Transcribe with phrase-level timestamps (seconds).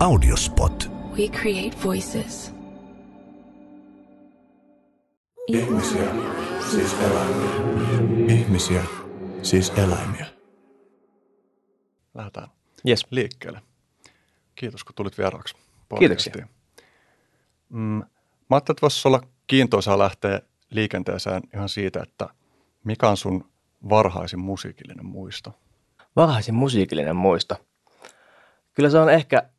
[0.00, 0.90] Audiospot.
[1.18, 2.54] We create voices.
[5.46, 6.14] Ihmisiä,
[6.70, 7.50] siis eläimiä.
[8.28, 8.84] Ihmisiä,
[9.42, 10.26] siis eläimiä.
[12.14, 12.48] Lähdetään
[12.84, 13.06] Jes.
[13.10, 13.62] liikkeelle.
[14.54, 15.54] Kiitos, kun tulit vieraaksi.
[15.98, 16.48] Kiitoksia.
[17.68, 18.04] Mm, mä
[18.50, 20.40] ajattelin, että voisi olla kiintoisaa lähteä
[20.70, 22.28] liikenteeseen ihan siitä, että
[22.84, 23.50] mikä on sun
[23.88, 25.58] varhaisin musiikillinen muisto?
[26.16, 27.56] Varhaisin musiikillinen muisto.
[28.74, 29.50] Kyllä se on ehkä,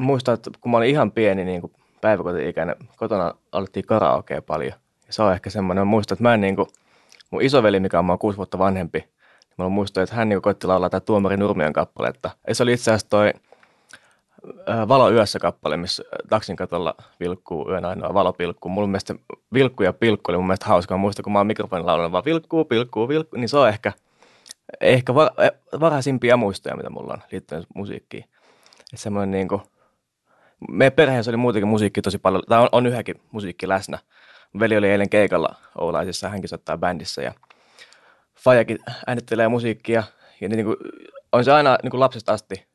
[0.00, 4.72] muistan, että kun mä olin ihan pieni niin kuin päiväkoti-ikäinen, kotona alettiin karaokea paljon.
[5.06, 6.68] Ja se on ehkä semmoinen, mä muistan, että mä en niin kuin,
[7.30, 10.66] mun isoveli, mikä on mua kuusi vuotta vanhempi, niin mulla muistan, että hän niin koitti
[10.66, 12.30] laulaa tätä Tuomari Nurmion kappaletta.
[12.48, 13.32] Ja se oli itse asiassa toi
[14.88, 18.70] Valo yössä kappale, missä taksin katolla vilkkuu yön ainoa valo pilkkuu.
[18.70, 19.14] Mulla mielestä
[19.52, 20.98] vilkku ja pilkku oli mun mielestä hauskaa.
[20.98, 23.92] Mä muistan, kun mä oon mikrofonin laulanut vaan vilkkuu, pilkkuu, vilkkuu, niin se on ehkä,
[24.80, 25.30] ehkä var,
[25.80, 28.24] varhaisimpia muistoja, mitä mulla on liittyen musiikkiin.
[28.80, 29.62] Että semmoinen niin kuin,
[30.68, 33.98] meidän perheessä oli muutenkin musiikki tosi paljon, tai on, on yhäkin musiikki läsnä.
[34.60, 37.34] Veli oli eilen keikalla Oulaisissa, hänkin soittaa bändissä ja
[38.34, 40.02] Fajakin äänittelee musiikkia.
[40.40, 40.76] Ja niin kuin,
[41.32, 42.66] on se aina niin kuin lapsesta asti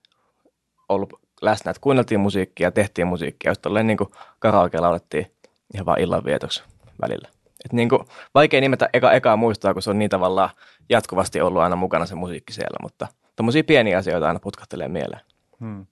[0.89, 3.97] ollut läsnä, että kuunneltiin musiikkia, tehtiin musiikkia, just tolleen niin
[4.39, 5.31] karaoke laulettiin
[5.73, 6.63] ihan vaan illanvietoksi
[7.01, 7.29] välillä.
[7.65, 8.01] Et niin kuin,
[8.33, 10.49] vaikea nimetä eka, ekaa muistaa, kun se on niin tavallaan
[10.89, 15.21] jatkuvasti ollut aina mukana se musiikki siellä, mutta tommosia pieniä asioita aina putkahtelee mieleen.
[15.59, 15.85] Hmm.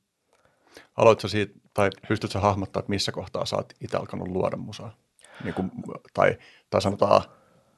[0.98, 4.96] Aloitko siitä, tai pystytkö hahmottaa, että missä kohtaa sä oot itse alkanut luoda musaa?
[5.44, 5.72] Niin kuin,
[6.14, 6.38] tai,
[6.70, 7.22] tai sanotaan,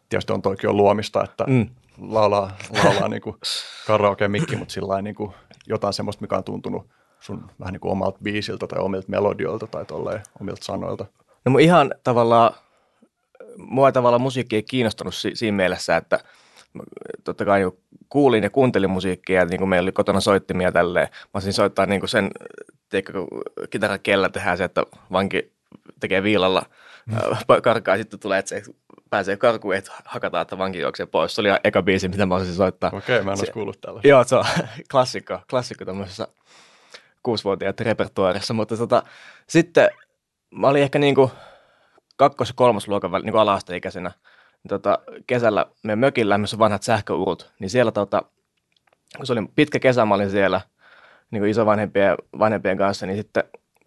[0.10, 1.70] tietysti on toikin on luomista, että Mm.
[2.02, 2.52] laulaa,
[2.84, 3.36] laulaa niin kuin
[3.88, 5.32] karaoke mikki, mutta sillä niin kuin
[5.68, 6.88] jotain semmoista, mikä on tuntunut
[7.20, 11.06] sun vähän niin kuin omalta biisiltä tai omilta melodioilta tai tolleen, omilta sanoilta.
[11.46, 12.52] No mun ihan tavallaan,
[13.58, 16.20] mua tavallaan musiikki ei kiinnostanut si- siinä mielessä, että
[17.24, 17.72] totta kai niin
[18.10, 21.08] kuulin ja kuuntelin musiikkia, ja niin kuin meillä oli kotona soittimia tälleen.
[21.12, 22.30] Mä olisin soittaa niin kuin sen,
[22.90, 23.28] teikö, kun
[23.70, 25.52] kitaran kellä tehdään se, että vanki
[26.00, 26.66] tekee viilalla,
[27.06, 27.16] mm.
[27.64, 28.64] karkaa, ja sitten tulee, että se
[29.10, 31.36] pääsee karkuun, että hakataan, että vanki juoksee pois.
[31.36, 32.92] Se oli eka biisi, mitä mä olisin soittaa.
[32.94, 34.02] Okei, mä en olisi kuullut tällä.
[34.04, 34.46] Joo, se on
[34.92, 36.28] klassikko, klassikko tämmöisessä
[37.24, 39.04] kuusivuotiaat repertuaarissa, mutta tota,
[39.50, 39.90] sitten
[40.52, 41.32] mä olin ehkä niinku
[42.16, 44.12] kakkos- ja kolmosluokan väl- niinku ala-asteikäisenä.
[44.66, 48.24] Niin Tota, kesällä meidän mökillä, missä vanhat sähköurut, niin siellä tota,
[49.18, 50.62] kun se oli pitkä kesä, mä olin siellä
[51.32, 53.44] niin kuin isovanhempien vanhempien kanssa, niin sitten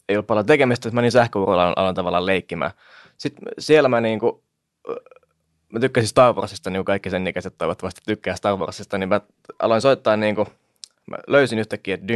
[0.09, 2.71] ei ollut paljon tekemistä, että mä niin sähköurulla aloin tavallaan leikkimään.
[3.17, 4.33] Sitten siellä mä niin kuin,
[5.73, 9.21] mä tykkäsin Star Warsista, niin kuin kaikki sen ikäiset toivottavasti tykkää Star Warsista, niin mä
[9.59, 10.49] aloin soittaa niin kuin,
[11.11, 12.07] mä löysin yhtäkkiä, että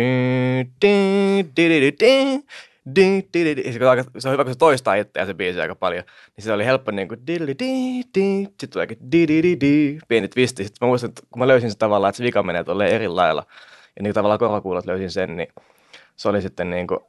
[2.87, 5.75] di, di, di, se, on se on hyvä, kun se toistaa itseään se biisi aika
[5.75, 6.05] paljon.
[6.37, 9.99] Niin se oli helppo niin kuin dilli, di, di, sitten tuleekin di, di, di, di,
[10.09, 10.65] pieni twisti.
[10.65, 13.09] Sitten mä muistan, että kun mä löysin sen tavallaan, että se vika menee tolleen eri
[13.09, 13.47] lailla.
[13.97, 15.49] Ja niin tavallaan korvakuulot löysin sen, niin
[16.17, 17.01] se oli sitten niin kuin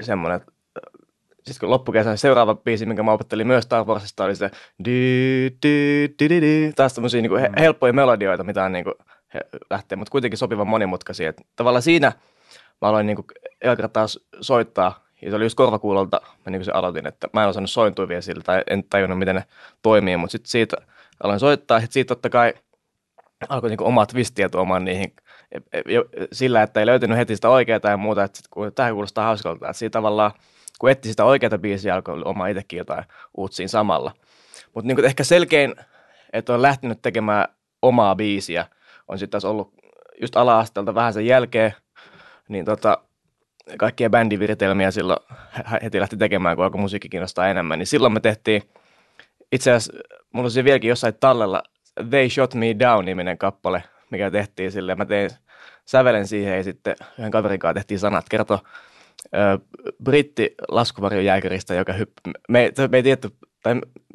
[0.00, 1.00] semmoinen, että äh,
[1.36, 4.50] sitten kun loppukesän seuraava biisi, minkä mä opettelin myös Star Warsista, oli se
[4.84, 6.72] di, di, di, di, di.
[6.76, 7.52] Taas tämmöisiä niin kuin mm.
[7.58, 8.94] helppoja melodioita, mitä on niin kuin
[9.70, 11.28] lähtee, mutta kuitenkin sopivan monimutkaisia.
[11.28, 12.12] Että tavallaan siinä–
[12.80, 13.26] mä aloin niin kuin,
[13.92, 17.70] taas soittaa, ja se oli just korvakuulolta, mä niin se aloitin, että mä en osannut
[17.70, 19.44] sointua vielä sillä, tai en tajunnut, miten ne
[19.82, 20.76] toimii, mutta sitten siitä
[21.22, 22.54] aloin soittaa, ja siitä totta kai
[23.48, 25.12] alkoi niin omat twistiä tuomaan niihin
[25.52, 28.92] e- e- sillä, että ei löytynyt heti sitä oikeaa ja muuta, että sit, kun tähän
[28.92, 30.32] kuulostaa hauskalta, että siinä tavallaan,
[30.78, 33.04] kun etsi sitä oikeaa biisiä, alkoi oma itsekin jotain
[33.36, 34.12] uutta siinä samalla.
[34.74, 35.74] Mutta niin ehkä selkein,
[36.32, 37.48] että on lähtenyt tekemään
[37.82, 38.66] omaa biisiä,
[39.08, 39.74] on sitten taas ollut
[40.20, 41.74] just ala-asteelta vähän sen jälkeen,
[42.50, 42.98] niin tota,
[43.78, 45.20] kaikkia bändiviritelmiä silloin
[45.82, 48.62] heti lähti tekemään, kun alkoi musiikki kiinnostaa enemmän, niin silloin me tehtiin,
[49.52, 49.92] itse asiassa
[50.32, 51.62] mulla on vieläkin jossain tallella
[52.10, 54.98] They Shot Me Down-niminen kappale, mikä tehtiin silleen.
[54.98, 55.30] Mä tein
[55.84, 58.28] sävelen siihen ja sitten yhden kaverin kanssa tehtiin sanat.
[58.28, 58.60] Kerto
[60.04, 62.32] britti laskuvarjojääkäristä, joka hyppää.
[62.48, 63.30] Me, me ei tietty,
[63.62, 63.74] tai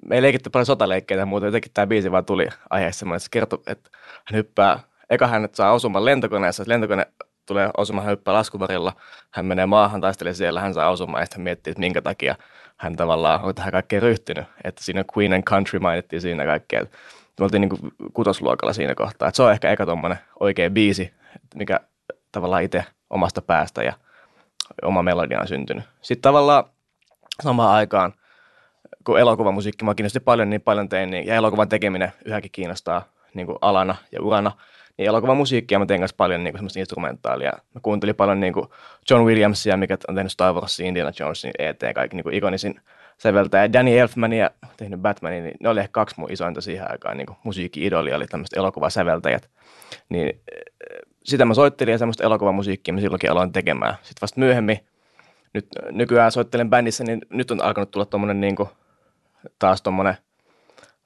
[0.09, 3.59] me ei leikitty paljon sotaleikkejä ja muuta, jotenkin tämä biisi vaan tuli aiheessa se kertoi,
[3.67, 3.89] että
[4.25, 4.79] hän hyppää,
[5.09, 7.05] eka hän saa osuman lentokoneessa, lentokone
[7.45, 7.69] tulee
[8.09, 8.93] hyppää laskuvarjolla,
[9.31, 12.35] hän menee maahan, taistelee siellä, hän saa osumaan ja sitten miettii, että minkä takia
[12.77, 14.45] hän tavallaan on tähän kaikkeen ryhtynyt.
[14.63, 16.85] Että siinä Queen and Country mainittiin siinä kaikkea.
[17.39, 19.27] Me oltiin niin kuin kutosluokalla siinä kohtaa.
[19.27, 21.13] Että se on ehkä eka tuommoinen oikea biisi,
[21.55, 21.79] mikä
[22.31, 23.93] tavallaan itse omasta päästä ja
[24.81, 25.83] oma melodia on syntynyt.
[26.01, 26.63] Sitten tavallaan
[27.43, 28.13] samaan aikaan,
[29.03, 33.47] kun elokuvamusiikki mä kiinnosti paljon, niin paljon tein, niin, ja elokuvan tekeminen yhäkin kiinnostaa niin
[33.47, 34.51] kuin alana ja urana,
[34.97, 37.51] niin elokuvan musiikkia mä tein kanssa paljon niin semmoista instrumentaalia.
[37.73, 38.67] Mä kuuntelin paljon niin kuin
[39.09, 42.81] John Williamsia, mikä on tehnyt Star Warsin, Indiana Jonesin, ET, kaikki niin kuin ikonisin
[43.17, 43.73] säveltäjä.
[43.73, 48.13] Danny Elfmania, tehnyt Batmanin, niin ne oli ehkä kaksi mun isointa siihen aikaan niin musiikki-idoli,
[48.13, 49.49] oli tämmöiset elokuvasäveltäjät.
[50.09, 53.95] Niin eh, sitä mä soittelin ja semmoista elokuvamusiikkia mä silloinkin aloin tekemään.
[53.95, 54.79] Sitten vasta myöhemmin
[55.53, 58.69] nyt nykyään soittelen bändissä, niin nyt on alkanut tulla tuommoinen niin kuin,
[59.59, 60.17] taas tuommoinen,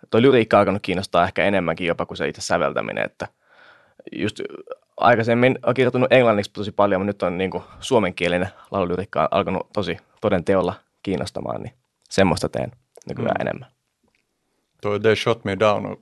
[0.09, 3.27] toi lyriikka alkanut kiinnostaa ehkä enemmänkin jopa kuin se itse säveltäminen, että
[4.11, 4.41] just
[4.97, 9.97] aikaisemmin on kirjoittanut englanniksi tosi paljon, mutta nyt on niin kuin suomenkielinen laululyriikka alkanut tosi
[10.21, 10.73] toden teolla
[11.03, 11.73] kiinnostamaan, niin
[12.09, 12.71] semmoista teen
[13.09, 13.41] nykyään mm.
[13.41, 13.69] enemmän.
[14.81, 15.97] Toi They Shot Me Down on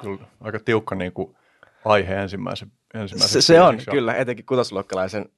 [0.00, 1.36] kyllä aika tiukka niin kuin
[1.84, 5.28] aihe ensimmäisen, ensimmäisen Se, se on kyllä, etenkin kutosluokkalaisen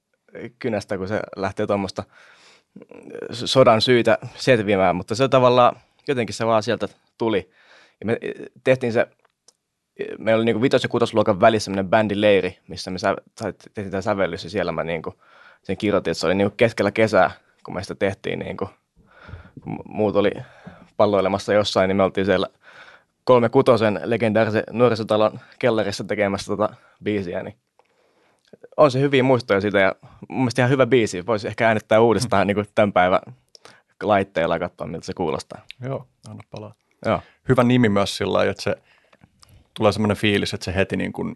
[0.58, 2.04] kynästä, kun se lähtee tuommoista
[3.32, 5.76] sodan syytä selviämään, mutta se tavallaan,
[6.08, 6.88] jotenkin se vaan sieltä
[7.18, 7.50] tuli.
[8.00, 8.18] Ja me
[8.64, 9.06] tehtiin se,
[10.18, 13.16] meillä oli niin vitos- ja kutosluokan välissä semmoinen bändileiri, missä me sä,
[13.74, 15.16] tehtiin tämä sävellys ja siellä mä niin kuin,
[15.62, 17.30] sen kirjoitin, että se oli niin kuin keskellä kesää,
[17.64, 18.70] kun me sitä tehtiin, niin kuin,
[19.60, 20.30] kun muut oli
[20.96, 22.46] palloilemassa jossain, niin me oltiin siellä
[23.24, 26.74] kolme kutosen legendaarisen nuorisotalon kellarissa tekemässä tota
[27.04, 27.56] biisiä, niin
[28.76, 29.94] on se hyviä muistoja siitä ja
[30.28, 31.26] mun mielestä ihan hyvä biisi.
[31.26, 33.20] Voisi ehkä äänettää uudestaan niin kuin tämän päivän
[34.02, 35.60] laitteilla ja katsoa, miltä se kuulostaa.
[35.82, 36.74] Joo, anna palaa.
[37.06, 37.20] Joo.
[37.48, 38.76] Hyvä nimi myös sillä lailla, että se
[39.74, 41.34] tulee semmoinen fiilis, että se heti niin kuin,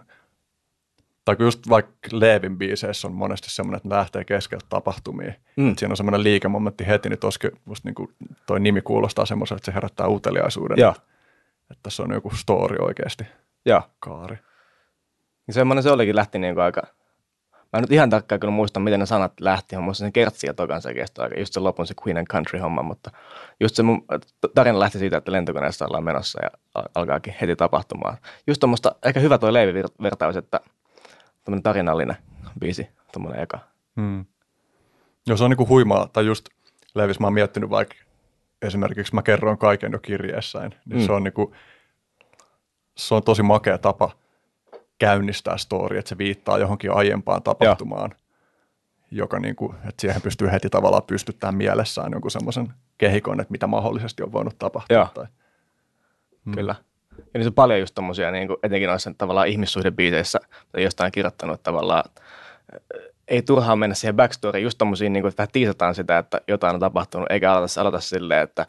[1.24, 5.32] tai just vaikka Leevin biiseissä on monesti semmoinen, että lähtee keskeltä tapahtumia.
[5.56, 5.68] Mm.
[5.68, 8.14] Että siinä on semmoinen liikemomentti heti, niin toski musta niin kuin
[8.46, 10.78] toi nimi kuulostaa semmoisen, että se herättää uteliaisuuden.
[10.78, 10.94] Joo.
[11.70, 13.24] Että tässä on joku story oikeasti,
[13.66, 13.82] Joo.
[14.00, 14.38] kaari.
[15.46, 16.82] Ja semmoinen se olikin lähti niin kuin aika,
[17.72, 20.46] mä en nyt ihan tarkkaan kyllä muista, miten ne sanat lähti, on muista sen kertsi
[20.46, 23.10] ja tokan se kestoi aika, just se lopun se Queen and Country homma, mutta
[23.60, 24.04] just se mun
[24.54, 26.50] tarina lähti siitä, että lentokoneessa ollaan menossa ja
[26.94, 28.16] alkaakin heti tapahtumaan.
[28.46, 30.60] Just tuommoista, ehkä hyvä toi Leivi-vertaus, että
[31.44, 32.16] tämmöinen tarinallinen
[32.60, 33.58] biisi, tuommoinen eka.
[33.96, 34.24] Hmm.
[35.26, 36.48] Joo, se on niin kuin huimaa, tai just
[36.94, 37.94] Leivis mä oon miettinyt vaikka
[38.62, 41.06] esimerkiksi mä kerroin kaiken jo kirjeessäin, niin mm.
[41.06, 41.52] se on niin kuin,
[42.96, 44.10] se on tosi makea tapa
[44.98, 48.18] käynnistää story, että se viittaa johonkin aiempaan tapahtumaan, Joo.
[49.10, 52.68] joka niin kuin, että siihen pystyy heti tavallaan pystyttämään mielessään jonkun semmoisen
[52.98, 54.96] kehikon, että mitä mahdollisesti on voinut tapahtua.
[54.96, 55.08] Joo.
[55.14, 55.26] Tai,
[56.44, 56.54] mm.
[56.54, 56.74] Kyllä.
[57.18, 60.40] Ja niin se on paljon just tommosia, niin kuin etenkin noissa tavallaan ihmissuhdebiiseissä,
[60.72, 62.04] tai jostain kirjoittanut, tavallaan
[63.28, 66.74] ei turhaan mennä siihen backstoryin, just tommosiin, niin kuin, että vähän tiisataan sitä, että jotain
[66.74, 68.66] on tapahtunut, eikä aloita, aloita silleen, että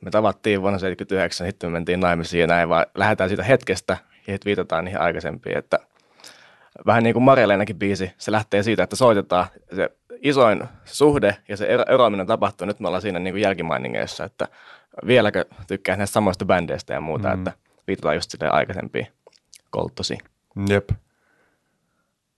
[0.00, 3.96] me tavattiin vuonna 1979, sitten me mentiin naimisiin ja näin, vaan lähdetään siitä hetkestä
[4.26, 5.78] ja sitten viitataan niihin aikaisempiin, että
[6.86, 9.46] vähän niin kuin Marjaleenakin biisi, se lähtee siitä, että soitetaan
[9.76, 9.90] se
[10.22, 14.48] isoin suhde ja se eroaminen tapahtuu, nyt me ollaan siinä niin kuin jälkimainingeissa, että
[15.06, 17.34] vieläkö tykkää näistä samoista bändeistä ja muuta, mm.
[17.34, 17.52] että
[17.86, 19.06] viitataan just sille aikaisempiin
[19.70, 20.18] kolttosi.
[20.68, 20.90] Jep.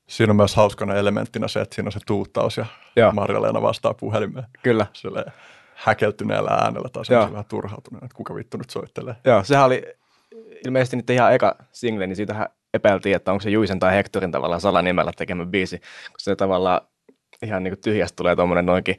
[0.07, 2.67] Siinä on myös hauskana elementtinä se, että siinä on se tuuttaus ja
[2.97, 3.13] Joo.
[3.13, 4.47] Marja-Leena vastaa puhelimeen.
[4.63, 4.87] Kyllä.
[4.93, 5.33] Silleen
[5.75, 9.17] häkeltyneellä äänellä tai se vähän turhautunut, että kuka vittu nyt soittelee.
[9.25, 9.83] Joo, sehän oli
[10.67, 14.61] ilmeisesti nyt ihan eka single, niin siitähän epäiltiin, että onko se Juisen tai Hectorin tavallaan
[14.61, 16.81] salanimellä tekemä biisi, kun se tavallaan
[17.43, 18.97] ihan niin kuin tyhjästä tulee tuommoinen noinkin,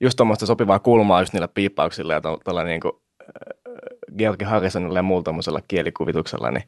[0.00, 5.02] just tuommoista sopivaa kulmaa just niillä piippauksilla ja tuolla niin kuin äh, Georgi Harrisonilla ja
[5.02, 6.64] muulla tuommoisella kielikuvituksella, niin,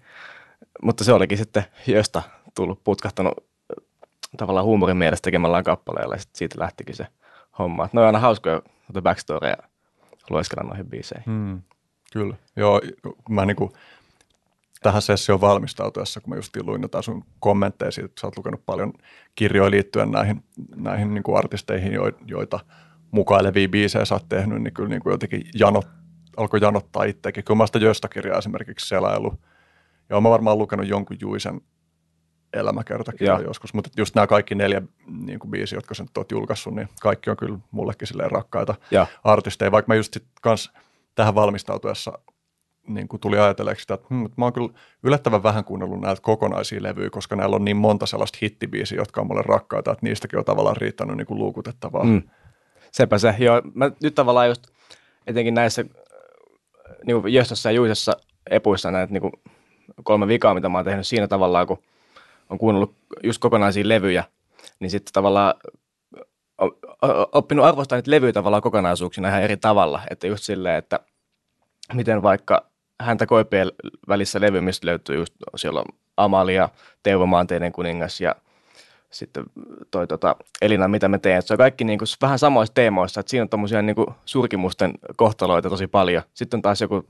[0.82, 2.22] mutta se olikin sitten josta
[2.54, 3.84] tullut putkahtanut äh,
[4.36, 7.06] tavallaan huumorin mielestä tekemällään kappaleella ja sitten siitä lähtikin se
[7.58, 7.88] homma.
[7.92, 8.62] Ne on aina hauskoja
[9.02, 9.56] backstoryja
[10.30, 11.24] lueskella noihin biiseihin.
[11.26, 11.62] Hmm,
[12.12, 12.36] kyllä.
[12.56, 12.80] Joo,
[13.28, 13.72] mä niinku,
[14.82, 18.66] tähän sessioon valmistautuessa, kun mä just luin jotain sun kommentteja siitä, että sä oot lukenut
[18.66, 18.92] paljon
[19.34, 20.44] kirjoja liittyen näihin,
[20.76, 21.92] näihin niin kuin artisteihin,
[22.26, 22.60] joita
[23.10, 25.86] mukailevia biisejä sä oot tehnyt, niin kyllä niin kuin jotenkin janot,
[26.36, 27.44] alkoi janottaa itsekin.
[27.44, 29.34] Kyllä mä sitä Jöstä-kirjaa esimerkiksi selailu.
[30.08, 31.60] Ja olen varmaan lukenut jonkun Juisen
[32.52, 36.74] elämäkertakirjaa joskus, mutta just nämä kaikki neljä niin kuin biisiä, jotka sä nyt oot julkaissut,
[36.74, 39.06] niin kaikki on kyllä mullekin silleen rakkaita ja.
[39.24, 40.72] artisteja, vaikka mä just sit kans
[41.14, 42.18] tähän valmistautuessa
[42.86, 44.68] niin kuin tuli ajatelleeksi sitä, että hmm, mä oon kyllä
[45.02, 49.26] yllättävän vähän kuunnellut näitä kokonaisia levyjä, koska näillä on niin monta sellaista hittibiisiä, jotka on
[49.26, 52.04] mulle rakkaita, että niistäkin on tavallaan riittänyt niin kuin luukutettavaa.
[52.04, 52.22] Mm.
[52.92, 53.34] Sepä se.
[53.38, 54.66] Joo, mä nyt tavallaan just
[55.26, 55.84] etenkin näissä
[57.06, 58.16] niin kuin Jöstössä ja Juisessa
[58.50, 59.32] epuissa näitä niin kuin
[60.04, 61.78] kolme vikaa, mitä mä oon tehnyt siinä tavallaan, kun
[62.50, 64.24] on kuunnellut just kokonaisia levyjä,
[64.80, 65.54] niin sitten tavallaan
[67.32, 70.00] oppinut arvostaa niitä levyjä tavallaan kokonaisuuksina ihan eri tavalla.
[70.10, 71.00] Että just silleen, että
[71.92, 73.72] miten vaikka häntä koipien
[74.08, 76.68] välissä levy, mistä löytyy just siellä on Amalia,
[77.02, 78.34] Teuvo Maanteinen kuningas ja
[79.10, 79.44] sitten
[79.90, 81.42] toi tota, Elina, mitä me teen.
[81.42, 84.92] Se on kaikki niin kuin, vähän samoissa teemoissa, että siinä on tommosia niin kuin, surkimusten
[85.16, 86.22] kohtaloita tosi paljon.
[86.34, 87.08] Sitten on taas joku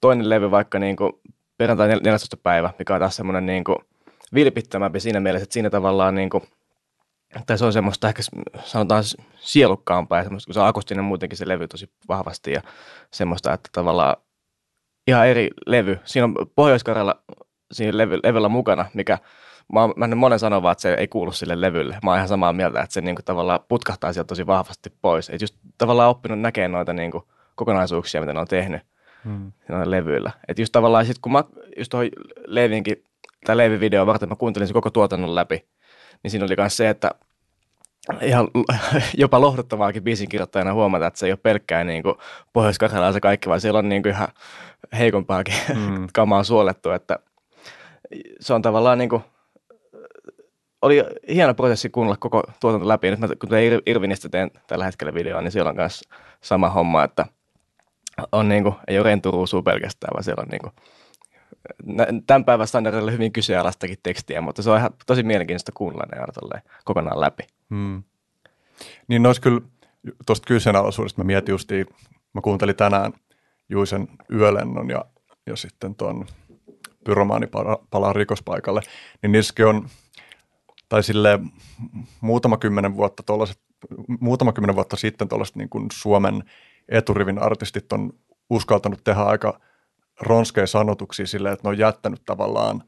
[0.00, 1.12] toinen levy, vaikka niin kuin,
[1.58, 2.36] perjantai 14.
[2.36, 3.76] päivä, mikä on taas semmoinen niin kuin,
[4.34, 6.42] vilpittömämpi siinä mielessä, että siinä tavallaan niin kuin,
[7.46, 8.22] tai se on semmoista ehkä
[8.64, 9.02] sanotaan
[9.36, 12.62] sielukkaampaa ja semmoista, kun se on akustinen muutenkin se levy tosi vahvasti ja
[13.10, 14.16] semmoista, että tavallaan
[15.06, 15.98] ihan eri levy.
[16.04, 16.84] Siinä on pohjois
[17.72, 19.18] siinä levy, levyllä mukana, mikä
[19.72, 21.98] mä, oon- mä monen sanovat, että se ei kuulu sille levylle.
[22.04, 25.30] Mä oon ihan samaa mieltä, että se niin kuin, tavallaan putkahtaa sieltä tosi vahvasti pois.
[25.30, 28.82] Et just tavallaan oppinut näkemään noita niin kuin, kokonaisuuksia, mitä ne on tehnyt
[29.24, 29.52] Hmm.
[29.68, 30.30] noilla levyillä.
[30.48, 31.44] Että just tavallaan sit kun mä
[31.76, 32.08] just tuohon
[32.46, 33.04] Leivinkin,
[33.46, 35.66] tai Leivin video varten mä kuuntelin sen koko tuotannon läpi,
[36.22, 37.10] niin siinä oli myös se, että
[38.22, 38.48] ihan
[39.18, 42.14] jopa lohduttavaakin biisin kirjoittajana huomata, että se ei ole pelkkää niin kuin
[42.52, 42.78] pohjois
[43.12, 44.28] se kaikki, vaan siellä on niin kuin ihan
[44.98, 46.06] heikompaakin Mm.
[46.12, 47.18] kamaa suolettu, että
[48.40, 49.22] se on tavallaan niin kuin,
[50.82, 53.10] oli hieno prosessi kuunnella koko tuotanto läpi.
[53.10, 56.02] Nyt mä, kun teen Ir- Irvinistä teen tällä hetkellä videoa, niin siellä on myös
[56.40, 57.26] sama homma, että
[58.32, 60.72] on niin kuin, ei ole rentu ruusua pelkästään, vaan siellä on niin kuin,
[62.26, 66.62] tämän päivän standardilla hyvin kyseenalaistakin tekstiä, mutta se on ihan tosi mielenkiintoista kuunnella ne aina
[66.84, 67.42] kokonaan läpi.
[67.68, 68.02] Mm.
[69.08, 69.60] Niin nois kyllä,
[70.26, 71.86] tuosta kyseenalaisuudesta mä mietin justiin,
[72.32, 73.12] mä kuuntelin tänään
[73.68, 75.04] Juisen yölennon ja,
[75.46, 76.26] ja sitten tuon
[77.04, 77.46] pyromaani
[77.90, 78.80] palaa, rikospaikalle,
[79.22, 79.88] niin niissäkin on,
[80.88, 81.40] tai sille
[82.20, 83.60] muutama kymmenen vuotta tollaset,
[84.20, 86.44] muutama kymmenen vuotta sitten tuollaiset niin Suomen
[86.88, 88.12] eturivin artistit on
[88.50, 89.60] uskaltanut tehdä aika
[90.20, 92.82] ronskeja sanotuksia silleen, että ne on jättänyt tavallaan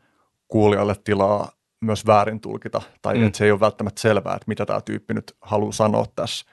[0.48, 3.26] kuulijalle tilaa myös väärin tulkita, tai Mm.
[3.26, 6.46] että se ei ole välttämättä selvää, että mitä tämä tyyppi nyt haluaa sanoa tässä.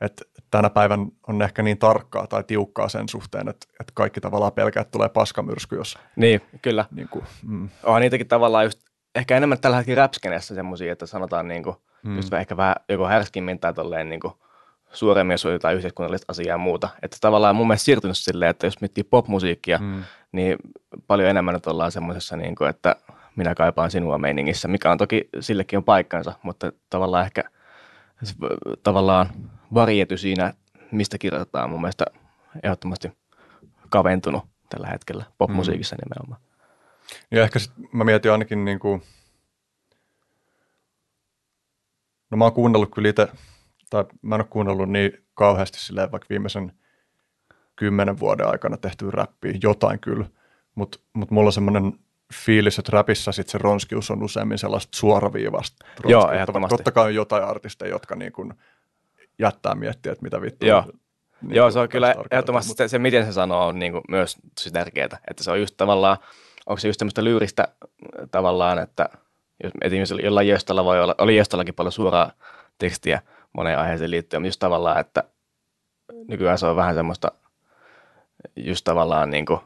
[0.00, 4.52] Että tänä päivän on ehkä niin tarkkaa tai tiukkaa sen suhteen, että, että kaikki tavallaan
[4.52, 6.84] pelkää, että tulee paskamyrsky, jos Niin, kyllä.
[6.90, 8.80] niin kuin, mm, Onhan niitäkin tavallaan just,
[9.14, 12.10] ehkä enemmän tällä hetkellä räpskeneessä semmoisia, että sanotaan niinku, mm.
[12.10, 12.16] Mm.
[12.16, 14.38] just ehkä vähän joko härskimmin tai tolleen niinku
[14.92, 16.88] suoremmin, jos on jotain yhteiskunnallista asiaa ja muuta.
[17.02, 20.04] Että tavallaan mun mielestä siirtynyt silleen, että jos miettii popmusiikkia, mm.
[20.32, 20.58] Niin
[21.06, 22.96] paljon enemmän nyt ollaan semmoisessa, niinku, että
[23.36, 27.44] minä kaipaan sinua meiningissä, mikä on toki sillekin on paikkansa, mutta tavallaan ehkä
[28.82, 29.28] tavallaan
[29.74, 30.54] variety siinä,
[30.92, 32.04] mistä kirjoitetaan mun mielestä
[32.62, 33.12] ehdottomasti
[33.88, 36.00] kaventunut tällä hetkellä popmusiikissa mm.
[36.04, 36.40] nimenomaan.
[37.30, 39.02] Ja ehkä sit mä mietin ainakin niin kuin,
[42.30, 43.28] no mä oon kuunnellut kyllä itse,
[43.90, 46.79] tai mä en ole kuunnellut niin kauheasti silleen vaikka viimeisen
[47.80, 50.26] kymmenen vuoden aikana tehtyä räppiä, jotain kyllä,
[50.74, 51.92] mutta mut mulla on semmoinen
[52.34, 55.86] fiilis, että räpissä sit se ronskius on useammin sellaista suoraviivasta.
[56.04, 56.76] Joo, ehdottomasti.
[56.76, 58.54] Totta kai on jotain artisteja, jotka niin kuin
[59.38, 60.68] jättää miettiä, että mitä vittua.
[60.68, 60.84] Joo.
[61.42, 64.04] niin Joo, se on kyllä ehdottomasti mutta- se, se, miten se sanoo, on niin kuin
[64.08, 65.18] myös tosi tärkeää.
[65.30, 66.16] Että se on just tavallaan,
[66.66, 69.08] onko se just tämmöistä lyyristä äh, tavallaan, että
[69.64, 72.32] jos esimerkiksi jollain Jöstöllä voi olla, oli Jöstölläkin paljon suoraa
[72.78, 73.22] tekstiä
[73.52, 75.24] moneen aiheeseen liittyen, mutta just tavallaan, että
[76.28, 77.32] nykyään se on vähän semmoista
[78.56, 79.60] just tavallaan niin kuin,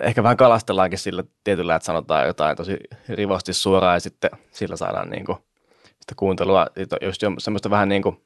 [0.00, 5.10] ehkä vähän kalastellaankin sillä tietyllä, että sanotaan jotain tosi rivosti suoraan ja sitten sillä saadaan
[5.10, 5.38] niin kuin,
[5.84, 6.66] sitä kuuntelua,
[7.02, 8.22] just semmoista vähän niin kuin,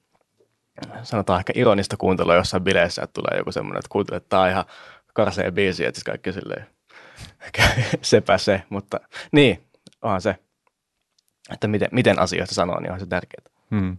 [1.02, 4.48] sanotaan ehkä ironista kuuntelua jossain bileissä, että tulee joku semmoinen, että kuuntelee, että tämä on
[4.48, 4.64] ihan
[5.14, 6.66] karsea biisi, että siis kaikki silleen,
[8.02, 9.00] sepä se, mutta
[9.32, 9.62] niin,
[10.02, 10.36] onhan se,
[11.52, 13.46] että miten, miten asioista sanoo, niin on se tärkeää.
[13.70, 13.96] Hmm.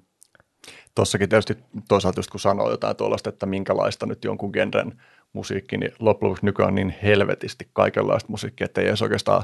[0.98, 5.02] Tossakin tietysti toisaalta just kun sanoo jotain tuollaista, että minkälaista nyt jonkun genren
[5.34, 9.44] musiikki, niin loppujen lopuksi nykyään on niin helvetisti kaikenlaista musiikkia, että ei edes oikeastaan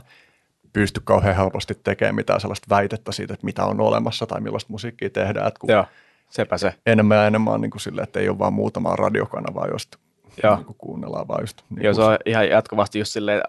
[0.74, 5.10] pysty kauhean helposti tekemään mitään sellaista väitettä siitä, että mitä on olemassa tai millaista musiikkia
[5.10, 5.48] tehdään.
[5.48, 5.86] Että kun Joo,
[6.30, 6.74] sepä se.
[6.86, 9.98] enemmän ja enemmän on niin kuin silleen, että ei ole vaan muutamaa radiokanavaa, josta
[10.44, 10.56] Joo.
[10.56, 11.62] niin kuunnellaan vaan just.
[11.70, 13.42] Niin Joo, se on ihan jatkuvasti just silleen,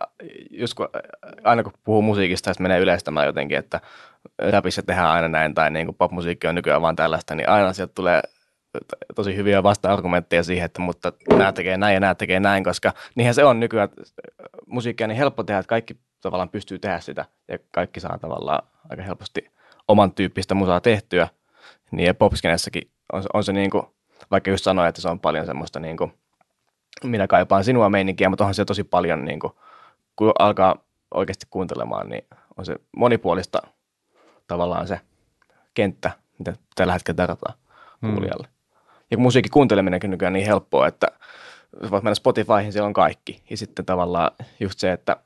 [0.50, 0.88] just kun,
[1.44, 3.80] aina kun puhuu musiikista, sitten menee yleistämään jotenkin, että
[4.50, 7.92] rapissa tehdään aina näin, tai niin kuin popmusiikki on nykyään vaan tällaista, niin aina sieltä
[7.94, 8.22] tulee
[9.14, 13.34] tosi hyviä vasta-argumentteja siihen, että mutta nämä tekee näin ja nämä tekee näin, koska niinhän
[13.34, 13.88] se on nykyään,
[14.66, 18.62] musiikkia on niin helppo tehdä, että kaikki tavallaan pystyy tehdä sitä, ja kaikki saa tavallaan
[18.90, 19.50] aika helposti
[19.88, 21.28] oman tyyppistä musaa tehtyä,
[21.90, 23.86] niin ja popskenessäkin on, se- on se niin kuin,
[24.30, 26.12] vaikka just sanoin, että se on paljon semmoista niin kuin,
[27.04, 29.52] minä kaipaan sinua meininkiä, mutta onhan se tosi paljon, niin kuin,
[30.16, 30.76] kun alkaa
[31.14, 32.24] oikeasti kuuntelemaan, niin
[32.56, 33.62] on se monipuolista
[34.46, 35.00] tavallaan se
[35.74, 37.54] kenttä, mitä tällä hetkellä tarjotaan
[38.00, 38.48] kuulijalle.
[39.10, 41.06] Ja kun musiikin kuunteleminenkin nykyään niin helppoa, että
[41.90, 43.42] voit mennä Spotifyhin, siellä on kaikki.
[43.50, 45.16] Ja sitten tavallaan just se, että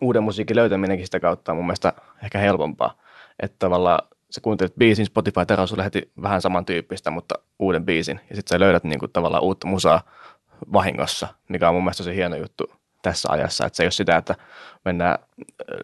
[0.00, 1.92] uuden musiikin löytäminenkin sitä kautta on mun mielestä
[2.24, 2.94] ehkä helpompaa.
[3.40, 8.20] Että tavallaan sä kuuntelet biisin, Spotify tarjoaa sulle heti vähän samantyyppistä, mutta uuden biisin.
[8.30, 10.02] Ja sitten sä löydät niinku tavallaan uutta musaa
[10.72, 12.72] vahingossa, mikä on mun mielestä tosi hieno juttu
[13.02, 13.66] tässä ajassa.
[13.66, 14.34] Että se ei ole sitä, että
[14.84, 15.76] mennään äh,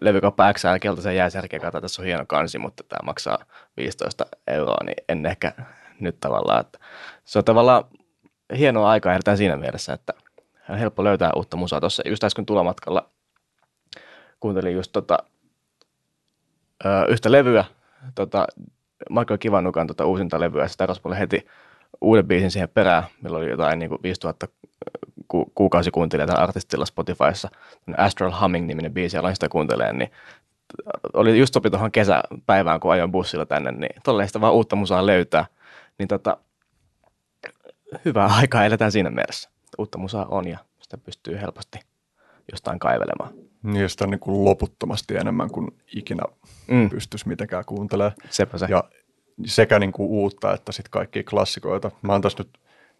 [0.00, 3.38] levykauppa X ja keltaisen jääsärkeen katsotaan, tässä on hieno kansi, mutta tämä maksaa
[3.76, 5.52] 15 euroa, niin en ehkä
[6.00, 6.60] nyt tavallaan.
[6.60, 6.78] Että
[7.24, 7.84] se on tavallaan
[8.58, 10.12] hienoa aikaa ehditään siinä mielessä, että
[10.68, 11.80] on helppo löytää uutta musaa.
[11.80, 13.10] Tuossa just äsken tulomatkalla
[14.40, 15.18] kuuntelin just tota,
[17.08, 17.64] yhtä levyä,
[18.14, 18.46] tota,
[19.10, 21.46] Michael Kivanukan tota, uusinta levyä, se tarjosi mulle heti
[22.00, 24.48] uuden biisin siihen perään, millä oli jotain niin kuin 5000
[25.28, 27.48] ku, kuukausikuuntelijaa tämän artistilla Spotifyssa,
[27.96, 30.10] Astral Humming-niminen biisi, aloin sitä kuuntelemaan, niin
[30.86, 35.06] äh, oli just sopi tuohon kesäpäivään, kun ajoin bussilla tänne, niin tolleen vaan uutta musaa
[35.06, 35.46] löytää.
[35.98, 36.36] Niin tota,
[38.04, 39.50] hyvää aikaa eletään siinä mielessä.
[39.78, 41.78] Uutta musaa on ja sitä pystyy helposti
[42.52, 43.34] jostain kaivelemaan.
[43.62, 46.22] Niin, sitä on niin kuin loputtomasti enemmän kuin ikinä
[46.68, 46.90] mm.
[46.90, 48.14] pystyisi mitenkään kuuntelemaan.
[48.30, 48.66] Sepä se.
[48.70, 48.84] Ja
[49.44, 51.90] sekä niin kuin uutta että sitten kaikkia klassikoita.
[52.02, 52.58] Mä oon tässä nyt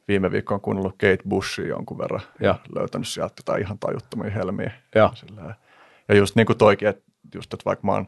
[0.08, 4.72] viime viikkoon kuunnellut Kate Bushia jonkun verran ja, ja löytänyt sieltä jotain ihan tajuttomia helmiä.
[4.94, 5.12] Ja,
[6.08, 7.02] ja just niin kuin toikin, että,
[7.34, 8.06] just, että vaikka mä oon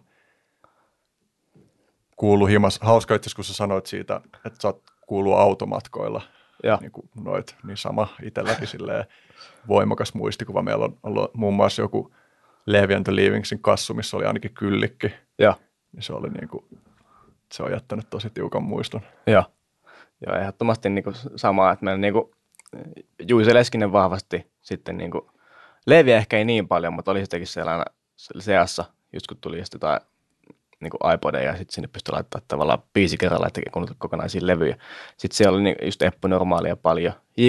[2.17, 6.23] kuullut himas, hauska itse kun sä sanoit siitä, että sä oot kuullut automatkoilla,
[6.63, 6.79] ja.
[6.81, 9.05] niin kuin noit, niin sama itselläkin silleen
[9.69, 10.63] voimakas muistikuva.
[10.63, 12.15] Meillä on ollut muun muassa joku
[12.67, 15.13] Levi and the Leavingsin kassu, missä oli ainakin kyllikki.
[15.39, 15.55] Ja.
[15.93, 16.65] Niin se oli niin kuin,
[17.53, 19.01] se on jättänyt tosi tiukan muiston.
[19.27, 19.45] Joo.
[20.27, 22.31] Joo, ehdottomasti niin kuin samaa, että meillä niin kuin
[23.29, 25.23] Juise Leskinen vahvasti sitten niin kuin,
[25.87, 27.85] Leeviä ehkä ei niin paljon, mutta oli sittenkin sellainen
[28.39, 30.01] seassa, just kun tuli sitten jotain
[30.81, 34.77] niin kuin ja sitten sinne pystyi laittamaan tavallaan biisi kerralla, että kuunnella kokonaisia levyjä.
[35.17, 37.13] Sitten siellä oli niin, just Eppu Normaalia paljon.
[37.37, 37.49] J.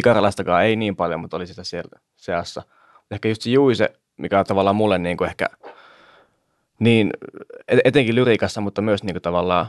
[0.63, 2.63] Ei niin paljon, mutta oli sitä siellä seassa.
[3.11, 5.45] Ehkä just se Juise, mikä on tavallaan mulle niin kuin ehkä
[6.79, 7.09] niin,
[7.67, 9.65] etenkin lyriikassa, mutta myös niin kuin tavallaan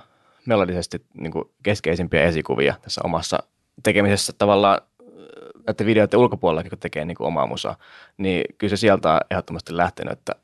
[0.47, 3.38] melodisesti niin kuin keskeisimpiä esikuvia tässä omassa
[3.82, 4.80] tekemisessä tavallaan
[5.66, 7.76] näiden videoiden ulkopuolellakin, kun tekee niin kuin omaa musaa,
[8.18, 10.35] niin kyllä se sieltä on ehdottomasti lähtenyt, että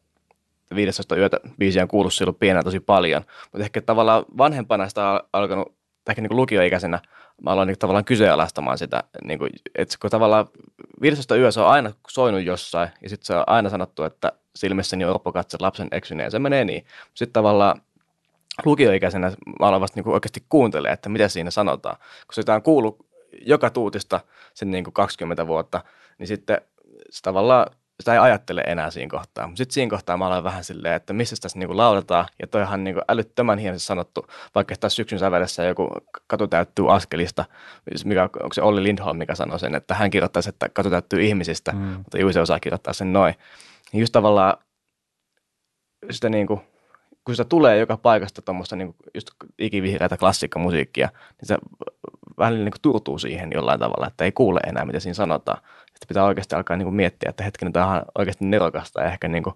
[0.75, 3.23] 15 yötä biisiä on kuullut silloin pienää tosi paljon,
[3.53, 5.75] mutta ehkä tavallaan vanhempana sitä on alkanut,
[6.09, 7.01] ehkä niin kuin lukioikäisenä,
[7.43, 10.47] mä aloin niin tavallaan kyseenalaistamaan sitä, niin kuin, että kun tavallaan
[11.01, 15.05] 15 yö se on aina soinut jossain, ja sitten se on aina sanottu, että silmissäni
[15.05, 16.87] on katse lapsen eksyneen, ja se menee niin.
[17.15, 17.83] Sitten tavallaan
[18.65, 21.97] lukioikäisenä mä aloin vasta niin oikeasti kuuntelemaan, että mitä siinä sanotaan.
[21.97, 23.07] Kun sitä on kuullut
[23.43, 24.21] joka tuutista
[24.55, 25.85] sen niin kuin 20 vuotta,
[26.19, 26.61] niin sitten
[27.11, 27.67] se tavallaan
[28.01, 29.47] sitä ei ajattele enää siinä kohtaa.
[29.47, 32.27] Mutta sitten siinä kohtaa mä aloin vähän silleen, että missä tässä niinku lauletaan.
[32.41, 35.89] Ja toihan niinku älyttömän hienosti sanottu, vaikka tässä syksyn sävelessä joku
[36.27, 37.45] katu täyttyy askelista,
[38.05, 41.73] mikä, onko se Olli Lindholm, mikä sanoi sen, että hän kirjoittaisi, että katu täyttyy ihmisistä,
[41.73, 41.79] mm.
[41.79, 43.35] mutta Juise osaa kirjoittaa sen noin.
[43.93, 44.59] Niin just tavallaan
[46.11, 46.63] sitä niinku,
[47.27, 51.59] kun sitä tulee joka paikasta tuommoista niin just ikivihreätä klassikkomusiikkia, niin se
[52.39, 55.59] vähän niin kuin turtuu siihen jollain tavalla, että ei kuule enää, mitä siinä sanotaan.
[55.87, 59.43] Sitten pitää oikeasti alkaa niin kuin miettiä, että hetkinen, tämä on oikeasti nerokasta, ehkä niin
[59.43, 59.55] kuin,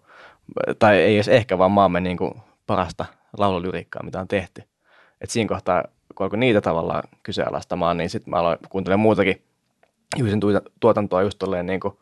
[0.79, 2.35] tai ei edes ehkä, vaan maamme niin kuin
[2.67, 3.07] parasta
[3.39, 4.63] laululyriikkaa, mitä on tehty.
[5.21, 9.43] Et siinä kohtaa, kun alkoi niitä tavallaan kyseenalaistamaan, niin sitten mä aloin kuuntelemaan muutakin
[10.17, 10.41] Juisin
[10.81, 11.99] tuotantoa just tolleen niin kuin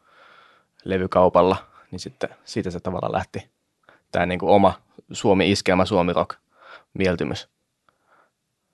[0.84, 1.56] levykaupalla,
[1.90, 3.48] niin sitten siitä se tavallaan lähti
[4.12, 4.74] tämä niin kuin oma
[5.12, 6.36] Suomi-iskelmä, Suomi-rock
[6.94, 7.48] mieltymys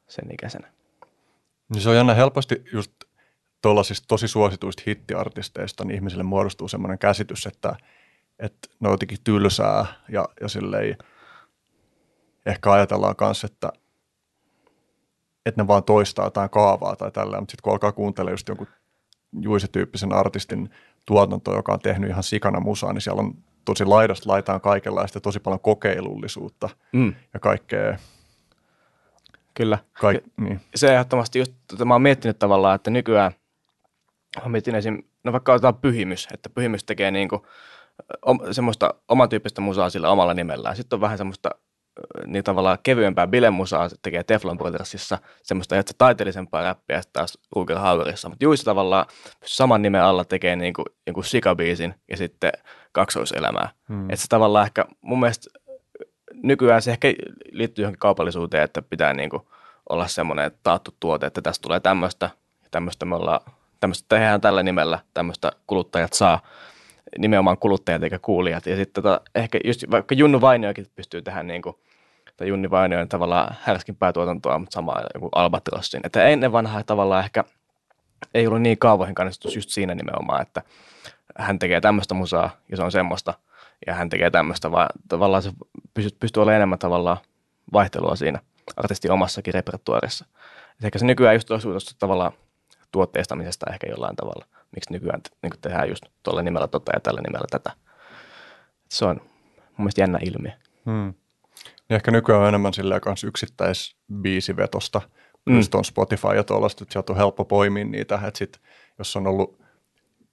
[0.09, 0.73] sen ikäisenä.
[1.69, 2.93] Niin se on jännä helposti just
[3.63, 7.77] tuollaisista tosi suosituista hittiartisteista, niin ihmisille muodostuu semmoinen käsitys, että,
[8.39, 10.97] että ne on jotenkin tylsää ja, ja silleen
[12.47, 13.73] ehkä ajatellaan myös, että,
[15.47, 18.67] että ne vaan toistaa jotain kaavaa tai tällä, mutta sitten kun alkaa kuuntelemaan just jonkun
[19.41, 20.71] Juise-tyyppisen artistin
[21.07, 25.41] tuotanto, joka on tehnyt ihan sikana musaa, niin siellä on tosi laidasta laitaan kaikenlaista tosi
[25.41, 27.15] paljon kokeilullisuutta mm.
[27.35, 27.99] ja kaikkea.
[29.55, 29.79] Kyllä.
[29.93, 30.61] Kaik, niin.
[30.75, 33.33] Se ehdottomasti just, että mä oon miettinyt tavallaan, että nykyään,
[34.43, 37.47] mä mietin esim, no vaikka otetaan pyhimys, että pyhimys tekee niinku,
[38.51, 40.77] semmoista oman tyyppistä musaa sillä omalla nimellään.
[40.77, 41.51] Sitten on vähän semmoista
[42.27, 48.29] niin tavallaan kevyempää bilemusaa se tekee Teflon Brothersissa, semmoista että taiteellisempaa räppiä taas Ruger Hauerissa.
[48.29, 49.07] Mutta Juisi tavallaan
[49.45, 52.53] saman nimen alla tekee niin kuin, jonkun sikabiisin ja sitten
[52.93, 53.69] kaksoiselämää.
[53.89, 54.11] Hmm.
[54.11, 55.51] Että se tavallaan ehkä mun mielestä
[56.43, 57.09] nykyään se ehkä
[57.53, 59.43] liittyy johonkin kaupallisuuteen, että pitää niin kuin
[59.89, 62.31] olla semmoinen taattu tuote, että tästä tulee tämmöistä
[62.63, 63.41] ja tämmöistä me ollaan,
[63.81, 66.41] tämmöistä tehdään tällä nimellä, tämmöistä kuluttajat saa
[67.19, 68.67] nimenomaan kuluttajat eikä kuulijat.
[68.67, 71.77] Ja sitten tota, ehkä just vaikka Junnu Vainiokin pystyy tehdä niin kuin,
[72.37, 76.01] tai Junni Vainioin tavallaan härskimpää tuotantoa, mutta samaa joku Albatrossin.
[76.05, 77.45] Että ennen vanhaa tavallaan ehkä
[78.35, 80.63] ei ollut niin kaavoihin kannustus just siinä nimenomaan, että
[81.39, 83.35] hän tekee tämmöistä musaa ja se on semmoista
[83.87, 85.53] ja hän tekee tämmöistä, vaan tavallaan se
[85.95, 87.17] pystyy, pystyy olemaan enemmän tavallaan
[87.73, 88.39] vaihtelua siinä
[88.77, 90.25] artistin omassakin repertuarissa.
[90.79, 91.49] Et ehkä se nykyään just
[91.99, 92.33] tavallaan
[92.93, 97.47] tuotteistamisesta ehkä jollain tavalla miksi nykyään niin tehdään just tuolla nimellä tota ja tällä nimellä
[97.51, 97.71] tätä.
[98.89, 99.21] Se on
[99.57, 100.53] mun mielestä jännä ilmiö.
[100.87, 101.15] Hmm.
[101.89, 105.01] Niin ehkä nykyään on enemmän silleen kans yksittäisbiisivetosta,
[105.47, 105.57] mm.
[105.57, 108.61] just on Spotify ja tuollaista, että sieltä on helppo poimia niitä, että sit,
[108.99, 109.61] jos on ollut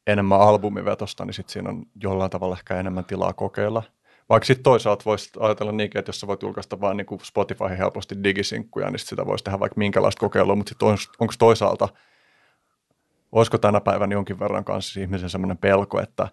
[0.08, 3.84] enemmän albumivetosta, niin sitten siinä on jollain tavalla ehkä enemmän tilaa kokeilla.
[4.30, 8.24] Vaikka sitten toisaalta voisi ajatella niinkin, että jos sä voit julkaista vain niin Spotify helposti
[8.24, 10.88] digisinkkuja, niin sit sitä voisi tehdä vaikka minkälaista kokeilua, mutta sitten
[11.20, 11.90] onko toisaalta–
[13.32, 16.28] olisiko tänä päivänä jonkin verran kanssa ihmisen semmoinen pelko, että,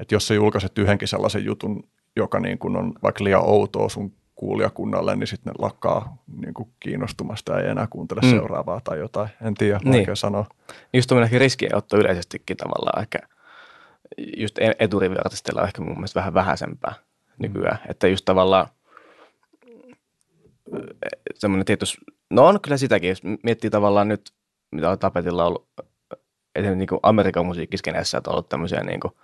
[0.00, 4.12] että jos sä julkaiset yhdenkin sellaisen jutun, joka niin kuin on vaikka liian outoa sun
[4.34, 8.30] kuulijakunnalle, niin sitten ne lakkaa niin kuin kiinnostumasta ja ei enää kuuntele Mm.
[8.30, 9.28] seuraavaa tai jotain.
[9.42, 9.92] En tiedä, Niin.
[9.92, 10.46] vaikea sanoa.
[10.92, 13.18] Just tuommoinen riskienotto yleisestikin tavallaan ehkä
[14.36, 16.94] just e- eturiviartisteilla on ehkä mun mielestä vähän vähäisempää
[17.38, 17.78] nykyään.
[17.88, 18.66] Että just tavallaan
[21.34, 21.98] semmoinen tietysti,
[22.30, 24.32] no on kyllä sitäkin, jos miettii tavallaan nyt,
[24.70, 25.68] mitä on tapetilla ollut
[26.54, 29.14] etenkin niin kuin Amerikan musiikkiskeneessä, että on ollut tämmöisiä niin kuin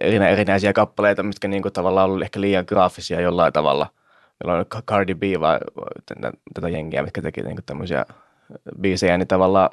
[0.00, 3.86] erinä, erinäisiä kappaleita, mitkä niin kuin tavallaan ollut ehkä liian graafisia jollain tavalla.
[4.44, 5.58] Meillä on Cardi B vai
[6.06, 8.04] tätä, tätä jengiä, mitkä teki niin kuin tämmöisiä
[8.80, 9.70] biisejä, niin tavallaan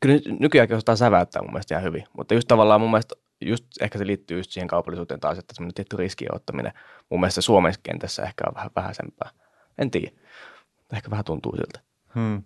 [0.00, 3.98] kyllä nykyäänkin osataan säväyttää mun mielestä ihan hyvin, mutta just tavallaan mun mielestä just ehkä
[3.98, 6.72] se liittyy just siihen kaupallisuuteen taas, että semmoinen tietty riskien ottaminen
[7.10, 9.30] mun mielestä Suomen kentässä ehkä on vähän vähäisempää.
[9.78, 10.10] En tiedä.
[10.92, 11.80] Ehkä vähän tuntuu siltä.
[12.14, 12.42] Hmm.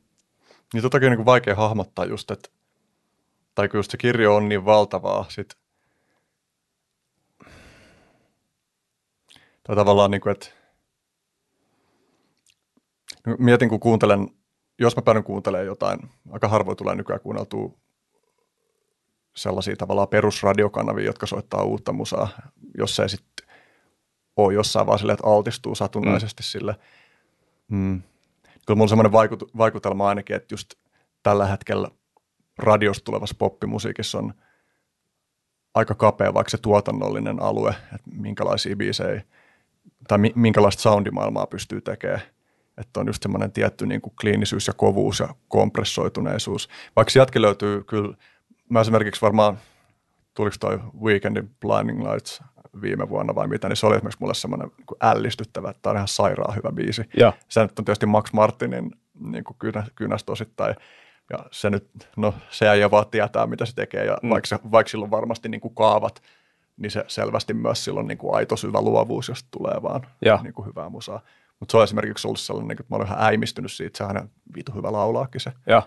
[0.74, 2.48] Niin totakin on niin vaikea hahmottaa just, että
[3.54, 5.54] tai kun just se kirjo on niin valtavaa, sit,
[9.62, 10.60] tai tavallaan niin kuin, että
[13.26, 14.28] No, mietin kun kuuntelen,
[14.78, 17.78] jos mä päädyn kuuntelemaan jotain, aika harvoin tulee nykyään kuunneltua
[19.36, 22.28] sellaisia tavallaan perusradiokanavia, jotka soittaa uutta musaa,
[22.78, 23.46] jos ei sitten
[24.36, 26.44] ole jossain vaan silleen, että altistuu satunnaisesti mm.
[26.44, 26.76] sille.
[27.68, 28.02] Mm.
[28.66, 30.74] Kyllä mulla on semmoinen vaikut- vaikutelma ainakin, että just
[31.22, 31.88] tällä hetkellä
[32.62, 34.34] radiosta tulevassa poppimusiikissa on
[35.74, 39.22] aika kapea vaikka se tuotannollinen alue, että minkälaisia biisejä
[40.08, 42.20] tai mi- minkälaista soundimaailmaa pystyy tekemään.
[42.78, 46.68] Että on just semmoinen tietty niin kuin kliinisyys ja kovuus ja kompressoituneisuus.
[46.96, 48.16] Vaikka sieltäkin löytyy kyllä,
[48.68, 49.58] mä esimerkiksi varmaan,
[50.34, 52.42] tuliko toi Weekendin Blinding Lights
[52.82, 55.90] viime vuonna vai mitä, niin se oli esimerkiksi mulle semmoinen niin kuin ällistyttävä, että tämä
[55.90, 57.02] on ihan sairaan hyvä biisi.
[57.16, 57.32] Joo.
[57.48, 60.74] Se nyt on tietysti Max Martinin niin kuin kynä, kynästä osittain,
[61.30, 64.30] ja se nyt, no se ei vaan tietää, mitä se tekee, ja mm.
[64.30, 66.22] vaikka, vaikka sillä on varmasti niin kuin kaavat,
[66.76, 70.38] niin se selvästi myös silloin niin kuin aito syvä luovuus, jos tulee vaan Joo.
[70.42, 71.20] niin kuin hyvää musaa.
[71.60, 74.72] Mutta se on esimerkiksi ollut sellainen, että mä olen ihan äimistynyt siitä, sehän on vitu
[74.72, 75.82] hyvä laulaakin se Joo,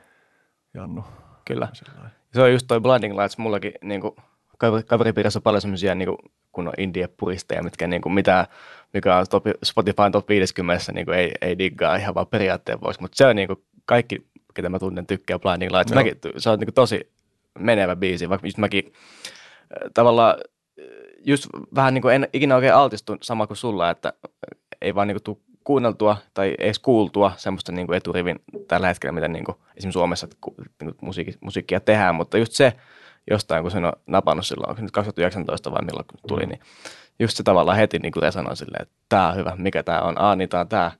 [0.73, 1.03] Jannu.
[1.45, 1.67] kyllä.
[1.73, 2.11] Sillain.
[2.33, 4.15] Se on just toi Blinding Lights mullakin niin kuin,
[4.57, 6.09] kaveri- kaveripiirissä on paljon semmoisia niin
[6.51, 8.47] kun on indie-puristeja, mitkä niin kuin, mitä,
[8.93, 13.01] mikä on top, Spotify top 50, niin kuin, ei, ei diggaa ihan vaan periaatteen vuoksi,
[13.01, 15.91] mutta se on niin kuin, kaikki, ketä mä tunnen, tykkää Blinding Lights.
[15.91, 16.03] Joo.
[16.03, 17.11] Mäkin, se on niin tosi
[17.59, 20.35] menevä biisi, vaikka just mäkin äh, tavallaan
[20.79, 20.85] äh,
[21.25, 24.13] just vähän niin kuin en ikinä oikein altistu sama kuin sulla, että
[24.81, 29.11] ei vaan niin kuin, tuu kuunneltua tai edes kuultua semmoista niin kuin eturivin tällä hetkellä,
[29.11, 32.73] mitä niin kuin, esimerkiksi Suomessa niin kuin musiikki, musiikkia tehdään, mutta just se
[33.31, 36.59] jostain, kun sen on napannut silloin, onko se nyt 2019 vai milloin kun tuli, niin
[37.19, 40.21] just se tavallaan heti niin kuin resonoi silleen, että tämä on hyvä, mikä tämä on,
[40.21, 40.91] aa niin tämä on tämä,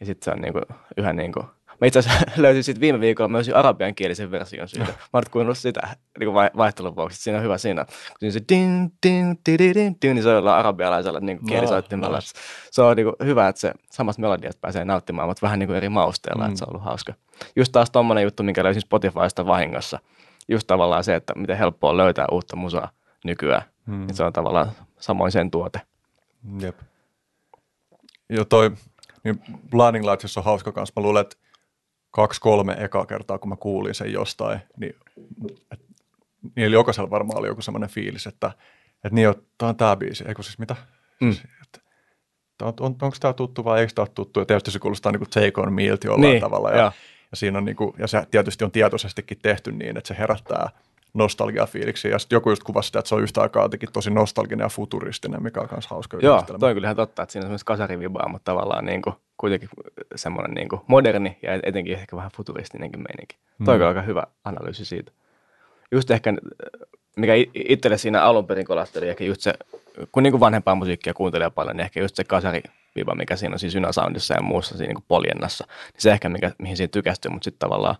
[0.00, 0.64] ja sitten se on niin kuin,
[0.96, 1.46] yhä niin kuin,
[1.80, 4.86] Mä itse asiassa löysin sitten viime viikolla myös arabiankielisen version siitä.
[4.86, 7.22] Mä oon kuunnellut sitä niin vaihtelun vuoksi.
[7.22, 7.84] Siinä on hyvä siinä.
[7.84, 12.16] Kun siinä se din, din, din, din, din, din, niin se on arabialaisella niin kielisoittimella.
[12.16, 12.32] nice.
[12.70, 15.76] Se on niin kuin hyvä, että se samasta melodiasta pääsee nauttimaan, mutta vähän niin kuin
[15.76, 16.48] eri mausteella, mm.
[16.48, 17.14] että se on ollut hauska.
[17.56, 19.98] Just taas tommonen juttu, minkä löysin Spotifysta vahingossa.
[20.48, 22.90] Just tavallaan se, että miten helppoa löytää uutta musaa
[23.24, 23.62] nykyään.
[23.86, 24.06] Mm.
[24.06, 25.80] Niin se on tavallaan samoin sen tuote.
[26.60, 26.78] Jep.
[28.28, 28.70] Jo toi,
[29.24, 30.92] niin Blinding Lights on hauska kanssa.
[30.96, 31.36] Mä luulen, että
[32.10, 34.96] kaksi-kolme ekaa kertaa, kun mä kuulin sen jostain, niin
[35.72, 35.80] et,
[36.56, 38.50] niillä jokaisella varmaan oli joku semmoinen fiilis, että,
[38.94, 40.76] että niin, tämä on tämä biisi, eikö siis mitä?
[41.20, 41.32] Mm.
[41.32, 41.80] Siis, että,
[42.58, 44.40] tää on, on, onko tämä tuttu vai eikö tämä ole tuttu?
[44.40, 46.70] Ja tietysti se kuulostaa niin kuin Take On Meiltä jollain Niin, tavalla.
[46.70, 46.92] Ja, joo.
[47.30, 50.70] ja, siinä on niin kuin, ja se tietysti on tietoisestikin tehty niin, että se herättää
[51.14, 52.08] nostalgiafiiliksi.
[52.08, 54.68] Ja sitten joku just kuvasi sitä, että se on yhtä aikaa jotenkin tosi nostalginen ja
[54.68, 56.58] futuristinen, mikä on myös hauska Joo, yhdistelmä.
[56.58, 59.68] toi on kyllä ihan totta, että siinä on semmoista kasarivibaa, mutta tavallaan niin kuin, kuitenkin
[60.14, 63.36] semmoinen niin kuin moderni ja etenkin ehkä vähän futuristinenkin meininki.
[63.58, 63.64] Mm.
[63.64, 65.12] Toi on kyllä aika hyvä analyysi siitä.
[65.92, 66.34] Just ehkä,
[67.16, 69.54] mikä itselle siinä alun perin kolasteli, ehkä just se,
[70.12, 73.58] kun niin kuin vanhempaa musiikkia kuuntelee paljon, niin ehkä just se kasariviba, mikä siinä on
[73.58, 77.30] siinä Synasoundissa ja muussa siinä niin kuin poljennassa, niin se ehkä, mikä, mihin siinä tykästyy,
[77.30, 77.96] mutta sitten tavallaan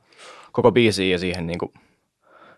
[0.53, 1.73] koko biisiin ja siihen niin kuin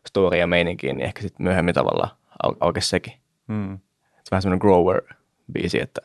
[0.08, 2.10] story ja meininkiin, niin ehkä sitten myöhemmin tavallaan
[2.46, 3.12] au- aukesi sekin
[3.48, 3.78] Mm.
[4.24, 6.00] se vähän semmoinen grower-biisi, että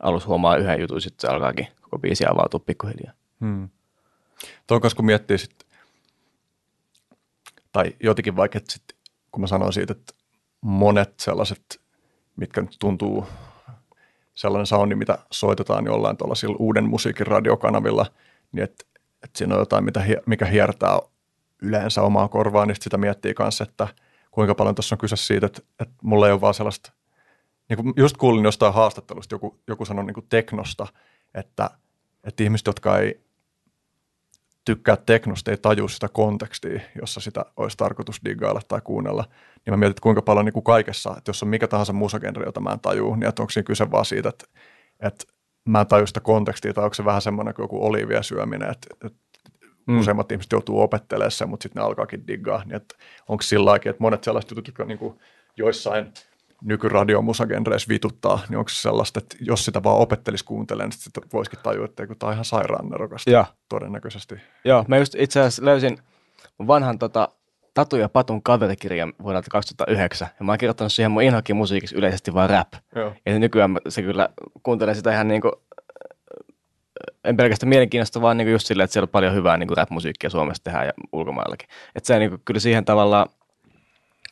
[0.00, 3.12] alus huomaa yhden jutun, sitten se alkaakin koko biisi avautua pikkuhiljaa.
[3.40, 3.68] Hmm.
[4.66, 5.66] Tuon kanssa kun miettii sit,
[7.72, 8.84] tai jotenkin vaikka, että sit,
[9.32, 10.12] kun mä sanoin siitä, että
[10.60, 11.80] monet sellaiset,
[12.36, 13.26] mitkä nyt tuntuu
[14.34, 18.06] sellainen soundi, mitä soitetaan jollain tuollaisilla uuden musiikin radiokanavilla,
[18.52, 18.84] niin että,
[19.22, 20.98] että siinä on jotain, mitä, mikä hiertää
[21.62, 23.88] yleensä omaa korvaa, niin sit sitä miettii kanssa, että
[24.30, 26.92] kuinka paljon tuossa on kyse siitä, että, että mulla ei ole vaan sellaista,
[27.68, 30.86] niin kuin just kuulin jostain haastattelusta, joku, joku sanoi niin kuin teknosta,
[31.34, 31.70] että,
[32.24, 33.24] että ihmiset, jotka ei
[34.64, 39.24] tykkää teknosta, ei tajua sitä kontekstia, jossa sitä olisi tarkoitus diggailla tai kuunnella.
[39.54, 42.46] Niin mä mietin, että kuinka paljon niin kuin kaikessa, että jos on mikä tahansa musagenre,
[42.46, 44.44] jota mä en tajuu, niin että onko siinä kyse vaan siitä, että,
[45.00, 45.24] että
[45.64, 49.06] mä en taju sitä kontekstia, tai onko se vähän semmoinen kuin joku olivia syöminen, että,
[49.06, 49.18] että
[49.86, 49.98] mm.
[49.98, 52.94] useimmat ihmiset joutuu opettelemaan sen, mutta sitten ne alkaakin diggaa, niin että
[53.28, 55.18] onko sillä lailla, että monet sellaiset jutut, jotka niin kuin
[55.56, 56.12] joissain
[56.62, 61.58] nykyradiomusagenreissä vituttaa, niin onko se sellaista, että jos sitä vaan opettelisi kuuntelemaan, niin sitten voisikin
[61.62, 63.44] tajua, että tämä on ihan sairaan nerokasta Ja.
[63.68, 64.34] todennäköisesti.
[64.64, 65.98] Joo, mä just itse asiassa löysin
[66.66, 67.28] vanhan tota,
[67.74, 72.34] Tatu ja Patun kaverikirjan vuodelta 2009, ja mä oon kirjoittanut siihen mun inhokin musiikiksi yleisesti
[72.34, 72.68] vaan rap.
[72.94, 73.12] Joo.
[73.26, 74.28] Ja nykyään se kyllä
[74.62, 75.52] kuuntelee sitä ihan niinku,
[77.24, 80.64] en pelkästään mielenkiinnosta, vaan niinku just silleen, että siellä on paljon hyvää niinku rap-musiikkia Suomessa
[80.64, 81.68] tehdään ja ulkomaillakin.
[81.94, 83.26] Että se niinku, kyllä siihen tavallaan,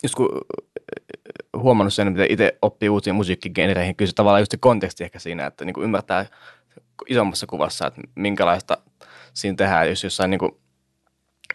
[0.03, 4.57] just kun äh, huomannut sen, mitä itse oppii uusiin musiikkigenereihin, kyllä se tavallaan just se
[4.57, 6.25] konteksti ehkä siinä, että niinku ymmärtää
[7.09, 8.77] isommassa kuvassa, että minkälaista
[9.33, 10.62] siinä tehdään, jos jossain niinku,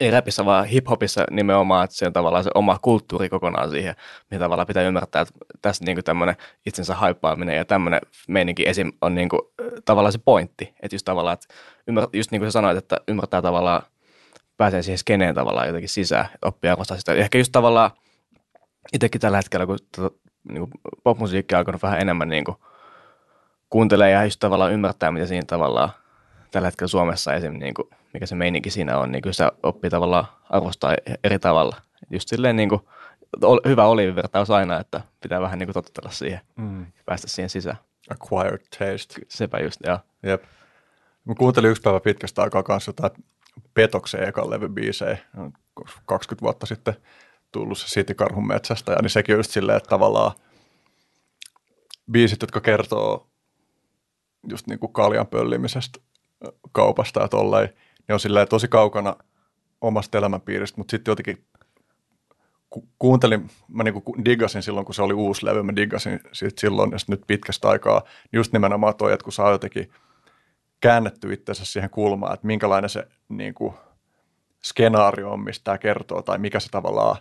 [0.01, 3.95] ei rapissa, vaan hiphopissa nimenomaan, että se on tavallaan se oma kulttuuri kokonaan siihen,
[4.31, 8.93] mitä tavallaan pitää ymmärtää, että tässä niinku tämmöinen itsensä haippaaminen ja tämmöinen meininki esim.
[9.01, 11.55] on niinku, äh, tavallaan se pointti, että just tavallaan, että
[11.87, 13.83] ymmär, just niin kuin sä sanoit, että ymmärtää tavallaan,
[14.57, 17.13] pääsee siihen skeneen tavallaan jotenkin sisään, että oppii arvostaa sitä.
[17.13, 17.91] Ehkä just tavallaan
[18.93, 20.17] itsekin tällä hetkellä, kun tota,
[20.49, 20.71] niin kuin
[21.03, 22.57] popmusiikki on alkanut vähän enemmän niin kuin
[23.71, 25.91] kuuntelee ja just tavallaan ymmärtää, mitä siinä tavallaan
[26.51, 27.53] tällä hetkellä Suomessa esim.
[27.53, 31.77] Niin kuin, mikä se meininki siinä on, niin kyllä se oppii tavallaan arvostaa eri tavalla.
[32.11, 32.81] Just silleen niin kuin,
[33.67, 36.81] hyvä oliivivertaus aina, että pitää vähän niin kuin totutella siihen Mm.
[36.81, 37.77] ja päästä siihen sisään.
[38.11, 39.15] Acquired taste.
[39.29, 39.99] Sepä just, joo.
[40.23, 40.43] Jep.
[41.25, 43.25] Mä kuuntelin yksi päivä pitkästä aikaa kanssa jotain
[43.75, 45.19] Petoksen ekan levybiisejä,
[46.07, 46.95] 20 vuotta sitten
[47.53, 50.33] tullut se City Karhun metsästä, ja niin sekin on just silleen, että tavallaan
[52.11, 53.31] biisit, jotka kertoo
[54.51, 56.01] just niin kuin kaljan pöllimisestä
[56.73, 57.69] kaupasta ja tolleen,
[58.09, 59.17] ne on silleen tosi kaukana
[59.81, 61.45] omasta elämänpiiristä, mutta sitten jotenkin
[62.71, 66.61] ku, kuuntelin, mä niinku ku- diggasin silloin, kun se oli uusi levy, mä diggasin siitä
[66.61, 69.93] silloin ja sit nyt pitkästä aikaa, niin just nimenomaan toi, että kun saa jotenkin
[70.81, 73.75] käännetty itsensä siihen kulmaan, että minkälainen se niin kuin,
[74.65, 77.17] skenaario on, mistä tämä kertoo, tai mikä se tavallaan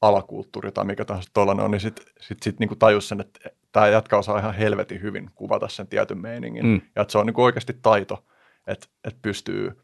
[0.00, 3.88] alakulttuuri tai mikä tahansa tuollainen on, niin sitten sit, sit, niin tajus sen, että tämä
[3.88, 6.66] jätkä osaa ihan helvetin hyvin kuvata sen tietyn meiningin.
[6.66, 6.80] Mm.
[6.96, 8.24] Ja että se on niin oikeasti taito,
[8.66, 9.82] että, että pystyy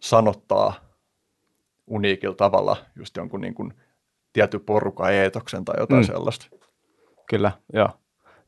[0.00, 0.74] sanottaa
[1.86, 3.74] uniikilla tavalla just jonkun niin kuin
[4.32, 6.06] tietyn porukan eetoksen tai jotain Mm.
[6.06, 6.46] sellaista.
[7.30, 7.88] Kyllä, joo.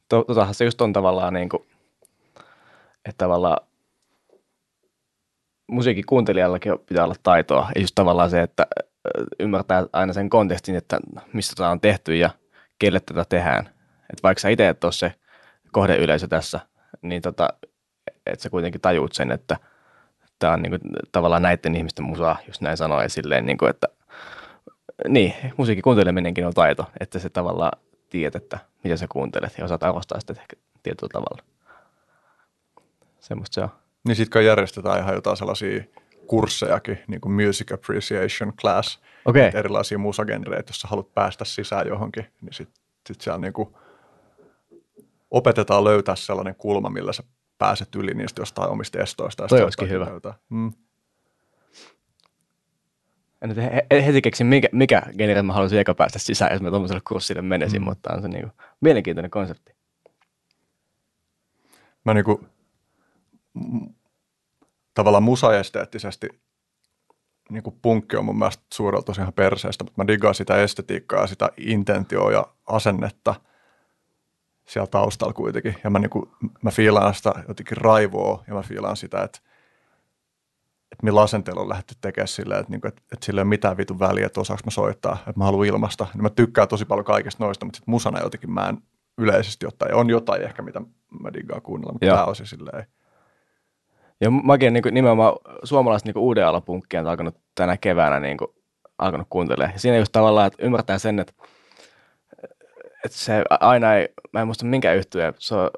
[0.09, 1.63] To, totahan se just on tavallaan niin kuin,
[3.05, 3.67] että tavallaan
[5.67, 7.71] musiikin kuuntelijallakin pitää olla taitoa.
[7.75, 8.67] Ja just tavallaan se, että
[9.41, 10.99] ymmärtää aina sen kontekstin, että
[11.33, 12.31] mistä tämä on tehty ja
[12.79, 13.67] kelle tätä tehdään.
[14.11, 15.15] Että vaikka sä itse et ole se
[15.73, 16.61] kohdeyleisö tässä,
[17.03, 17.49] niin tota,
[18.27, 19.57] että sä kuitenkin tajuut sen, että
[20.39, 20.79] tämä on niinku
[21.13, 23.89] tavallaan näiden ihmisten musaa, just näin sanoa, ja silleen, niinku, että
[25.09, 29.83] niin, musiikin kuunteleminenkin on taito, että se tavallaan tiedät, että mitä sä kuuntelet ja osaat
[29.83, 31.43] arvostaa sitä ehkä tietyllä tavalla.
[33.21, 33.69] Semmoista se on.
[34.05, 35.85] Niin kai järjestetään ihan jotain sellaisia
[36.27, 38.99] kurssejakin, niin kuin Music Appreciation Class,
[39.45, 43.69] että erilaisia musagenreitä, jos haluat päästä sisään johonkin, niin sitten sit siellä niin kuin
[45.31, 47.23] opetetaan löytää sellainen kulma, millä sä
[47.59, 49.47] pääset yli niistä jostain omista estoista.
[49.49, 50.07] Toi olisikin hyvä.
[50.07, 50.35] Löytää.
[50.49, 50.73] Mm.
[53.43, 56.63] En nyt he- he- heti keksin, mikä, mikä genre mä haluaisin eka päästä sisään, jos
[56.63, 57.85] mä tuommoiselle kurssille menisin, mm.
[57.85, 59.77] mutta on se niinku mielenkiintoinen konsepti.
[62.05, 62.49] Mä niin kuin,
[64.97, 66.29] tavallaan musaesteettisesti
[67.51, 71.21] niin kuin punkki on mun mielestä suurelta osin ihan perseestä, mutta mä digaan sitä estetiikkaa
[71.21, 73.35] ja sitä intentioa ja asennetta
[74.69, 75.77] siellä taustalla kuitenkin.
[75.85, 76.31] Ja mä, niin kuin,
[76.63, 79.39] mä fiilaan sitä jotenkin raivoa ja mä fiilaan sitä, että,
[80.93, 83.49] että millä asenteella on lähdetty tekemään silleen, että, niin kuin, että, että sillä ei ole
[83.49, 86.07] mitään vitun väliä, että osaanko mä soittaa, että mä haluan ilmasta.
[86.15, 88.79] Niin mä tykkään tosi paljon kaikista noista, mutta sitten musana jotenkin mä en
[89.19, 89.95] yleisesti ottaen.
[89.95, 90.81] On jotain ehkä, mitä
[91.23, 92.17] mä diggaan kuunnella, mutta Joo.
[92.17, 92.87] pääosin silleen.
[94.21, 95.33] Ja mäkin niin nimenomaan
[95.65, 98.39] suomalaiset niin uuden alan punkkia on alkanut tänä keväänä niin
[98.99, 99.75] alkanut kuuntelemaan.
[99.75, 101.33] Ja siinä just tavallaan, että ymmärtää sen, että,
[103.05, 105.71] että se aina ei, mä en muista minkä yhtyä, se on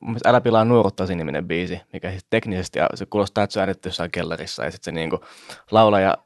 [0.00, 3.88] mun Älä pilaa nuoruttasi niminen biisi, mikä siis teknisesti, se kuulostaa, että se on äänitetty
[3.88, 5.24] jossain kellarissa, ja sitten se niinku,
[5.70, 6.18] laulaja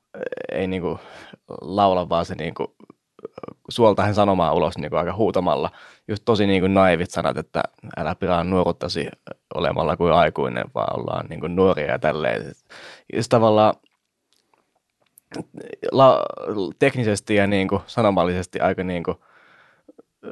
[0.52, 0.98] ei niinku,
[1.60, 2.76] laula, vaan se niinku,
[3.68, 5.70] suoltaa hän sanomaan ulos niinku, aika huutamalla.
[6.08, 7.62] Just tosi niinku, naivit sanat, että
[7.96, 9.08] älä pilaa nuoruttasi
[9.54, 12.52] olemalla kuin aikuinen, vaan ollaan niinku, nuoria ja tälleen.
[13.12, 13.74] Ja sit tavallaan
[15.92, 16.22] la,
[16.78, 19.20] teknisesti ja niinku, sanomallisesti aika niinku,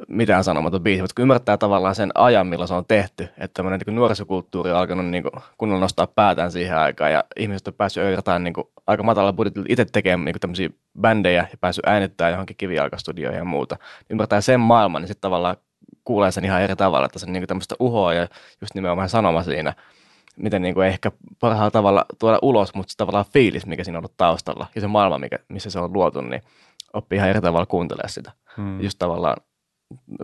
[0.07, 3.79] mitään sanomaton biisi, mutta kun ymmärtää tavallaan sen ajan, millä se on tehty, että tämmöinen
[3.85, 8.11] niin nuorisokulttuuri on alkanut niin kuin, kunnolla nostaa päätään siihen aikaan ja ihmiset on päässyt
[8.15, 10.69] jotain niin kuin, aika matalalla budjetilla itse tekemään niin tämmöisiä
[11.01, 13.77] bändejä ja päässyt äänittämään johonkin kivijalkastudioihin ja muuta.
[14.09, 15.57] Ymmärtää sen maailman, niin sitten tavallaan
[16.03, 18.27] kuulee sen ihan eri tavalla, että se on niin tämmöistä uhoa ja
[18.61, 19.73] just nimenomaan sanoma siinä,
[20.37, 24.01] miten niin kuin ehkä parhaalla tavalla tuoda ulos, mutta se tavallaan fiilis, mikä siinä on
[24.01, 26.41] ollut taustalla ja se maailma, mikä, missä se on luotu, niin
[26.93, 28.31] oppii ihan eri tavalla kuuntelemaan sitä.
[28.57, 28.81] Hmm.
[28.81, 29.37] Just tavallaan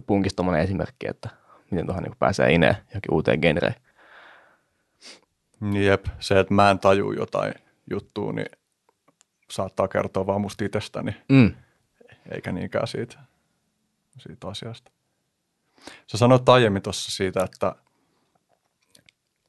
[0.08, 1.30] punkista esimerkki, että
[1.71, 3.76] miten tuohon niin pääsee ineen johonkin uuteen genreen.
[5.74, 7.54] Jep, se, että mä en taju jotain
[7.89, 8.50] juttua, niin
[9.52, 11.54] saattaa kertoa vaan musta itsestäni, mm.
[12.32, 13.19] eikä niinkään siitä,
[14.17, 14.91] siitä asiasta.
[16.08, 17.76] Sä sanoit aiemmin tuossa siitä, että,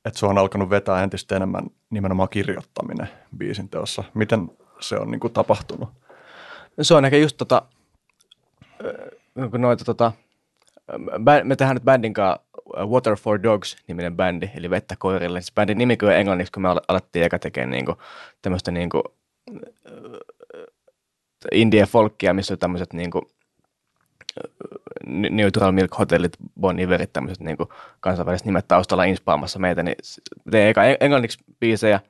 [0.05, 4.05] että se on alkanut vetää entistä enemmän nimenomaan kirjoittaminen biisin teossa.
[4.15, 5.89] Miten se on niin kuin tapahtunut?
[6.83, 7.63] Se on ehkä just tota,
[9.35, 10.13] noita tota,
[11.45, 12.43] me tehdään nyt bändin kanssa
[12.87, 15.41] Water for Dogs-niminen bändi, eli vettä koirille.
[15.41, 17.95] Se bändin nimi kyllä englanniksi, kun me alettiin eka tekemään niinku,
[18.43, 19.03] tämmöistä niinku,
[21.53, 23.31] indie folkia, missä on tämmöiset niinku,
[25.07, 29.97] Neutral Milk Hotellit, Bon Iverit, tämmöiset niinku kansainväliset nimet taustalla inspaamassa meitä, niin
[30.51, 32.01] teen eka englanniksi biisejä,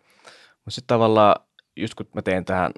[0.54, 1.36] mutta sitten tavallaan
[1.76, 2.72] just kun mä teen tähän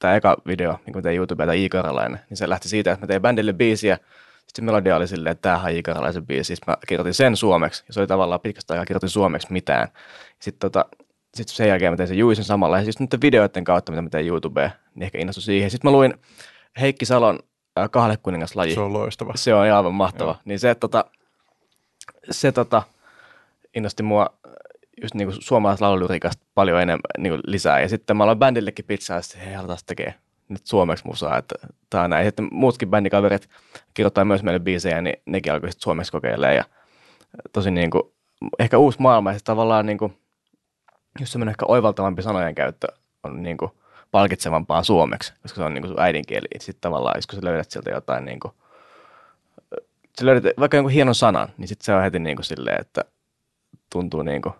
[0.00, 3.08] tämä eka video, niin kun tein YouTubea, tämä Iikaralainen, niin se lähti siitä, että mä
[3.08, 3.98] tein bändille biisiä,
[4.46, 7.94] sitten melodia oli silleen, että tämähän on Iikaralaisen biisi, sitten mä kirjoitin sen suomeksi, ja
[7.94, 9.88] se oli tavallaan pitkästä aikaa kirjoitin suomeksi mitään.
[10.38, 10.84] Sitten tota,
[11.34, 14.08] sitten sen jälkeen mä tein sen Juisen samalla, ja siis nyt videoiden kautta, mitä mä
[14.08, 15.70] tein YouTubeen, niin ehkä innostui siihen.
[15.70, 16.14] Sitten mä luin
[16.80, 17.38] Heikki Salon
[17.78, 18.74] äh, kahdelle kuningaslaji.
[18.74, 19.32] Se on loistava.
[19.36, 20.30] Se on aivan mahtava.
[20.30, 20.38] Joo.
[20.44, 21.04] Niin se, tota,
[22.30, 22.82] se tota,
[23.74, 24.26] innosti mua
[25.02, 27.80] just niin suomalaislaulurikasta paljon enemmän niin kuin lisää.
[27.80, 30.14] Ja sitten mä aloin bändillekin pizzaa, ja sitten hei, aletaan tekee
[30.48, 31.54] nyt suomeksi musaa, että
[31.90, 32.26] tää näin.
[32.26, 33.48] Sitten muutkin bändikaverit
[33.94, 36.56] kirjoittaa myös meille biisejä, niin nekin alkoi sitten suomeksi kokeilemaan.
[36.56, 36.64] Ja
[37.52, 38.02] tosi niin kuin,
[38.58, 40.18] ehkä uusi maailma, ja tavallaan niin kuin,
[41.20, 42.86] just semmoinen ehkä oivaltavampi sanojen käyttö
[43.22, 43.70] on niin kuin
[44.10, 46.46] palkitsevampaa suomeksi, koska se on niin kuin äidinkieli.
[46.60, 48.54] Sitten tavallaan, jos sä löydät sieltä jotain niin kuin,
[50.20, 53.04] sä löydät vaikka jonkun hienon sanan, niin sitten se on heti niin kuin silleen, että
[53.92, 54.54] tuntuu niin kuin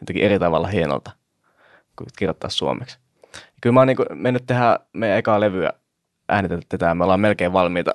[0.00, 1.10] jotenkin eri tavalla hienolta
[1.96, 2.98] kuin kirjoittaa suomeksi.
[3.34, 5.72] Ja kyllä mä oon niin kuin mennyt tehdä meidän ekaa levyä
[6.28, 7.94] äänitetään, me ollaan melkein valmiita.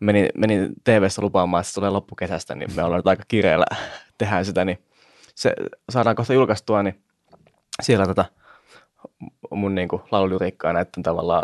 [0.00, 3.66] Menin, menin TV-ssä lupaamaan, että se tulee loppukesästä, niin me ollaan nyt aika kireellä
[4.18, 4.78] tehdään sitä, niin
[5.34, 5.54] se
[5.90, 7.02] saadaan kohta julkaistua, niin
[7.82, 8.24] siellä tätä
[9.50, 11.42] mun niin kuin laululyriikkaa näiden tavallaan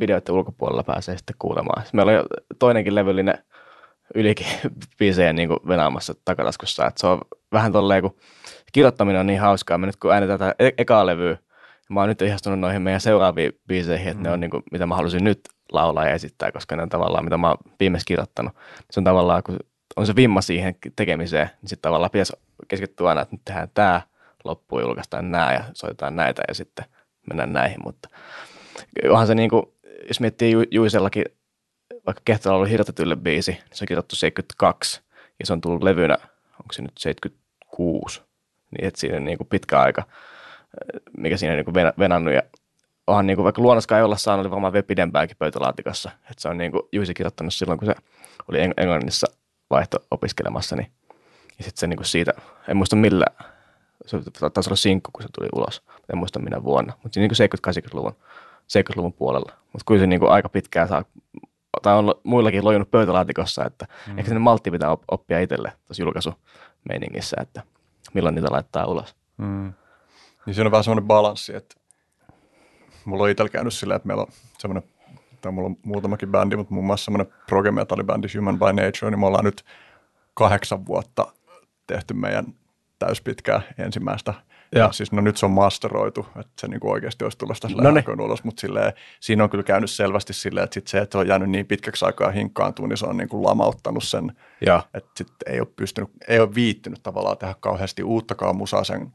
[0.00, 1.82] videoiden ulkopuolella pääsee sitten kuulemaan.
[1.92, 2.24] Meillä on jo
[2.58, 3.38] toinenkin levyllinen
[4.14, 4.46] ylikin
[4.98, 7.20] biisejä niin venaamassa takataskussa, että se on
[7.52, 8.16] vähän tolleen, kun
[8.72, 9.78] kirjoittaminen on niin hauskaa.
[9.78, 11.36] Me nyt kun äänetään tätä e- ekaa levyä,
[11.88, 14.22] mä oon nyt ihastunut noihin meidän seuraaviin biiseihin, että mm.
[14.22, 15.40] ne on niin kuin, mitä mä halusin nyt
[15.72, 18.52] laulaa ja esittää, koska ne on tavallaan, mitä mä oon viimeksi kirjoittanut.
[18.90, 19.58] Se on tavallaan, kun
[19.96, 22.32] on se vimma siihen tekemiseen, niin sitten tavallaan pitäisi
[22.68, 24.02] keskittyä aina, että nyt tehdään tämä,
[24.44, 26.84] loppuun julkaistaan nämä ja soitetaan näitä ja sitten
[27.28, 28.08] mennään näihin, mutta
[29.08, 29.62] onhan se niin kuin,
[30.08, 31.24] jos miettii Ju- Juisellakin,
[32.06, 35.00] vaikka Kehtola oli Hirtatylle biisi, niin se on kirjoittu 72
[35.38, 36.16] ja se on tullut levynä,
[36.60, 38.22] onko se nyt 76,
[38.70, 40.02] niin että siinä niin kuin pitkä aika,
[41.16, 42.42] mikä siinä niin kuin venannut ja
[43.06, 46.48] onhan niin kuin, vaikka luonnoskaan ei olla saanut, oli varmaan vielä pidempäänkin pöytälaatikossa, että se
[46.48, 47.94] on niin kuin Juisi kirjoittanut silloin, kun se
[48.48, 49.26] oli Englannissa
[49.70, 50.92] vaihto opiskelemassa, niin
[51.58, 52.32] ja sitten se niin kuin siitä,
[52.68, 53.26] en muista millä
[54.06, 54.18] se
[54.54, 55.82] taisi olla sinkku, kun se tuli ulos.
[56.12, 58.16] En muista minä vuonna, mutta niin 70-80-luvun
[58.62, 59.52] 70-luvun puolella.
[59.72, 61.04] Mutta kyllä se niin kuin aika pitkään saa,
[61.82, 64.18] tai on muillakin lojunut pöytälaatikossa, että mm.
[64.18, 67.62] ehkä sinne maltti pitää oppia itselle tuossa julkaisumeiningissä, että
[68.14, 69.16] milloin niitä laittaa ulos.
[69.36, 69.72] Mm.
[70.46, 71.74] Niin siinä on vähän semmoinen balanssi, että
[73.04, 74.90] mulla on itsellä käynyt silleen, että meillä on semmoinen,
[75.40, 77.70] tai mulla on muutamakin bändi, mutta muun muassa semmoinen proge
[78.06, 79.64] bändi Human by Nature, niin me ollaan nyt
[80.34, 81.32] kahdeksan vuotta
[81.86, 82.46] tehty meidän
[82.98, 84.34] täyspitkää ensimmäistä.
[84.74, 84.92] Ja.
[84.92, 87.82] siis no nyt se on masteroitu, että se niinku oikeasti olisi tulossa tässä
[88.16, 91.18] no ulos, mutta silleen, siinä on kyllä käynyt selvästi silleen, että sit se, että se
[91.18, 94.82] on jäänyt niin pitkäksi aikaa hinkkaantua, niin se on niinku lamauttanut sen, ja.
[94.94, 99.12] että sit ei ole pystynyt, ei ole viittynyt tavallaan tehdä kauheasti uuttakaan musaa sen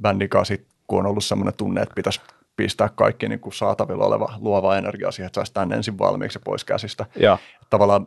[0.00, 0.54] bändin kanssa,
[0.86, 2.20] kun on ollut semmoinen tunne, että pitäisi
[2.56, 6.42] pistää kaikki niin kuin saatavilla oleva luova energia siihen, että saisi tämän ensin valmiiksi ja
[6.44, 7.06] pois käsistä.
[7.16, 7.38] Ja.
[7.70, 8.06] Tavallaan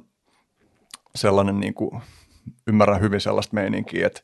[1.15, 2.01] sellainen, niin kuin,
[2.67, 4.21] ymmärrän hyvin sellaista meininkiä, että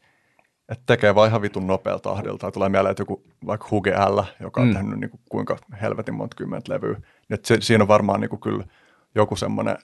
[0.70, 2.52] että tekee vaan ihan vitun nopealta tahdilta.
[2.52, 4.74] Tulee mieleen, että joku vaikka Huge L, joka on mm.
[4.74, 7.02] tehnyt niin kuin, kuinka helvetin monta kymmentä levyä.
[7.30, 8.64] Että se, siinä on varmaan niin kuin, kyllä
[9.16, 9.78] joku semmoinen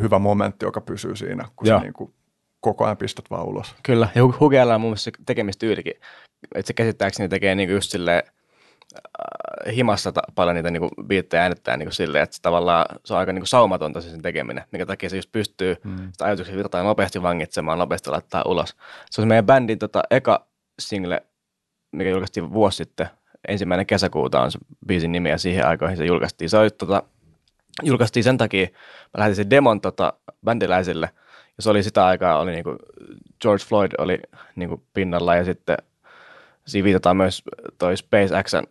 [0.00, 1.78] hyvä momentti, joka pysyy siinä, kun Joo.
[1.78, 2.14] sä niin kuin,
[2.60, 3.74] koko ajan pistät vaan ulos.
[3.82, 5.94] Kyllä, ja Huge L on mun mielestä se tekemistyylikin.
[6.54, 8.22] Että se käsittääkseni tekee niin kuin just silleen,
[9.76, 13.32] himassa ta- paljon niitä niinku biittejä äänettää niinku silleen, että se tavallaan se on aika
[13.32, 16.12] niinku saumatonta se sen tekeminen, minkä takia se just pystyy mm.
[16.12, 18.76] sitä ajatuksen virtaa nopeasti vangitsemaan, nopeasti laittaa ulos.
[19.10, 20.46] Se on meidän bändin tota, eka
[20.78, 21.22] single,
[21.92, 23.08] mikä julkaistiin vuosi sitten,
[23.48, 26.50] ensimmäinen kesäkuuta on se biisin nimi ja siihen aikoihin se julkaistiin.
[26.50, 27.02] Se oli, tota,
[27.82, 30.12] julkaistiin sen takia, mä lähetin sen demon tota,
[30.44, 31.10] bändiläisille
[31.56, 32.76] Ja se oli sitä aikaa, oli niin kuin
[33.42, 34.18] George Floyd oli
[34.56, 35.76] niin kuin pinnalla ja sitten
[36.66, 37.42] siinä viitataan myös
[37.78, 38.66] toi SpaceXn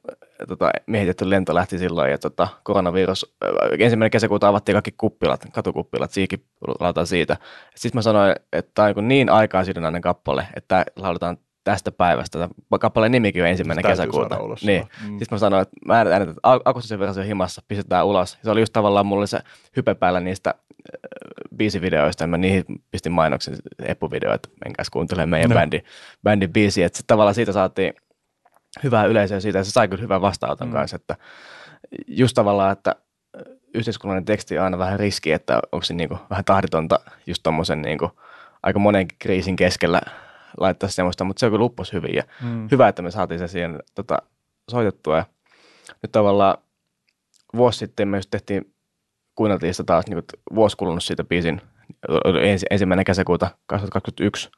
[0.48, 6.12] tota, miehitetty lento lähti silloin ja tota, koronavirus, äh, ensimmäinen kesäkuuta avattiin kaikki kuppilat, katukuppilat,
[6.12, 6.46] siikin
[6.80, 7.38] lauletaan siitä.
[7.76, 12.50] Sitten mä sanoin, että tämä on niin, niin aikaa sidonnainen kappale, että lauletaan tästä päivästä.
[12.80, 14.40] Kappaleen nimikin on ensimmäinen Täytyy kesäkuuta.
[14.40, 14.82] ulos, Niin.
[15.02, 15.08] Mm.
[15.08, 18.38] Sitten mä sanoin, että mä äänetän, että ak- akustisen versio himassa, pistetään ulos.
[18.44, 19.40] Se oli just tavallaan mulle se
[19.78, 20.56] hype päällä niistä äh,
[21.58, 23.56] biisivideoista, ja mä niihin pistin mainoksen
[23.86, 25.56] epuvideoita, menkääs kuuntelemaan meidän No.
[25.56, 25.84] bändin,
[26.24, 26.86] bändin biisiä.
[26.86, 27.94] Että tavallaan siitä saatiin
[28.84, 30.74] hyvää yleisöä siitä, ja se sai kyllä hyvän vastaanoton mm.
[30.74, 31.16] kanssa, että
[32.08, 32.96] just tavallaan, että
[33.74, 38.12] yhteiskunnallinen teksti on aina vähän riski, että onko se niinku vähän tahditonta just tommosen niinku
[38.64, 40.02] aika monen kriisin keskellä
[40.58, 42.68] laittaa semmoista, mutta se on kyllä uppos hyvin ja mm.
[42.72, 44.18] hyvä, että me saatiin se siihen tota,
[44.72, 45.18] soitettua.
[45.18, 45.26] Ja
[46.02, 46.58] nyt tavallaan
[47.56, 48.74] vuosi sitten me just tehtiin,
[49.36, 50.24] kuunneltiin sitä taas niin
[50.56, 51.62] vuosi kulunut siitä biisin,
[52.42, 54.50] ensi, ensimmäinen kesäkuuta 2021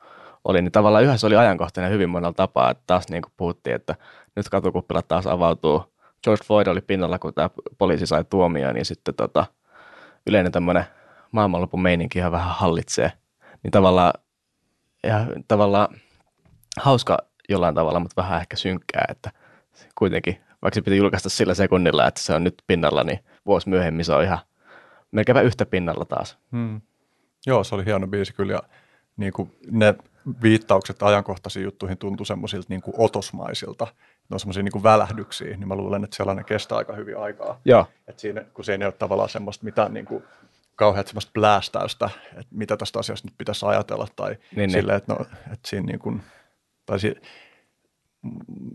[0.43, 3.95] oli, niin tavallaan yhdessä oli ajankohtainen hyvin monella tapaa, että taas niin kuin puhuttiin, että
[4.36, 5.93] nyt katukuppilat taas avautuu.
[6.24, 9.45] George Floyd oli pinnalla, kun tämä poliisi sai tuomioon, niin sitten tota,
[10.28, 10.84] yleinen tämmöinen
[11.32, 13.12] maailmanlopun meininki ihan vähän hallitsee.
[13.64, 14.14] Niin tavallaan,
[15.08, 15.88] ja tavallaan
[16.80, 17.18] hauska
[17.49, 19.32] jollain tavalla, mutta vähän ehkä synkkää, että
[19.95, 24.05] kuitenkin, vaikka se piti julkaista sillä sekunnilla, että se on nyt pinnalla, niin vuosi myöhemmin
[24.05, 24.39] se on ihan
[25.12, 26.38] melkeinpä yhtä pinnalla taas.
[26.51, 26.82] Hmm.
[27.45, 28.64] Joo, se oli hieno biisi kyllä ja
[29.18, 29.95] niin kuin ne
[30.41, 33.88] viittaukset ajankohtaisiin juttuihin tuntui semmoisilta niin kuin otosmaisilta.
[34.30, 37.60] Ne on semmoisia niin kuin välähdyksiä, niin mä luulen, että sellainen kestää aika hyvin aikaa.
[37.66, 40.24] Joo, Et siinä, kun siinä ei ole tavallaan semmoista mitään niin kuin
[40.78, 44.72] kauheat semmoista blästäystä, että mitä tästä asiasta nyt pitäisi ajatella tai Niin, niin, niin.
[44.72, 45.20] silleen, että, no,
[45.54, 46.24] että siinä niin kuin,
[46.86, 47.16] tai si,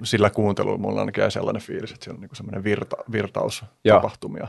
[0.05, 3.97] sillä kuuntelulla mulla ainakin jäi sellainen fiilis, että siellä on niin semmoinen virta, virtaus Joo.
[3.97, 4.49] tapahtumia.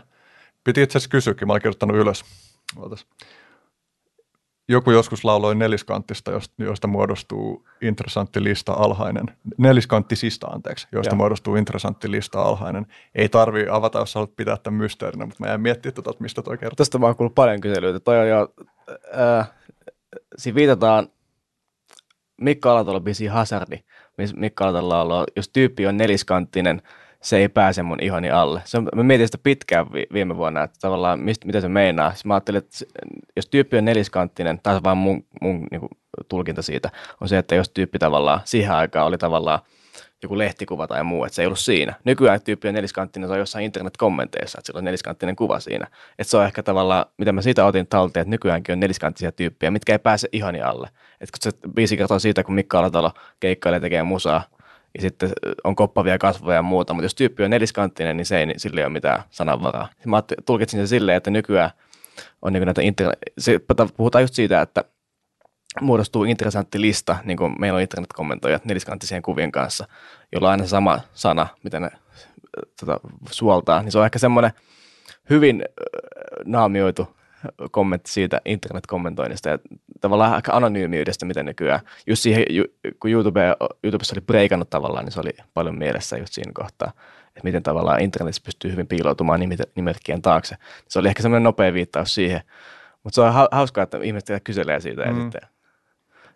[0.63, 2.23] Piti itse asiassa kysyäkin, mä olin kirjoittanut ylös.
[2.77, 3.05] Ootas.
[4.67, 9.25] Joku joskus lauloi neliskanttista, josta, josta muodostuu interessantti lista alhainen.
[9.57, 11.17] Neliskanttisista, anteeksi, josta Joo.
[11.17, 12.85] muodostuu interessantti lista alhainen.
[13.15, 16.57] Ei tarvi avata, jos haluat pitää tämän mysteerinä, mutta mä jäin miettimään, että mistä toi
[16.57, 16.75] kertoo.
[16.75, 17.99] Tästä mä oon kuullut paljon kyselyitä.
[17.99, 18.53] Toi on jo,
[19.19, 19.51] äh,
[20.37, 21.07] siinä viitataan
[22.41, 23.79] Mikko Alatalo biisi Hazardi,
[24.17, 26.81] missä Mikko Alatalo laulaa, jos tyyppi on neliskanttinen,
[27.23, 28.61] se ei pääse mun ihoni alle.
[28.65, 32.11] Se on, mä mietin sitä pitkään vi- viime vuonna, että tavallaan mistä, mitä se meinaa.
[32.13, 32.77] Sitten mä ajattelin, että
[33.35, 35.81] jos tyyppi on neliskanttinen, tai vaan mun, mun niin
[36.29, 36.89] tulkinta siitä,
[37.21, 39.59] on se, että jos tyyppi tavallaan siihen aikaan oli tavallaan
[40.23, 41.93] joku lehtikuva tai muu, että se ei ollut siinä.
[42.03, 45.87] Nykyään tyyppi on neliskanttinen, se on jossain internet-kommenteissa, että sillä on neliskanttinen kuva siinä.
[46.19, 49.71] Että se on ehkä tavallaan, mitä mä siitä otin talteen, että nykyäänkin on neliskanttisia tyyppejä,
[49.71, 50.89] mitkä ei pääse ihoni alle.
[51.21, 54.43] Että kun se biisi kertoo siitä, kun Mikko Alatalo keikkailee tekee musaa,
[54.95, 55.31] ja sitten
[55.63, 58.85] on koppavia kasvoja ja muuta, mutta jos tyyppi on neliskanttinen, niin se ei, sillä ei
[58.85, 59.87] ole mitään sananvaraa.
[60.05, 61.71] Mä tulkitsin sen silleen, että nykyään
[62.41, 63.59] on niin näitä internet, se,
[63.97, 64.83] puhutaan just siitä, että
[65.81, 69.87] muodostuu interessantti lista, niin kuin meillä on internetkommentoijat neliskanttisen kuvien kanssa,
[70.31, 71.89] jolla on aina sama sana, mitä ne
[72.79, 72.99] tota,
[73.31, 74.51] suoltaa, niin se on ehkä semmoinen
[75.29, 75.65] hyvin
[76.45, 77.15] naamioitu
[77.71, 79.59] kommentti siitä internetkommentoinnista ja
[80.01, 82.43] tavallaan aika anonyymiydestä, miten nykyään, just siihen,
[82.99, 83.41] kun YouTube,
[83.83, 86.91] YouTubessa oli breikannut tavallaan, niin se oli paljon mielessä just siinä kohtaa,
[87.27, 89.39] että miten tavallaan internetissä pystyy hyvin piiloutumaan
[89.75, 90.55] nimerkkien taakse.
[90.87, 92.41] Se oli ehkä semmoinen nopea viittaus siihen,
[93.03, 95.21] mutta se on hau- hauskaa, että ihmiset kyselee siitä ja Mm.
[95.21, 95.41] sitten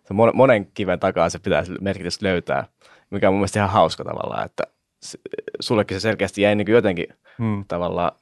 [0.04, 2.64] se mon- monen kiven takaa se pitää merkitys löytää,
[3.10, 4.62] mikä on mun mielestä ihan hauska tavallaan, että
[5.60, 7.06] sullekin se selkeästi jäi niin jotenkin
[7.38, 7.64] Hmm.
[7.68, 8.12] tavallaan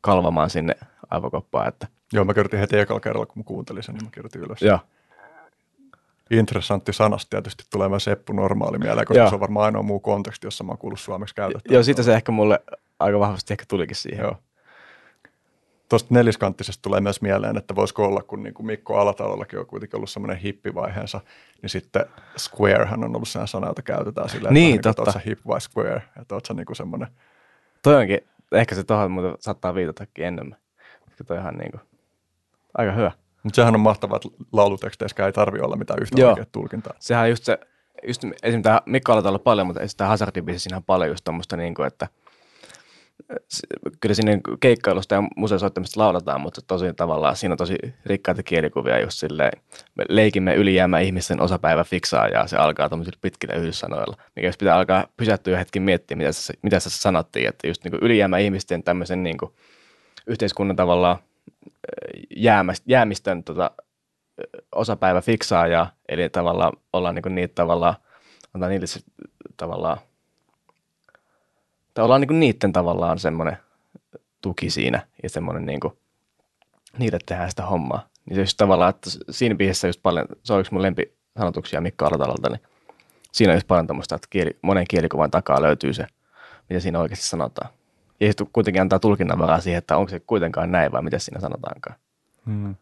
[0.00, 0.74] kalvamaan sinne
[1.10, 4.40] aivokoppaan, että Joo, mä kirjoitin heti ekalla kerralla, kun mä kuuntelin sen, niin mä kirjoitin
[4.42, 4.62] ylös.
[4.62, 4.78] joo,
[6.30, 9.28] Interessantti sanasta tietysti tulee myös Eppu normaali mieleen, koska Joo.
[9.28, 11.74] se on varmaan ainoa muu konteksti, jossa mä oon kuullut suomeksi käytettävä.
[11.74, 12.60] joo, siitä se ehkä mulle
[12.98, 14.22] aika vahvasti ehkä tulikin siihen.
[14.22, 14.36] Joo.
[15.88, 19.96] Tuosta neliskanttisesta tulee myös mieleen, että voisiko olla, kun niin kuin Mikko Alatalollakin on kuitenkin
[19.96, 21.20] ollut semmoinen hippivaiheensa,
[21.62, 22.06] niin sitten
[22.38, 25.02] squarehän on ollut sellainen sana, jota käytetään silleen, Niin, että, totta.
[25.10, 27.08] että sä hip vai square, että oot sä niin kuin semmoinen,
[27.82, 28.20] Toi onkin,
[28.52, 30.56] ehkä se tuohon muuten saattaa viitatakin enemmän.
[31.16, 31.80] Koska toi ihan niin kuin,
[32.78, 33.12] aika hyvä.
[33.42, 36.30] mutta sehän on mahtavaa, että lauluteksteissä ei tarvi olla mitään yhtä Joo.
[36.30, 36.94] oikeaa tulkintaa.
[36.98, 37.58] Sehän on just se,
[38.06, 41.56] just esimerkiksi tämä Mikko Alatalo paljon, mutta tämä Hazardin biisi, siinä on paljon just tommoista
[41.56, 42.08] niin kuin, että
[44.00, 49.18] kyllä sinne keikkailusta ja museosoittamista lauletaan, mutta tosi tavallaan siinä on tosi rikkaita kielikuvia just
[49.18, 49.62] silleen,
[49.94, 54.76] me leikimme ylijäämä ihmisten osapäivä fiksaa ja se alkaa tämmöisillä pitkillä yhdyssanoilla, mikä jos pitää
[54.76, 59.22] alkaa pysähtyä hetki miettiä, mitä se, mitä se sanottiin, että just niin ylijäämä ihmisten tämmöisen
[59.22, 59.52] niin kuin
[60.26, 61.18] yhteiskunnan tavallaan
[62.36, 63.70] jäämäst, jäämistön tota,
[64.72, 67.94] osapäivä fiksaajaa, eli tavallaan ollaan niin niitä tavallaan,
[68.54, 69.00] antaa niille se
[69.56, 69.98] tavallaan,
[71.94, 73.56] tai ollaan niin niiden tavallaan semmoinen
[74.42, 75.98] tuki siinä ja semmoinen niin kuin,
[76.98, 78.08] niille tehdään sitä hommaa.
[78.26, 82.06] Niin se just tavallaan, että siinä biisissä just paljon, se on yksi mun lempisanotuksia Mikko
[82.06, 82.60] Alatalolta, niin
[83.32, 86.06] siinä on just paljon tämmöistä, että kieli, monen kielikuvan takaa löytyy se,
[86.68, 87.70] mitä siinä oikeasti sanotaan.
[88.20, 91.40] Ja sitten kuitenkin antaa tulkinnan varaa siihen, että onko se kuitenkaan näin vai mitä siinä
[91.40, 91.96] sanotaankaan.
[92.46, 92.74] Hmm.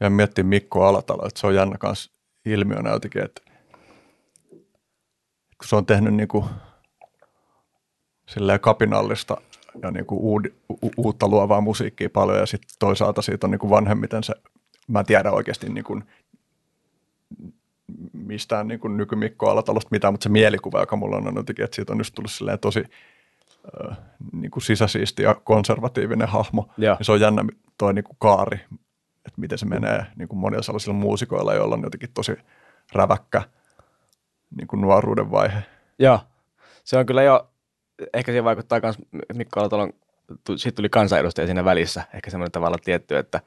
[0.00, 2.10] Ja miettii Mikko Alatalo, että se on jännä kanssa
[2.44, 3.42] ilmiönä jotenkin, että
[5.58, 6.44] kun se on tehnyt niin kuin
[8.28, 9.36] silleen kapinallista
[9.82, 10.44] ja niin kuin uud,
[10.82, 14.34] u, uutta luovaa musiikkia paljon ja sitten toisaalta siitä on niin kuin vanhemmiten se,
[14.88, 16.04] mä en tiedä oikeasti niin kuin
[18.12, 21.74] mistään niin kuin nykymikko Alatalosta mitään, mutta se mielikuva, joka mulla on, on jotenkin, että
[21.74, 22.84] siitä on just tullut tosi
[24.32, 26.68] niin kuin sisäsiisti ja konservatiivinen hahmo.
[26.78, 26.96] Ja.
[26.98, 27.44] Ja se on jännä
[27.78, 28.60] toi niin kuin kaari,
[29.26, 32.36] että miten se menee niin kuin monilla sellaisilla muusikoilla, joilla on jotenkin tosi
[32.92, 33.42] räväkkä
[34.56, 35.62] niin kuin nuoruuden vaihe.
[35.98, 36.20] Joo,
[36.84, 37.50] se on kyllä jo,
[38.14, 38.98] ehkä siihen vaikuttaa myös
[39.34, 39.92] Mikko Alatalon,
[40.56, 43.40] siitä tuli kansanedustaja siinä välissä, ehkä semmoinen tavalla tietty, että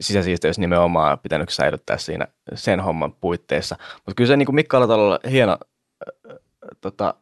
[0.00, 3.76] sisäsiisteys nimenomaan pitänyt säilyttää siinä sen homman puitteissa.
[3.94, 6.36] Mutta kyllä se niin kuin Mikko Alatalolla hieno, äh,
[6.80, 7.14] tota,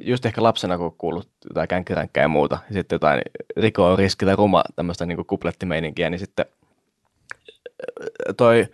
[0.00, 3.22] just ehkä lapsena kun kuullut jotain känkkiränkkää ja muuta, ja sitten jotain
[3.56, 6.46] Riko on riski tai ruma tämmöistä niin kuplettimeininkiä, niin sitten
[8.36, 8.66] toi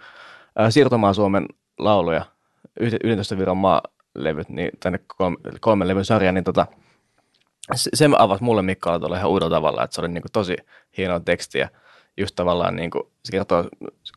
[0.60, 1.46] äh, Siirtomaa Suomen
[1.78, 2.24] lauluja,
[2.80, 6.66] 11 Viron maalevyt, niin tänne kolme, kolmen levyn sarja, niin tota,
[7.74, 10.56] se, se avasi mulle Mikko Alatolle ihan uudella tavalla, että se oli niin kuin tosi
[10.96, 11.68] hienoa tekstiä.
[12.16, 13.64] Just tavallaan niin kuin, se kertoo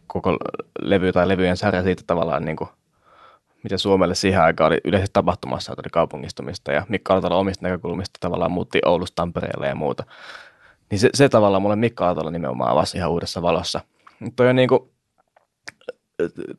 [0.07, 0.37] koko
[0.79, 2.69] levy tai levyjen sarja siitä tavallaan niin kuin,
[3.65, 8.51] mitä Suomelle siihen aikaan oli yleisesti tapahtumassa, oli kaupungistumista ja Mikko Alatalo omista näkökulmista tavallaan
[8.51, 10.03] muutti Oulusta Tampereelle ja muuta.
[10.91, 13.81] Niin se, se tavallaan mulle Mikko Alatalo nimenomaan avasi ihan uudessa valossa.
[14.35, 14.89] Toi on niin kuin,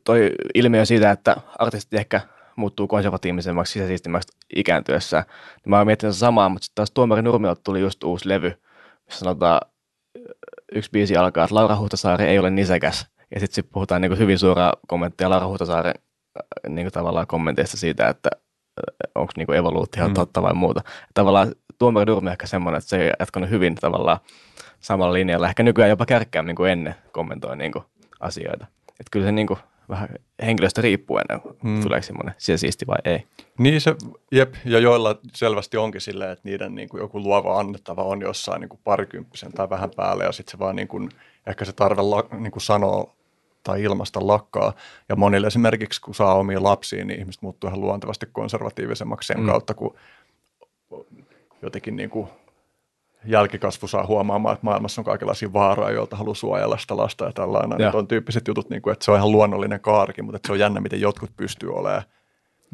[0.03, 2.21] toi ilmiö siitä, että artisti ehkä
[2.55, 5.23] muuttuu konservatiivisemmaksi, sisäsiistimmäksi ikääntyessään.
[5.55, 8.61] Niin mä oon miettinyt samaa, mutta sitten taas Tuomari Nurmiolta tuli just uusi levy,
[9.05, 9.61] missä sanotaan,
[10.71, 13.07] yksi biisi alkaa, että Laura Huhtasaari ei ole nisekäs.
[13.31, 15.93] Ja sitten sit puhutaan niin hyvin suoraa kommenttia Laura Huhtasaaren
[16.37, 18.29] äh, niin tavallaan kommenteista siitä, että
[19.15, 20.13] onko niin evoluutio mm.
[20.13, 20.81] totta vai muuta.
[21.13, 24.19] Tavallaan Tuomari Nurmi on ehkä semmoinen, että se ei jatkanut hyvin tavallaan
[24.79, 25.49] samalla linjalla.
[25.49, 27.73] Ehkä nykyään jopa kärkkäämmin kuin ennen kommentoi niin
[28.19, 28.65] asioita.
[28.89, 29.59] Että kyllä se niin kuin
[29.89, 30.09] vähän
[30.45, 31.25] henkilöstä riippuen,
[31.63, 31.81] mm.
[31.81, 33.23] tuleeko semmoinen sisäsiisti vai ei.
[33.57, 33.95] Niin se,
[34.31, 38.61] jep, ja joilla selvästi onkin silleen, että niiden niin kuin joku luova annettava on jossain
[38.61, 41.09] niin kuin parikymppisen tai vähän päälle, ja sitten se vaan niin kuin,
[41.47, 43.16] ehkä se tarve la, niin kuin sanoa
[43.67, 44.73] tai ilmasta lakkaa.
[45.09, 49.45] Ja monille esimerkiksi, kun saa omia lapsia, niin ihmiset muuttuu ihan luontevasti konservatiivisemmaksi sen mm.
[49.45, 49.95] kautta, kun
[51.61, 52.27] jotenkin niin kuin
[53.25, 57.79] jälkikasvu saa huomaamaan, että maailmassa on kaikenlaisia vaaroja, joilta haluaa suojella sitä lasta ja tällainen.
[57.79, 57.91] Ja.
[57.93, 60.59] On tyyppiset jutut, niin kuin, että se on ihan luonnollinen kaarikin, mutta että se on
[60.59, 62.03] jännä, miten jotkut pystyy olemaan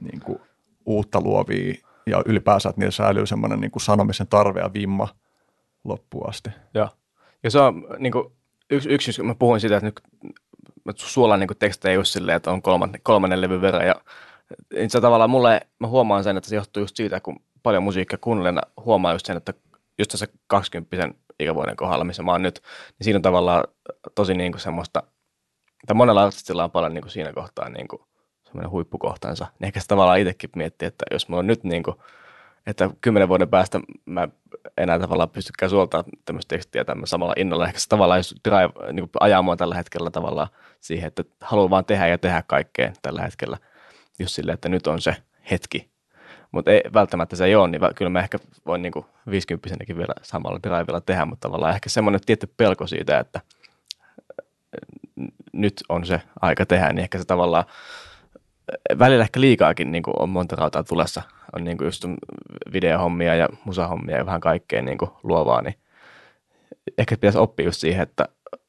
[0.02, 0.39] niin kuin,
[0.86, 1.74] uutta luovia
[2.06, 5.08] ja ylipäänsä, että niillä säilyy semmoinen niin kuin sanomisen tarve ja vimma
[5.84, 6.50] loppuun asti.
[6.74, 6.89] Joo.
[7.44, 8.26] Ja se on niin kuin,
[8.70, 10.02] yksi, yksi, mä puhuin siitä, että nyt
[10.96, 13.88] suolan niin tekstejä ole silleen, että on kolmannen, kolmannen levy verran.
[13.88, 13.96] Ja
[14.88, 18.60] se tavallaan mulle, mä huomaan sen, että se johtuu just siitä, kun paljon musiikkia kuunnellen
[18.86, 19.54] huomaa just sen, että
[20.00, 21.10] just tässä 20
[21.40, 22.62] ikävuoden kohdalla, missä mä oon nyt,
[23.00, 23.64] niin siinä on tavallaan
[24.16, 25.04] tosi niin kuin semmoista,
[25.88, 28.02] tai monella artistilla on paljon niin kuin siinä kohtaa niin kuin
[28.44, 29.48] semmoinen huippukohtansa.
[29.60, 31.96] Niin ehkä se tavallaan itsekin miettii, että jos mulla on nyt niin kuin,
[32.68, 34.28] että kymmenen vuoden päästä mä
[34.78, 37.68] enää tavallaan pystykään suoltaa tämmöistä tekstiä tämmöistä samalla innolla.
[37.68, 40.47] Ehkä se tavallaan jos drive, niin ajaa mua tällä hetkellä tavallaan
[40.82, 43.57] siihen, että haluan vaan tehdä ja tehdä kaikkea tällä hetkellä.
[44.20, 45.16] Just silleen, että nyt on se
[45.51, 45.89] hetki,
[46.51, 48.93] mutta ei, välttämättä se ei ole, niin kyllä mä ehkä voin niin
[49.30, 53.41] 50 vielä samalla drivella tehdä, mutta tavallaan ehkä semmoinen tietty pelko siitä, että
[55.53, 57.66] nyt on se aika tehdä, niin ehkä se tavallaan
[58.99, 61.22] välillä ehkä liikaakin niin kuin on monta rautaa tulessa.
[61.56, 62.06] On niin kuin just
[62.74, 65.76] videohommia ja musahommia ja vähän kaikkea niin kuin luovaa, niin
[66.97, 68.26] ehkä pitäisi oppia just siihen, että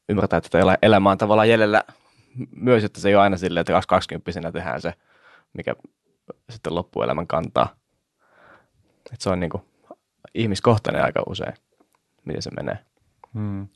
[0.09, 1.83] ymmärtää, että elämä on tavallaan jäljellä
[2.55, 4.93] myös, että se ei ole aina silleen, että 20 tehdään se,
[5.53, 5.75] mikä
[6.49, 7.75] sitten loppuelämän kantaa.
[9.13, 9.63] Et se on niin kuin
[10.33, 11.53] ihmiskohtainen aika usein,
[12.25, 12.79] miten se menee.
[13.33, 13.67] Hmm.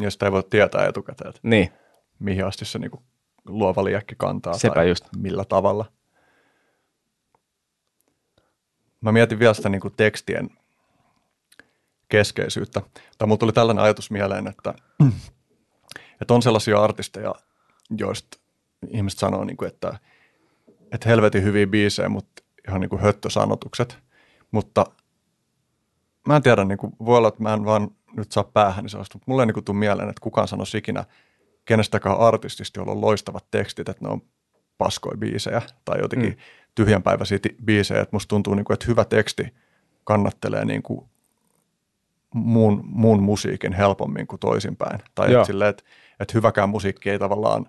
[0.00, 1.72] Ja sitä ei voi tietää etukäteen, että niin.
[2.18, 3.02] mihin asti se niin kuin
[3.46, 5.04] luova liekki kantaa Sepä tai just.
[5.16, 5.84] millä tavalla.
[9.06, 10.50] Mä mietin vielä sitä niin kuin tekstien
[12.08, 12.82] keskeisyyttä.
[13.18, 14.74] Tai mulla tuli tällainen ajatus mieleen, että,
[16.20, 17.34] että on sellaisia artisteja,
[17.98, 18.38] joista
[18.88, 19.98] ihmiset sanoo, niin kuin, että–
[20.92, 23.98] että helvetin hyviä biisejä, mutta ihan niin kuin höttösanotukset.
[24.50, 24.86] Mutta
[26.28, 28.90] mä en tiedä, niin kuin, voi olla, että mä en vaan nyt saa päähän niin
[28.90, 31.04] sellaista, mutta mulle ei niin tule mieleen, että kukaan sanoisi ikinä
[31.64, 34.22] kenestäkään artistista, jolla on loistavat tekstit, että ne on
[34.78, 36.36] paskoja biisejä tai jotenkin mm.
[36.76, 38.00] Tyhjänpäiväisiä biisejä.
[38.00, 39.54] Että musta tuntuu, niin kuin, että hyvä teksti
[40.04, 41.06] kannattelee niin kuin
[42.34, 45.00] muun, muun musiikin helpommin kuin toisinpäin.
[45.14, 45.84] Tai että silleen, että,
[46.20, 47.66] että hyväkään musiikki ei tavallaan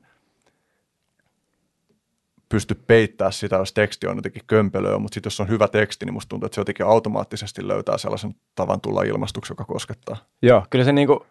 [2.49, 6.13] pysty peittää sitä, jos teksti on jotenkin kömpelöä, mutta sitten jos on hyvä teksti, niin
[6.13, 10.17] musta tuntuu, että se jotenkin automaattisesti löytää sellaisen tavan tulla ilmastuksi, joka koskettaa.
[10.41, 11.25] Joo, kyllä se niinku,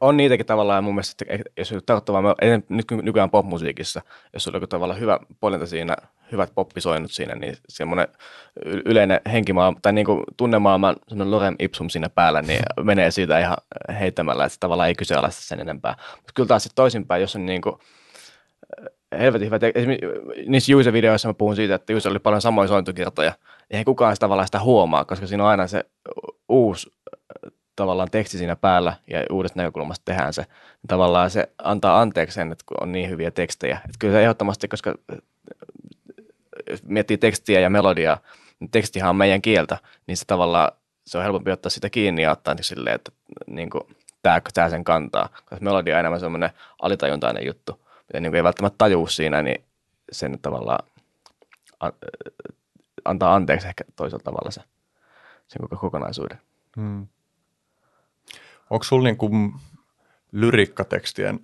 [0.00, 2.34] on niitäkin tavallaan mun mielestä, että jos tarkoittaa vaan,
[2.68, 5.96] nyt nykyään popmusiikissa, jos on joku tavallaan hyvä polinta siinä,
[6.32, 8.08] hyvät poppisoinnut siinä, niin semmoinen
[8.64, 13.56] yleinen henkimaailma, tai niinku tunnemaailman semmoinen lorem ipsum siinä päällä, niin menee siitä ihan
[14.00, 15.94] heittämällä, että tavallaan ei kyseenalaista sen enempää.
[16.16, 17.78] Mutta kyllä taas sitten toisinpäin, jos on niinku,
[19.18, 19.58] helvetin hyvä.
[19.74, 20.06] Esimerkiksi
[20.46, 23.32] niissä Juise-videoissa mä puhun siitä, että Juise oli paljon samoja sointukertoja.
[23.70, 25.84] Eihän kukaan sitä tavallaan sitä huomaa, koska siinä on aina se
[26.48, 26.92] uusi
[27.76, 30.44] tavallaan teksti siinä päällä ja uudesta näkökulmasta tehdään se.
[30.88, 33.76] Tavallaan se antaa anteeksi sen, että on niin hyviä tekstejä.
[33.76, 34.94] Että kyllä se ehdottomasti, koska
[36.82, 38.18] miettii tekstiä ja melodiaa,
[38.60, 40.72] niin tekstihan on meidän kieltä, niin se tavallaan
[41.06, 43.12] se on helpompi ottaa sitä kiinni ja ottaa niin silleen, että
[43.46, 43.82] niin kuin,
[44.22, 45.28] tämä, tämä sen kantaa.
[45.28, 46.50] Koska melodia on enemmän semmoinen
[46.82, 47.72] alitajuntainen juttu,
[48.08, 49.64] mitä niin kuin ei välttämättä tajuu siinä, niin
[50.12, 50.88] sen tavallaan
[53.04, 54.60] antaa anteeksi ehkä toisella tavalla se,
[55.48, 56.38] sen koko kokonaisuuden.
[56.76, 57.06] Hmm.
[58.70, 59.30] Onko sulla niinku
[60.32, 61.40] lyrikkatekstien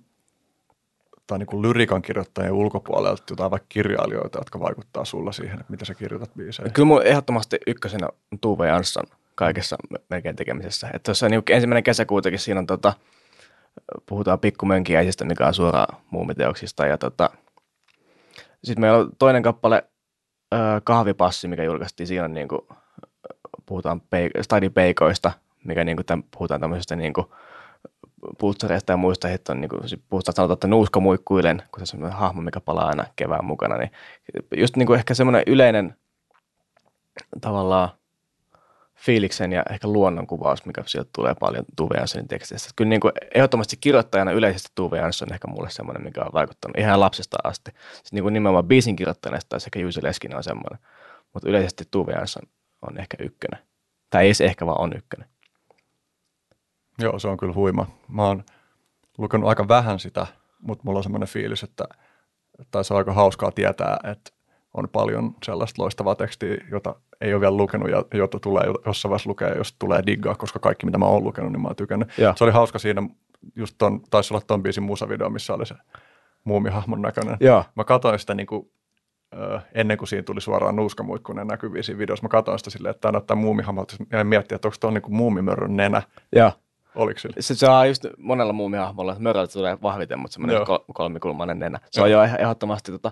[1.27, 5.93] tai niinku lyrikan kirjoittajien ulkopuolelta jotain vaikka kirjailijoita, jotka vaikuttaa sulla siihen, että mitä sä
[5.93, 6.73] kirjoitat biiseihin?
[6.73, 9.03] Kyllä mun ehdottomasti ykkösenä on Tuve Jansson
[9.35, 10.87] kaikessa me- melkein tekemisessä.
[10.87, 12.93] Että tuossa niin ensimmäinen kesäkuutakin siinä on tota,
[14.05, 16.85] puhutaan pikkumönkiäisistä, mikä on suoraan muumiteoksista.
[16.85, 17.29] Ja tota,
[18.63, 19.83] sitten meillä on toinen kappale
[20.83, 22.07] Kahvipassi, mikä julkaistiin.
[22.07, 22.61] Siinä niin kuin,
[23.65, 25.31] puhutaan peik- stadipeikoista,
[25.63, 27.27] mikä niin kuin, tämän, puhutaan tämmöisestä niin kuin,
[28.37, 31.87] putsareista ja muista, että on, niin kuin, puhutaan sanotaan, että nuuska muikkuilen, kun se on
[31.87, 33.91] semmoinen hahmo, mikä palaa aina kevään mukana, niin
[34.57, 35.95] just niin kuin ehkä semmoinen yleinen
[37.41, 37.89] tavallaan
[38.95, 42.69] fiiliksen ja ehkä luonnonkuvaus, mikä sieltä tulee paljon Tuve Janssonin teksteistä.
[42.75, 46.77] Kyllä niin kuin ehdottomasti kirjoittajana yleisesti Tuve Jansson on ehkä mulle semmoinen, mikä on vaikuttanut
[46.77, 47.71] ihan lapsesta asti.
[47.71, 50.79] Sitten niin kuin nimenomaan biisin kirjoittajana tai sekä Juice Leskinen on semmoinen.
[51.33, 52.43] Mutta yleisesti Tuve Jansson
[52.81, 53.59] on ehkä ykkönen.
[54.09, 55.29] Tai ei se ehkä vaan on ykkönen.
[56.99, 57.87] Joo, se on kyllä huima.
[58.07, 58.43] Mä oon
[59.17, 60.27] lukenut aika vähän sitä,
[60.61, 61.85] mutta mulla on semmoinen fiilis, että
[62.71, 64.31] tai se on aika hauskaa tietää, että
[64.73, 69.29] on paljon sellaista loistavaa tekstiä, jota ei ole vielä lukenut ja jota tulee jossain vaiheessa
[69.29, 72.17] lukea, jos tulee diggaa, koska kaikki mitä mä oon lukenut, niin mä oon tykännyt.
[72.17, 72.33] Joo.
[72.35, 73.03] Se oli hauska siinä,
[73.55, 75.75] just ton, taisi olla ton biisin musavideo, missä oli se
[76.43, 77.37] muumihahmon näköinen.
[77.39, 77.63] Joo.
[77.75, 78.71] Mä katsoin sitä niin kuin,
[79.73, 82.23] ennen kuin siinä tuli suoraan nuuskamuikkunen näkyviin siinä videossa.
[82.23, 83.95] Mä katsoin sitä silleen, että tämä näyttää muumihahmolta.
[84.11, 86.01] Ja miettiä, että onko tuo niin muumimörrön nenä.
[86.35, 86.51] Joo.
[86.95, 87.35] Oliko sillä?
[87.39, 90.65] Se, se on just monella muumihahmolla, että möröltä tulee vahviten, mutta semmoinen Joo.
[90.65, 91.79] kol- kolmikulmainen nenä.
[91.91, 93.11] Se on jo eh- ehdottomasti, tota,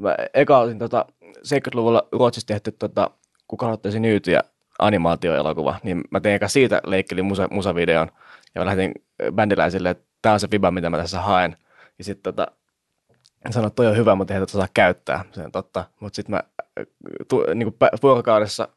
[0.00, 3.10] mä eka olin tota, 70-luvulla Ruotsissa tehty, tota,
[3.48, 4.40] kuka aloittaisi nyytyjä
[4.78, 8.08] animaatioelokuva, niin mä tein eka siitä leikkelin musa, musavideon,
[8.54, 8.92] ja mä lähdin
[9.32, 11.56] bändiläisille, että tämä on se viba, mitä mä tässä haen.
[11.98, 12.46] Ja sitten tota,
[13.50, 15.24] sanoin, että toi on hyvä, mutta ei tätä saa käyttää.
[15.32, 15.84] Se on totta.
[16.00, 16.86] Mutta sitten mä äh,
[17.28, 18.68] tu, niin vuorokaudessa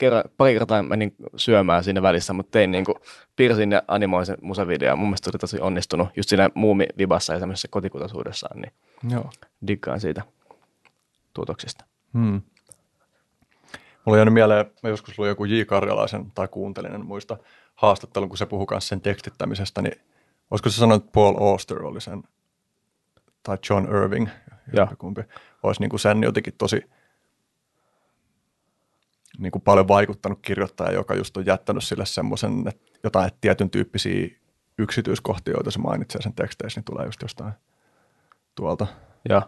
[0.00, 2.96] kerran, pari kertaa menin syömään siinä välissä, mutta tein niin kuin,
[3.36, 4.98] piirsin ja animoin sen musavideon.
[4.98, 8.72] Mun mielestä se oli tosi onnistunut just siinä muumivibassa ja semmoisessa kotikutaisuudessaan, niin
[9.10, 9.30] Joo.
[9.66, 10.22] diggaan siitä
[11.34, 11.84] tuotoksesta.
[12.14, 12.42] Hmm.
[14.04, 15.62] Mulla on jäänyt mieleen, mä joskus luin joku J.
[15.62, 17.36] Karjalaisen tai kuuntelin, en muista
[17.74, 20.00] haastattelun, kun se puhui myös sen tekstittämisestä, niin
[20.50, 22.22] olisiko se sanonut, että Paul Auster oli sen,
[23.42, 24.28] tai John Irving,
[24.98, 25.22] kumpi,
[25.62, 26.84] olisi niin kuin sen jotenkin tosi
[29.38, 34.28] niin kuin paljon vaikuttanut kirjoittaja, joka just on jättänyt sille semmoisen, että jotain tietyn tyyppisiä
[34.78, 37.52] yksityiskohtia, joita se mainitsee sen teksteissä, niin tulee just jostain
[38.54, 38.86] tuolta.
[39.28, 39.42] Joo.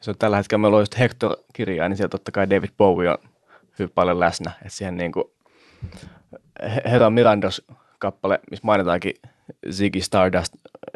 [0.00, 3.18] Se on tällä hetkellä, meillä on just Hector-kirjaa, niin siellä totta kai David Bowie on
[3.78, 4.50] hyvin paljon läsnä.
[4.50, 5.24] Että siihen niin kuin
[6.84, 7.66] Herra Mirandos
[7.98, 9.14] kappale, missä mainitaankin
[9.70, 10.54] Ziggy Stardust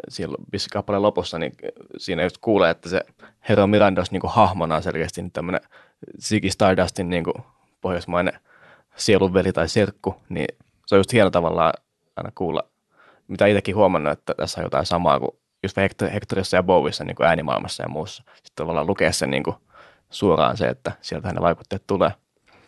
[0.09, 1.53] siellä missä kappaleen lopussa, niin
[1.97, 3.05] siinä just kuulee, että se
[3.49, 5.61] Herra Mirandos niin kuin hahmona on selkeästi nyt tämmöinen
[6.21, 7.35] Ziggy Stardustin niin kuin
[7.83, 8.39] pohjoismainen
[8.95, 10.47] sielunveli tai serkku, niin
[10.85, 11.73] se on just hieno tavallaan
[12.15, 12.63] aina kuulla,
[13.27, 15.31] mitä itsekin huomannut, että tässä on jotain samaa kuin
[15.63, 18.23] just Hector, Hectorissa ja Bowissa niin kuin äänimaailmassa ja muussa.
[18.27, 19.55] Sitten tavallaan lukea sen niin kuin
[20.09, 22.11] suoraan se, että sieltä ne vaikutteet tulee.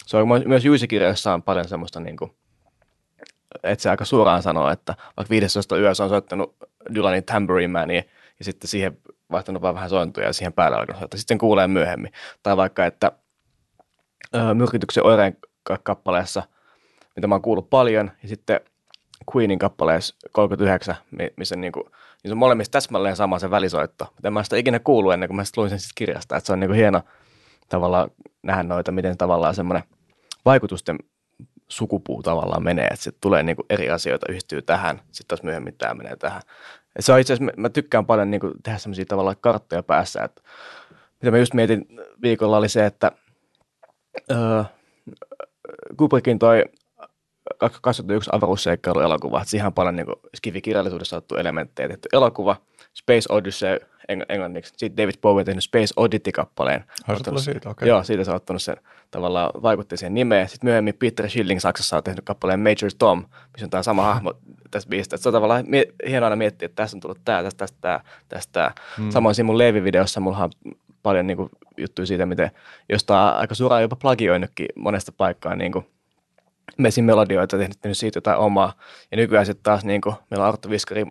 [0.05, 2.31] Se on myös Juisikirjoissa on paljon semmoista, niin kuin,
[3.63, 6.55] että se aika suoraan sanoo, että vaikka 15 yössä on soittanut
[6.95, 8.03] Dylanin Tambourine Mania
[8.39, 8.97] ja sitten siihen
[9.31, 11.17] vaihtanut vaan vähän sointuja ja siihen päälle alkanut soittaa.
[11.17, 12.11] Sitten kuulee myöhemmin.
[12.43, 13.11] Tai vaikka, että
[14.53, 16.43] Myrkytyksen oireen ka- kappaleessa,
[17.15, 18.59] mitä mä oon kuullut paljon, ja sitten
[19.35, 24.05] Queenin kappaleessa 39, mi- missä niinku, niin se on molemmissa täsmälleen sama se välisoitto.
[24.05, 26.37] Mutta en mä sitä ikinä kuullut ennen kuin mä luin sen siitä kirjasta.
[26.37, 27.01] Että se on niinku hieno
[27.69, 28.11] tavallaan
[28.43, 29.83] nähdä noita, miten tavallaan semmoinen
[30.45, 30.97] vaikutusten
[31.67, 35.75] sukupuu tavallaan menee, että sitten tulee niin kuin eri asioita yhdistyy tähän, sitten taas myöhemmin
[35.77, 36.41] tämä menee tähän.
[36.95, 40.23] Ja se on itse asiassa, mä tykkään paljon niin kuin tehdä semmoisia tavallaan karttoja päässä,
[40.23, 40.41] että
[41.21, 41.85] mitä mä just mietin
[42.21, 43.11] viikolla oli se, että
[44.31, 44.63] öö,
[45.97, 46.63] Kubrickin toi
[47.81, 52.55] 2001 avaruusseikkailuelokuva, että siihen on paljon niin skifikirjallisuudessa otettu elementtejä tehty elokuva,
[52.93, 53.79] Space Odyssey
[54.11, 56.83] eng- englanniksi, sitten David Bowie on tehnyt Space Oddity-kappaleen.
[57.07, 57.87] Ai, se tulee siitä, okei.
[57.87, 58.77] Joo, siitä se on ottanut sen
[59.11, 60.49] tavallaan vaikutti siihen nimeen.
[60.49, 64.33] Sitten myöhemmin Peter Schilling Saksassa on tehnyt kappaleen Major Tom, missä on tämä sama hahmo
[64.71, 65.17] tässä biisissä.
[65.17, 67.99] Se on tavallaan mie- hienoa aina miettiä, että tässä on tullut tämä, tästä, tästä, tämä,
[68.29, 68.71] tästä, tämä.
[68.97, 69.11] Hmm.
[69.11, 70.49] Samoin siinä mun Leevi-videossa mulla on
[71.05, 72.51] paljon niin kuin, juttuja siitä, miten
[72.89, 75.85] jostain aika suoraan jopa plagioinutkin monesta paikkaa niin kuin,
[76.77, 78.73] Mesin melodioita, tehnyt, tehnyt siitä jotain omaa.
[79.11, 81.05] Ja nykyään sitten taas niin kuin, meillä on Arttu Viskari,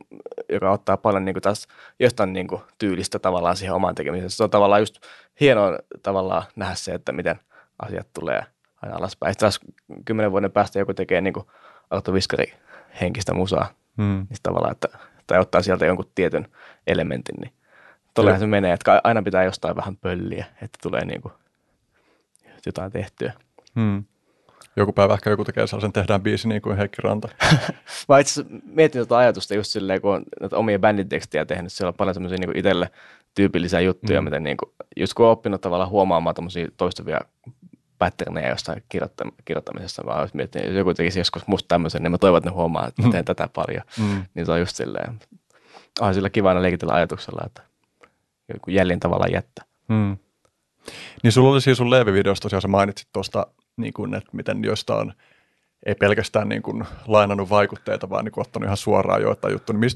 [0.53, 1.69] joka ottaa paljon niin kuin, taas
[2.01, 4.31] jostain niin kuin, tyylistä tavallaan siihen omaan tekemiseen.
[4.31, 4.99] Se on tavallaan just
[5.41, 7.41] hienoa tavallaan nähdä se, että miten
[7.83, 8.47] asiat tulee
[8.83, 9.33] aina alaspäin.
[9.33, 9.61] Sitten taas
[10.05, 11.47] kymmenen vuoden päästä joku tekee niin kuin
[11.91, 12.55] Arttu Viskari
[13.01, 13.67] henkistä musaa.
[13.97, 14.27] Hmm.
[14.31, 14.89] Niin tavallaan, että,
[15.27, 16.49] tai ottaa sieltä jonkun tietyn
[16.87, 17.53] elementin, niin
[18.15, 21.33] tolleen se menee, että aina pitää jostain vähän pölliä, että tulee niin kuin
[22.67, 23.33] jotain tehtyä.
[23.75, 24.05] Hmm.
[24.77, 27.29] Joku päivä ehkä joku tekee sellaisen, tehdään biisi niin kuin Heikki Ranta.
[28.09, 31.95] Mä itse mietin tuota ajatusta just silleen, kun on näitä omia bänditekstejä tehnyt, siellä on
[31.95, 32.91] paljon semmoisia niin itselle
[33.35, 34.25] tyypillisiä juttuja, mm.
[34.25, 37.21] miten niin kuin, just kun on oppinut tavallaan huomaamaan tämmöisiä toistuvia
[37.99, 42.19] patterneja jossain kirjoittam- kirjoittamisessa, mä olisin miettinyt, jos joku tekisi joskus musta tämmöisen, niin mä
[42.19, 43.83] toivon, että ne huomaa, että mä teen tätä paljon.
[43.99, 44.25] Mm.
[44.35, 45.19] Niin se on just silleen,
[46.01, 47.63] on sillä kiva aina leikitellä ajatuksella, että
[48.53, 49.65] joku jäljin tavallaan jättää.
[49.89, 50.17] Hmm.
[51.23, 54.97] Niin sulla oli siis sun Leevi-videosta tosiaan, sä mainitsit tuosta, niin kuin, että miten joista
[54.97, 55.13] on
[55.87, 59.79] ei pelkästään niin kuin lainannut vaikutteita, vaan niin kuin ottanut ihan suoraan joitain juttuja.
[59.79, 59.91] Niin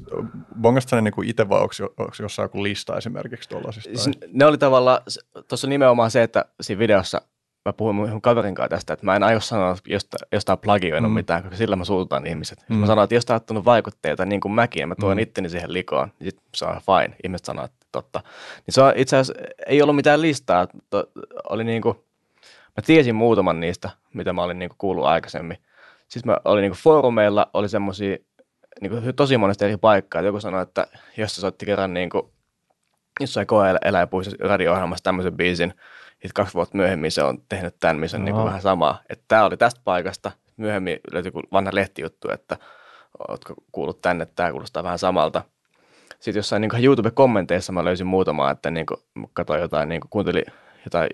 [0.60, 3.98] Bongasta ne niin itse vai onko, onko jossain joku lista esimerkiksi tuollaisista?
[3.98, 5.00] Siis ne oli tavallaan,
[5.48, 7.22] tuossa nimenomaan se, että siinä videossa
[7.64, 11.14] mä puhuin mun kaverin kanssa tästä, että mä en aio sanoa jostain, jostain plagioinut mm.
[11.14, 12.64] mitään, koska sillä mä suututan ihmiset.
[12.68, 12.76] Mm.
[12.76, 15.22] Mä sanoin, että jos tää on ottanut vaikutteita niin kuin mäkin, ja mä tuon mm.
[15.22, 17.16] itteni siihen likoon, niin sit se on fine.
[17.24, 18.20] Ihmiset sanoo, että totta.
[18.66, 20.66] Niin se on itse asiassa, ei ollut mitään listaa.
[20.90, 21.10] To,
[21.50, 21.96] oli niin kuin,
[22.76, 25.58] mä tiesin muutaman niistä, mitä mä olin niin kuin kuullut aikaisemmin.
[26.08, 28.16] Sitten mä olin niin kuin foorumeilla, oli semmoisia
[28.80, 30.22] niin kuin tosi monesta eri paikkaa.
[30.22, 30.86] Joku sanoi, että
[31.16, 32.22] jos se soitti kerran niin kuin,
[33.20, 35.74] jossain koe-eläinpuissa radio-ohjelmassa tämmöisen biisin,
[36.10, 38.36] sitten kaksi vuotta myöhemmin se on tehnyt tämän, missä on no.
[38.36, 39.02] niin vähän samaa.
[39.08, 40.30] Että tämä oli tästä paikasta.
[40.56, 42.56] Myöhemmin löytyi vanha lehtijuttu, että
[43.28, 45.42] oletko kuullut tänne, että tämä kuulostaa vähän samalta.
[46.18, 50.44] Sitten jossain niin YouTube-kommenteissa mä löysin muutamaa, että niin kuin, katsoin jotain, niin kuin, kuuntelin
[50.84, 51.08] jotain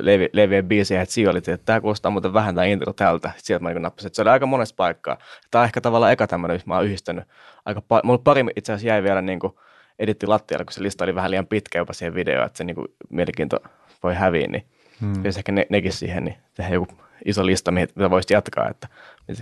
[0.00, 3.30] levi, leviä biisiä, että siinä oli, että tämä kuulostaa muuten vähän tämä intro tältä.
[3.36, 5.18] Sieltä mä niin nappasin, että se oli aika monesta paikkaa.
[5.50, 7.24] Tämä on ehkä tavallaan eka tämmöinen, missä mä oon yhdistänyt
[7.64, 8.06] aika paljon.
[8.06, 9.52] Mulla pari itse asiassa jäi vielä niin kuin,
[9.98, 12.74] editti lattialle, kun se lista oli vähän liian pitkä jopa siihen videoon, että se niin
[12.74, 13.58] kuin, mielenkiinto
[14.02, 14.66] voi häviä, niin
[15.00, 15.24] hmm.
[15.24, 16.86] jos ehkä ne, nekin siihen, niin tehdään joku
[17.24, 18.88] iso lista, mitä voisi jatkaa, että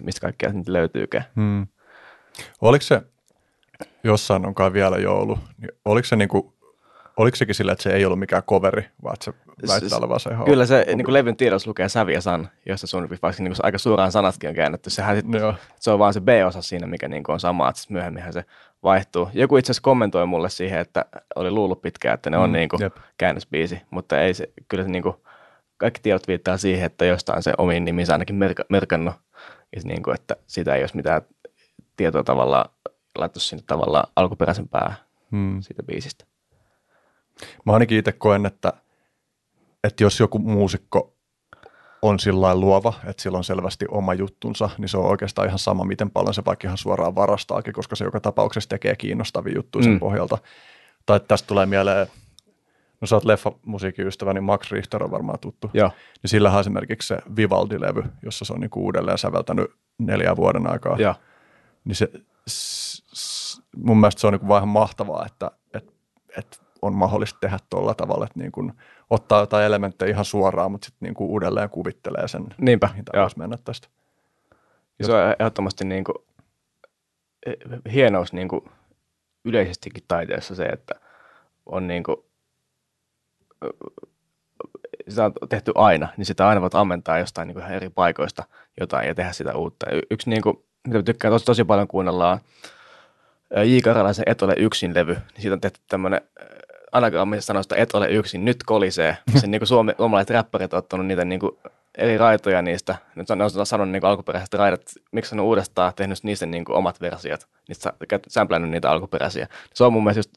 [0.03, 1.25] mistä kaikkea niitä löytyykään.
[1.37, 1.67] Hmm.
[2.61, 3.03] Oliko se,
[4.05, 6.55] jossain onkaan vielä joulu, niin oliko se niinku
[7.16, 9.33] Oliko sekin sillä, että se ei ollut mikään coveri, vaan että se
[9.68, 12.87] väittää olevan se ihan Kyllä se niin kuin levyn tiedossa lukee Sävi ja San, jossa
[12.87, 14.91] sun vaikka niin kuin aika suoraan sanatkin on käännetty.
[14.91, 15.55] Sehän sit, no.
[15.81, 18.45] se on vaan se B-osa siinä, mikä niin kuin on sama, että myöhemminhän se
[18.83, 19.29] vaihtuu.
[19.33, 21.05] Joku itse asiassa kommentoi mulle siihen, että
[21.37, 22.81] oli luullut pitkään, että ne on mm, niin kuin
[23.18, 25.16] käännösbiisi, mutta ei se, kyllä se niin kuin,
[25.77, 29.14] kaikki tiedot viittaa siihen, että jostain se omiin niminsä ainakin merk- merkannut,
[29.85, 31.22] niin kuin, että sitä ei olisi mitään
[31.97, 32.70] tietoa tavallaan
[33.21, 34.97] laittu sinne tavallaan alkuperäisen päähän
[35.31, 35.61] hmm.
[35.61, 36.25] siitä biisistä.
[37.65, 38.73] Mä ainakin itse koen, että,
[39.85, 41.15] että jos joku muusikko
[42.03, 45.85] on sillä luova, että sillä on selvästi oma juttunsa, niin se on oikeastaan ihan sama,
[45.85, 49.93] miten paljon se vaikka ihan suoraan varastaakin, koska se joka tapauksessa tekee kiinnostavia juttuja sen
[49.93, 49.99] mm.
[49.99, 50.39] pohjalta.
[51.07, 52.07] Tai tästä tulee mieleen,
[53.01, 55.71] no sä oot leffamusiikin ystävä, niin Max Richter on varmaan tuttu.
[55.75, 55.91] Joo.
[56.23, 60.97] Niin sillähän esimerkiksi se Vivaldi-levy, jossa se on niinku uudelleen säveltänyt neljä vuoden aikaa.
[60.99, 61.15] Joo.
[61.85, 62.09] Niin se,
[63.76, 65.95] mun mielestä se on niinku vähän mahtavaa, että et,
[66.38, 68.72] et on mahdollista tehdä tuolla tavalla, että niin kuin
[69.11, 73.28] ottaa jotain elementtejä ihan suoraan, mutta sitten niin kuin uudelleen kuvittelee sen, Niinpä, mihin tämä
[73.36, 73.88] mennä tästä.
[74.99, 76.16] Ja se on ehdottomasti niin kuin,
[77.92, 78.70] hienous niin kuin
[79.45, 80.95] yleisestikin taiteessa se, että
[81.66, 82.16] on niin kuin,
[85.09, 88.45] sitä on tehty aina, niin sitä aina voit ammentaa jostain niin kuin eri paikoista
[88.80, 89.86] jotain ja tehdä sitä uutta.
[90.11, 92.41] Yksi, niin kuin, mitä tykkään tosi, tosi paljon kuunnellaan,
[93.64, 93.78] J.
[93.85, 96.20] Karalaisen Et ole yksin levy, niin siitä on tehty tämmöinen
[96.93, 99.16] anagrammisesta sanoista et ole yksin, nyt kolisee.
[99.41, 101.53] Sen niin suome, suomalaiset räppärit on ottanut niitä niin kuin
[101.99, 102.97] eri raitoja niistä.
[103.14, 104.82] Nyt ne on sanonut niin alkuperäiset raidat,
[105.12, 107.93] miksi on uudestaan tehnyt niistä niin kuin omat versiot, niistä
[108.28, 109.49] sämplännyt niitä alkuperäisiä.
[109.74, 110.30] Se on mun mielestä just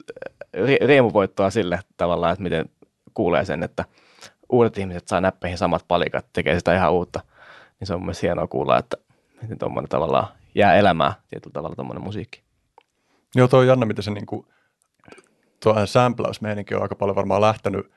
[0.85, 2.69] riemuvoittoa sille tavallaan, että miten
[3.13, 3.85] kuulee sen, että
[4.49, 7.19] uudet ihmiset saa näppeihin samat palikat, tekee sitä ihan uutta.
[7.79, 8.97] niin se on mun mielestä hienoa kuulla, että
[9.41, 12.41] miten tuommoinen tavallaan jää elämään tietyllä tavalla tuommoinen musiikki.
[13.35, 14.45] Joo, tuo on jännä, miten se niinku,
[15.63, 17.91] tuo sampläysmeininki on aika paljon varmaan lähtenyt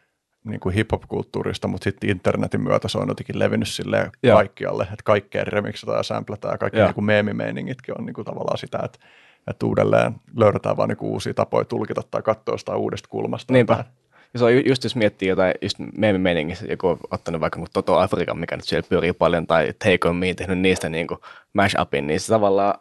[0.45, 4.37] niin kuin hip-hop-kulttuurista, mutta sitten internetin myötä se on jotenkin levinnyt silleen Joo.
[4.37, 6.87] kaikkialle, että kaikkea remixataan ja samplätään ja kaikki Joo.
[6.87, 8.99] niin kuin meemimeiningitkin on niin kuin tavallaan sitä, että,
[9.47, 13.53] että uudelleen löydetään vaan niin kuin uusia tapoja tulkita tai katsoa jostain uudesta kulmasta.
[13.53, 13.73] Niinpä.
[13.73, 13.95] jotain.
[14.33, 17.99] Ja se on ju- just jos miettii jotain just meemimeiningissä, joku on ottanut vaikka Toto
[17.99, 19.73] Afrikan, mikä nyt siellä pyörii paljon, tai
[20.13, 21.21] Me, tehnyt niistä niin kuin
[21.53, 22.75] mash-upin, niin se tavallaan,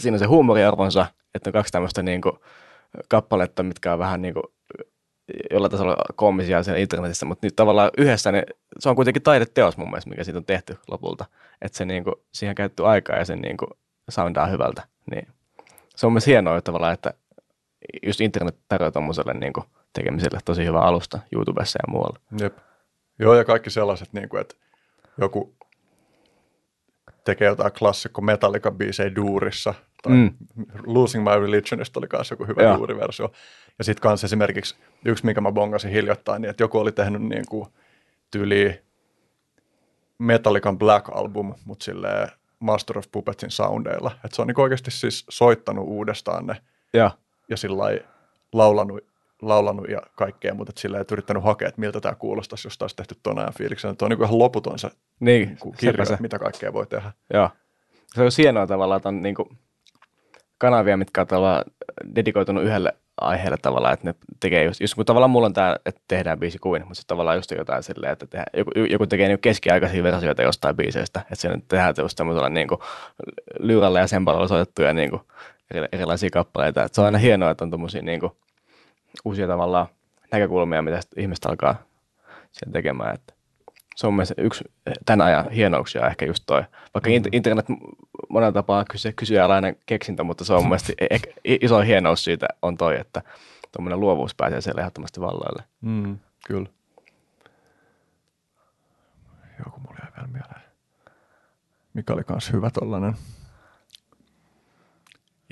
[0.00, 2.38] siinä on se huumoriarvonsa, että on kaksi tämmöistä niin kuin
[3.08, 4.44] kappaletta, mitkä on vähän niin kuin
[5.50, 8.46] jollain tasolla koomisia siellä internetissä, mutta nyt tavallaan yhdessä ne,
[8.78, 11.24] se on kuitenkin taideteos mun mielestä, mikä siitä on tehty lopulta.
[11.62, 13.70] Että se niin kuin, siihen käytetty aikaa ja se niin kuin
[14.10, 14.82] soundaa hyvältä.
[15.10, 15.28] Niin.
[15.96, 17.14] Se on myös hienoa että tavallaan, että
[18.02, 22.18] just internet tarjoaa tuommoiselle niin kuin tekemiselle tosi hyvä alusta YouTubessa ja muualla.
[22.40, 22.58] Jep.
[23.18, 24.54] Joo, ja kaikki sellaiset, niin kuin, että
[25.18, 25.54] joku
[27.24, 30.34] tekee jotain klassikko Metallica-biisejä duurissa, tai Mm.
[30.86, 32.76] Losing My Religionista oli myös joku hyvä Joo.
[32.76, 33.32] duuriversio.
[33.78, 37.44] Ja sitten kanssa esimerkiksi yksi, mikä mä bongasin hiljattain, niin että joku oli tehnyt niin
[37.48, 37.68] kuin
[38.30, 38.82] tyyli
[40.18, 42.28] Metallican Black Album, mutta silleen
[42.58, 44.10] Master of Puppetsin soundeilla.
[44.24, 46.56] Että se on niin oikeasti siis soittanut uudestaan ne
[46.92, 47.10] Ja,
[47.48, 47.84] ja sillä
[48.52, 49.04] laulanut,
[49.42, 53.16] laulanut ja kaikkea, mutta sillä ei yrittänyt hakea, että miltä tämä kuulostaisi, jos taas tehty
[53.22, 53.90] ton ajan fiiliksen.
[53.90, 54.90] Että on niin ihan loputon se
[55.20, 56.16] niin, niin kirjo, se.
[56.20, 57.12] mitä kaikkea voi tehdä.
[57.34, 57.50] Joo.
[58.06, 59.48] Se on hienoa tavallaan, että on niin kuin
[60.58, 61.64] kanavia, mitkä on tavallaan
[62.14, 66.00] dedikoitunut yhdelle aiheelle tavallaan, että ne tekee just, just kun tavallaan mulla on tämä, että
[66.08, 69.38] tehdään biisi kuin, mutta sitten tavallaan just jotain silleen, että tehdään, joku, joku tekee niin
[69.38, 72.80] keskiaikaisia versioita jostain biiseistä, että siinä tehdään just tämmöisellä niin kuin
[73.58, 75.22] lyyralla ja sempalalla soitettuja niin kuin
[75.92, 76.84] erilaisia kappaleita.
[76.84, 78.32] Että se on aina hienoa, että on tommosia niin kuin
[79.24, 79.86] uusia tavallaan
[80.32, 81.74] näkökulmia, mitä ihmiset alkaa
[82.52, 83.14] siellä tekemään.
[83.14, 83.34] Että
[83.96, 84.64] se on mielestäni yksi
[85.06, 86.62] tämän ajan hienouksia ehkä just toi.
[86.94, 87.22] Vaikka mm.
[87.32, 87.66] internet
[88.28, 92.76] monella tapaa kysy, kyseenalainen keksintö, mutta se on mun mielestä ehkä iso hienous siitä on
[92.76, 93.22] toi, että
[93.72, 95.62] tuommoinen luovuus pääsee siellä ehdottomasti valloille.
[95.80, 96.66] Mm, kyllä.
[99.64, 100.62] Joku mulla jäi vielä mieleen.
[101.94, 103.14] Mikä oli kans hyvä tollanen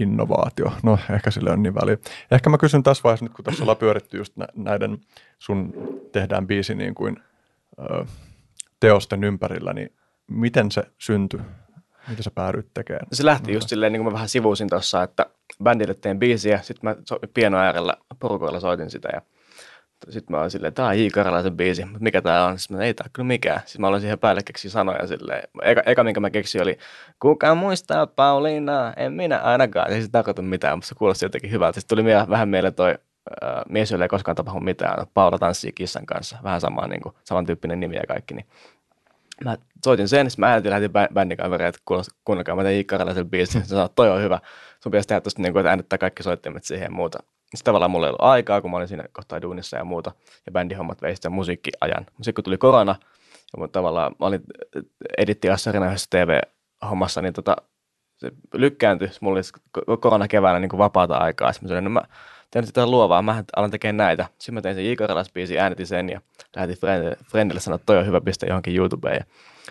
[0.00, 0.72] innovaatio.
[0.82, 1.96] No ehkä sille on niin väliä.
[2.30, 4.98] Ehkä mä kysyn tässä vaiheessa nyt, kun tässä ollaan pyöritty just nä- näiden
[5.38, 5.72] sun
[6.12, 7.16] tehdään biisi niin kuin
[7.78, 8.04] ö,
[8.80, 9.92] teosten ympärillä, niin
[10.26, 11.40] miten se syntyi?
[12.08, 13.06] Miten sä päädyit tekemään?
[13.12, 15.26] Se lähti just silleen, niin kuin mä vähän sivuusin tuossa, että
[15.64, 16.96] bändille tein biisiä, sitten mä
[17.34, 19.22] pieno äärellä porukoilla soitin sitä ja
[20.08, 21.08] sitten mä olin silleen, tää on J.
[21.56, 22.58] Biisi, mutta mikä tää on?
[22.58, 23.60] Sitten mä, ei tää kyllä mikään.
[23.60, 25.48] Sitten mä olin siihen päälle keksiä sanoja silleen.
[25.62, 26.78] Eka, eka minkä mä keksin oli,
[27.18, 29.90] kuka muistaa Pauliina, en minä ainakaan.
[29.92, 31.80] Ei se tarkoita mitään, mutta se kuulosti jotenkin hyvältä.
[31.80, 35.06] Sitten tuli mie- vähän mieleen toi äh, mies, jolle ei koskaan tapahdu mitään.
[35.14, 36.38] Paula tanssii kissan kanssa.
[36.42, 38.34] Vähän sama, niin kuin, samantyyppinen nimi ja kaikki.
[38.34, 38.46] Niin
[39.44, 42.86] mä soitin sen, sitten mä äänetin, lähetin bä- bändin kavereille, että kuunnelkaa, mä tein
[43.16, 43.20] J.
[43.30, 43.62] Biisin.
[43.62, 44.38] Se sanoi, toi on hyvä.
[44.80, 47.18] Sun pitäisi tehdä tosta, niin kuin, että äänettää kaikki soittimet siihen ja muuta.
[47.50, 50.12] Sitten tavallaan mulla ei ollut aikaa, kun mä olin siinä kohtaa duunissa ja muuta,
[50.46, 52.06] ja bändihommat vei sitten musiikkiajan.
[52.16, 52.94] Sitten kun tuli korona,
[53.52, 54.42] ja mun tavallaan mä olin
[55.18, 57.56] edittiassarina yhdessä TV-hommassa, niin tota,
[58.16, 59.10] se lykkääntyi.
[59.20, 59.42] Mulla oli
[59.78, 61.52] ko- korona keväänä niin kuin vapaata aikaa.
[61.52, 62.02] Sitten mä sanoin, no mä
[62.54, 64.26] nyt jotain luovaa, mä alan tekemään näitä.
[64.38, 64.92] Sitten mä tein sen J.
[64.94, 66.20] Karalas-biisin, äänitin sen ja
[66.56, 66.76] lähetin
[67.30, 69.16] friendille, sanoa, että toi on hyvä piste johonkin YouTubeen.
[69.16, 69.24] Ja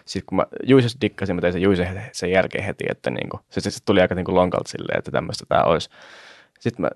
[0.05, 3.61] sitten kun mä Juisesta dikkasin, mä tein sen Juisen sen jälkeen heti, että niinku, se,
[3.61, 5.89] se, se, tuli aika niinku lonkalta silleen, että tämmöistä tämä olisi.
[6.59, 6.89] Sitten mä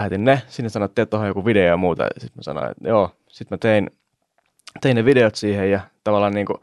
[0.00, 2.06] lähetin ne, sinne sanoin, että tuohon joku video ja muuta.
[2.12, 3.10] Sitten mä sanoin, että joo.
[3.28, 3.90] Sitten mä tein,
[4.80, 6.60] tein ne videot siihen ja tavallaan niinku,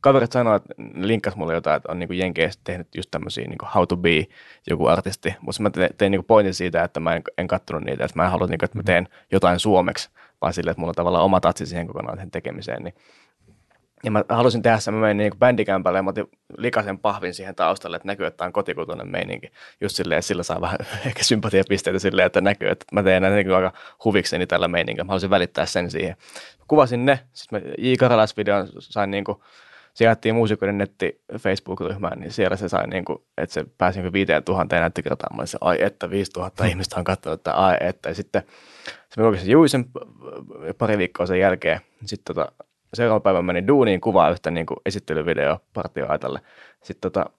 [0.00, 3.86] kaverit sanoivat, että linkkas mulle jotain, että on niinku Jenkeissä tehnyt just tämmöisiä niinku how
[3.88, 4.24] to be
[4.70, 5.34] joku artisti.
[5.40, 8.24] Mutta mä tein, tein niinku pointin siitä, että mä en, en kattonut niitä, että mä
[8.24, 10.10] en halua, niinku, että mä teen jotain suomeksi,
[10.40, 12.82] vaan silleen, että mulla on tavallaan oma tatsi siihen kokonaan siihen tekemiseen.
[12.82, 12.94] Niin
[14.04, 17.54] ja mä halusin tehdä sen, mä menin niin bändikämpälle ja mä otin likaisen pahvin siihen
[17.54, 19.50] taustalle, että näkyy, että tämä on kotikutoinen meininki.
[19.80, 23.54] Just silleen, sillä saa vähän ehkä sympatiapisteitä silleen, että näkyy, että mä teen näitä niin
[23.54, 23.72] aika
[24.04, 25.04] huvikseni tällä meiningillä.
[25.04, 26.16] Mä halusin välittää sen siihen.
[26.68, 27.94] Kuvasin ne, sitten mä J.
[27.98, 29.38] Karalas-videon sain niin kuin,
[29.94, 34.12] se jaettiin muusikoiden netti Facebook-ryhmään, niin siellä se sai, niin kuin, että se pääsi niin
[34.12, 35.36] 5000 näyttökertaan.
[35.36, 38.08] Mä olin se, ai että 5000 ihmistä on katsonut, että ai että.
[38.08, 38.42] Ja sitten
[38.84, 39.84] se me se Juisen
[40.78, 41.80] pari viikkoa sen jälkeen.
[42.04, 42.52] Sitten tota,
[42.94, 46.40] seuraavan päivän menin duuniin kuvaa yhtä niin kuin esittelyvideo partioaitalle.
[46.82, 47.30] Sitten tota,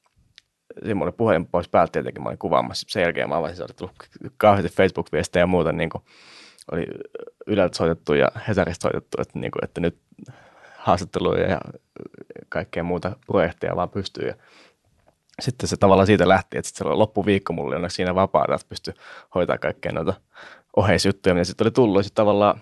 [0.84, 2.88] siinä oli puhelin pois päältä tietenkin, mä olin kuvaamassa.
[2.90, 3.96] Sen jälkeen mä avasin, se oli tullut
[4.38, 6.04] kauheasti Facebook-viestejä ja muuta, niin kuin
[6.72, 6.86] oli
[7.48, 9.98] Yleltä soitettu ja Hesarista soitettu, että, niin kuin, että nyt
[10.78, 11.60] haastatteluja ja
[12.50, 14.28] kaikkea muuta projekteja vaan pystyy.
[14.28, 14.34] Ja
[15.40, 18.70] sitten se tavallaan siitä lähti, että sitten se loppuviikko mulla oli onneksi siinä vapaata, että
[18.70, 18.94] pystyi
[19.36, 20.14] hoitaa kaikkea noita
[20.76, 22.06] oheisjuttuja, mitä sitten oli tullut.
[22.06, 22.62] Sitten tavallaan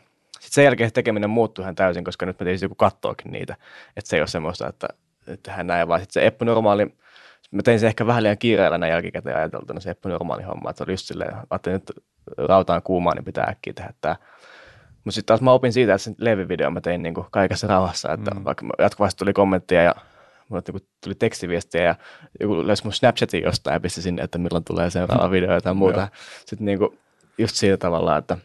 [0.58, 3.56] sen jälkeen se tekeminen muuttui ihan täysin, koska nyt mä teisin joku kattookin niitä.
[3.98, 4.88] Että se ei ole semmoista, että
[5.44, 6.86] tehdään näin, vaan sitten se Eppu Normaali,
[7.52, 10.78] mä tein se ehkä vähän liian kiireellä näin jälkikäteen ajateltuna se Eppu Normaali homma, että
[10.78, 11.92] se oli just silleen, että nyt
[12.38, 14.16] rautaan kuumaa, niin pitää äkkiä tehdä tämä.
[15.04, 18.32] Mutta sitten taas mä opin siitä, että sen levivideo mä tein niinku kaikessa rauhassa, että
[18.32, 18.44] mm.
[18.44, 19.96] vaikka jatkuvasti tuli kommentteja ja
[20.50, 21.96] mulle niinku tuli tekstiviestiä ja
[22.40, 26.08] joku löysi mun Snapchatin jostain ja pisti sinne, että milloin tulee seuraava video tai muuta.
[26.46, 26.98] Sitten niinku
[27.38, 28.38] just siitä tavalla, että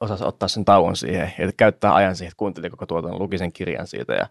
[0.00, 3.52] osasi ottaa sen tauon siihen ja käyttää ajan siihen, että kuunteli koko tuotannon, luki sen
[3.52, 4.26] kirjan siitä ja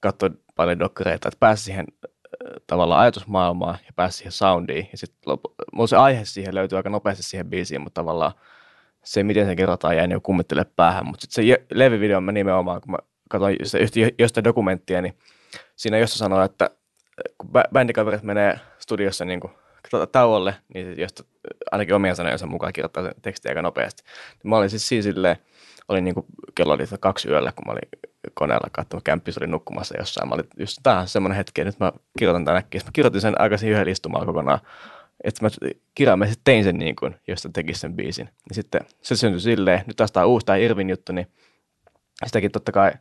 [0.00, 2.10] katsoi paljon dokkareita, että pääsi siihen äh,
[2.66, 4.88] tavallaan ajatusmaailmaan ja pääsi siihen soundiin.
[4.92, 5.38] Ja sitten
[5.72, 8.32] mulla se aihe siihen löytyy aika nopeasti siihen biisiin, mutta tavallaan
[9.04, 11.06] se, miten se kerrotaan, jäi niin kummittele päähän.
[11.06, 12.98] Mutta sitten se levivideo mä nimenomaan, kun mä
[13.30, 13.56] katsoin
[14.18, 15.18] jostain dokumenttia, niin
[15.76, 19.52] siinä jossa sanoo, että äh, kun bändikaverit menee studiossa niin kuin
[20.12, 21.24] tauolle, niin josta
[21.72, 24.02] ainakin omia sanojensa mukaan kirjoittaa sen tekstiä aika nopeasti.
[24.44, 25.36] Mä olin siis siis silleen,
[25.88, 27.88] oli niin kuin, kello oli kaksi yöllä, kun mä olin
[28.34, 30.28] koneella katsomassa, kämppis oli nukkumassa jossain.
[30.28, 32.80] Mä olin just tähän semmoinen hetki, että nyt mä kirjoitan tämän äkkiä.
[32.84, 34.58] Mä kirjoitin sen aikaisin yhden istumalla kokonaan.
[35.24, 35.50] Että mä
[35.94, 38.28] kirjaimellisesti tein sen niin kuin, josta tekisin sen biisin.
[38.48, 41.26] Ja sitten se syntyi silleen, nyt taas tämä uusi tämä Irvin juttu, niin
[42.26, 42.92] sitäkin totta kai,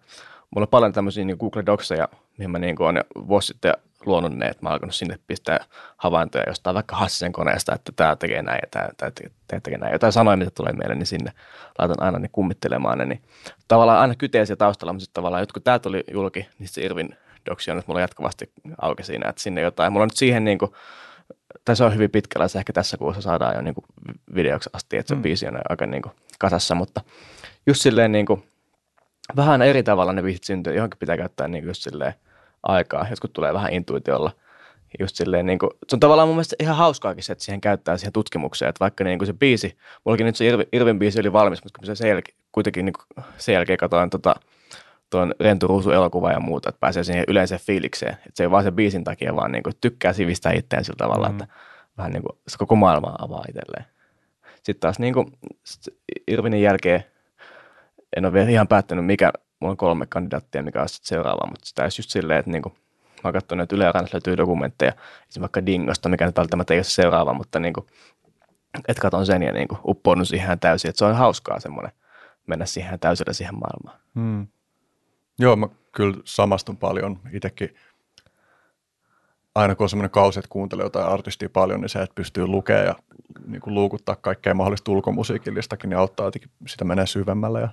[0.50, 3.74] mulla on paljon tämmöisiä niin Google Docsia, mihin mä niin kuin olen vuosi sitten
[4.06, 5.60] luonut ne, että mä alkanut sinne pistää
[5.98, 9.12] havaintoja jostain vaikka Hassisen koneesta, että tämä tekee näin ja tämä, tämä,
[9.48, 9.94] tämä tekee näin.
[9.94, 11.32] Jotain sanoja, mitä tulee mieleen, niin sinne
[11.80, 13.06] laitan aina ne kummittelemaan ne.
[13.06, 13.22] Niin
[13.68, 17.18] tavallaan aina kytee siellä taustalla, mutta sitten tavallaan, kun tämä tuli julki, niin se Irvin
[17.50, 19.94] doksi on, että mulla jatkuvasti auki siinä, että sinne jotain.
[19.94, 20.72] Mulla on nyt siihen niin kuin,
[21.66, 23.86] tai se on hyvin pitkällä, se ehkä tässä kuussa saadaan jo niin kuin
[24.36, 25.22] videoksi asti, että se mm.
[25.22, 27.02] biisi on aika niin kuin kasassa, mutta
[27.68, 28.44] just silleen niin kuin,
[29.36, 32.14] vähän eri tavalla ne biisit syntyy, johonkin pitää käyttää niin kuin just silleen
[32.66, 33.08] aikaa.
[33.10, 34.32] Jotkut tulee vähän intuitiolla.
[35.00, 37.98] Just silleen, niin kuin, se on tavallaan mun mielestä ihan hauskaakin se, että siihen käyttää
[37.98, 41.34] siihen tutkimukseen, että vaikka niin kuin se biisi, mullakin nyt se Irvin, Irvin biisi oli
[41.34, 44.36] valmis, mutta kun se sen jälkeen, kuitenkin niin kuin, sen jälkeen katsoin tota,
[45.10, 48.14] tuon Rentu Ruusu elokuva ja muuta, että pääsee siihen yleiseen fiilikseen.
[48.14, 51.30] Että se ei vaan sen biisin takia, vaan niin kuin, tykkää sivistää itseään sillä tavalla,
[51.30, 51.32] mm.
[51.32, 51.48] että
[51.98, 53.86] vähän niin kuin, se koko maailma avaa itselleen.
[54.56, 55.32] Sitten taas niin kuin,
[56.28, 57.04] Irvinin jälkeen
[58.18, 61.66] en ole vielä ihan päättänyt, mikä mulla on kolme kandidaattia, mikä on sitten seuraava, mutta
[61.66, 66.10] sitä just silleen, että niinku, mä oon katsonut, että Yle löytyy dokumentteja, esimerkiksi vaikka Dingosta,
[66.10, 67.88] mikä nyt välttämättä ei ole se seuraava, mutta niinku,
[68.88, 71.92] että katon sen ja niinku, uppoudun siihen täysin, että se on hauskaa semmoinen
[72.48, 74.00] mennä siihen täysillä siihen maailmaan.
[74.16, 74.48] Hmm.
[75.40, 77.76] Joo, mä kyllä samastun paljon itsekin.
[79.56, 82.86] Aina kun on semmoinen kausi, että kuuntelee jotain artistia paljon, niin se, että pystyy lukemaan
[82.86, 82.96] ja
[83.48, 87.62] niin kuin luukuttaa kaikkea mahdollista ulkomusiikillistakin, niin auttaa jotenkin sitä menee syvemmälle.
[87.62, 87.70] Ja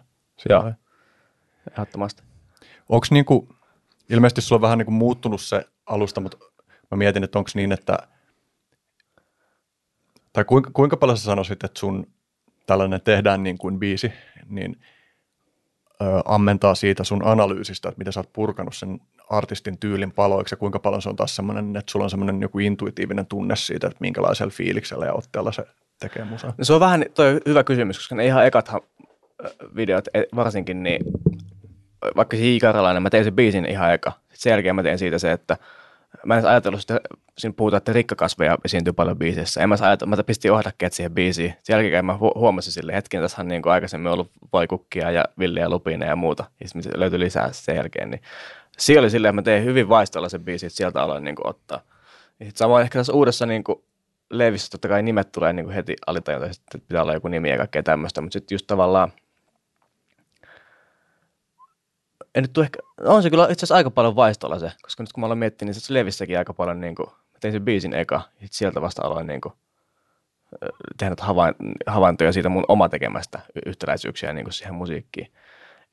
[0.48, 0.72] Joo
[1.70, 2.22] ehdottomasti.
[2.88, 3.48] Onko niin kuin,
[4.10, 6.36] ilmeisesti sulla on vähän niin kuin muuttunut se alusta, mutta
[6.90, 7.98] mä mietin, että onko niin, että
[10.32, 12.06] tai kuinka, kuinka paljon sä sanoisit, että sun
[12.66, 14.12] tällainen tehdään niin kuin biisi,
[14.48, 14.76] niin
[16.02, 19.00] ö, ammentaa siitä sun analyysistä, että miten sä oot purkanut sen
[19.30, 22.58] artistin tyylin paloiksi ja kuinka paljon se on taas semmoinen, että sulla on semmoinen joku
[22.58, 25.64] intuitiivinen tunne siitä, että minkälaisella fiiliksellä ja otteella se
[26.00, 26.54] tekee musaa.
[26.58, 28.70] No se on vähän toi hyvä kysymys, koska ne ihan ekat
[29.76, 31.04] videot e, varsinkin, niin
[32.16, 34.10] vaikka Hiikaralainen, mä tein sen biisin ihan eka.
[34.10, 35.56] Sitten sen jälkeen mä tein siitä se, että
[36.26, 37.00] mä en edes ajatellut sitä,
[37.38, 39.62] siinä puhutaan, että rikkakasveja esiintyy paljon biisissä.
[39.62, 41.54] En mä ajatellut, mä pistin ohdakkeet siihen biisiin.
[41.62, 45.68] Sen jälkeen mä huomasin sille hetken, tässä on niin kuin aikaisemmin ollut vaikukkia ja villiä
[45.68, 46.44] lupine ja muuta.
[46.60, 48.10] Ja sitten löytyi lisää sen jälkeen.
[48.10, 48.22] Niin
[48.78, 51.46] siinä oli silleen, että mä tein hyvin vaistolla sen biisin, että sieltä aloin niin kuin
[51.46, 51.80] ottaa.
[52.40, 53.84] Ja sitten samoin ehkä tässä uudessa niin kuin
[54.30, 57.56] Levissä totta kai nimet tulee niin kuin heti alitajuntaisesti, että pitää olla joku nimi ja
[57.56, 59.12] kaikkea tämmöistä, mutta sitten just tavallaan
[62.34, 65.20] en nyt ehkä, on se kyllä itse asiassa aika paljon vaistolla se, koska nyt kun
[65.20, 68.22] mä aloin miettinyt, niin se Levissäkin aika paljon, niin kuin, mä tein sen biisin eka,
[68.40, 69.54] ja sieltä vasta aloin niin kuin,
[70.98, 71.16] tehdä
[71.86, 75.26] havaintoja siitä mun oma tekemästä yhtäläisyyksiä niin kuin siihen musiikkiin.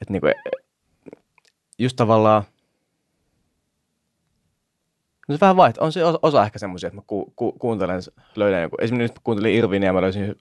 [0.01, 0.33] Että niin kuin,
[1.79, 2.43] just tavallaan,
[5.29, 5.85] No se vähän vaihtaa.
[5.85, 8.01] On se osa ehkä semmoisia, että mä ku, ku, kuuntelen,
[8.35, 8.75] löydän joku.
[8.81, 10.35] Esimerkiksi nyt kuuntelin Irvin ja mä löysin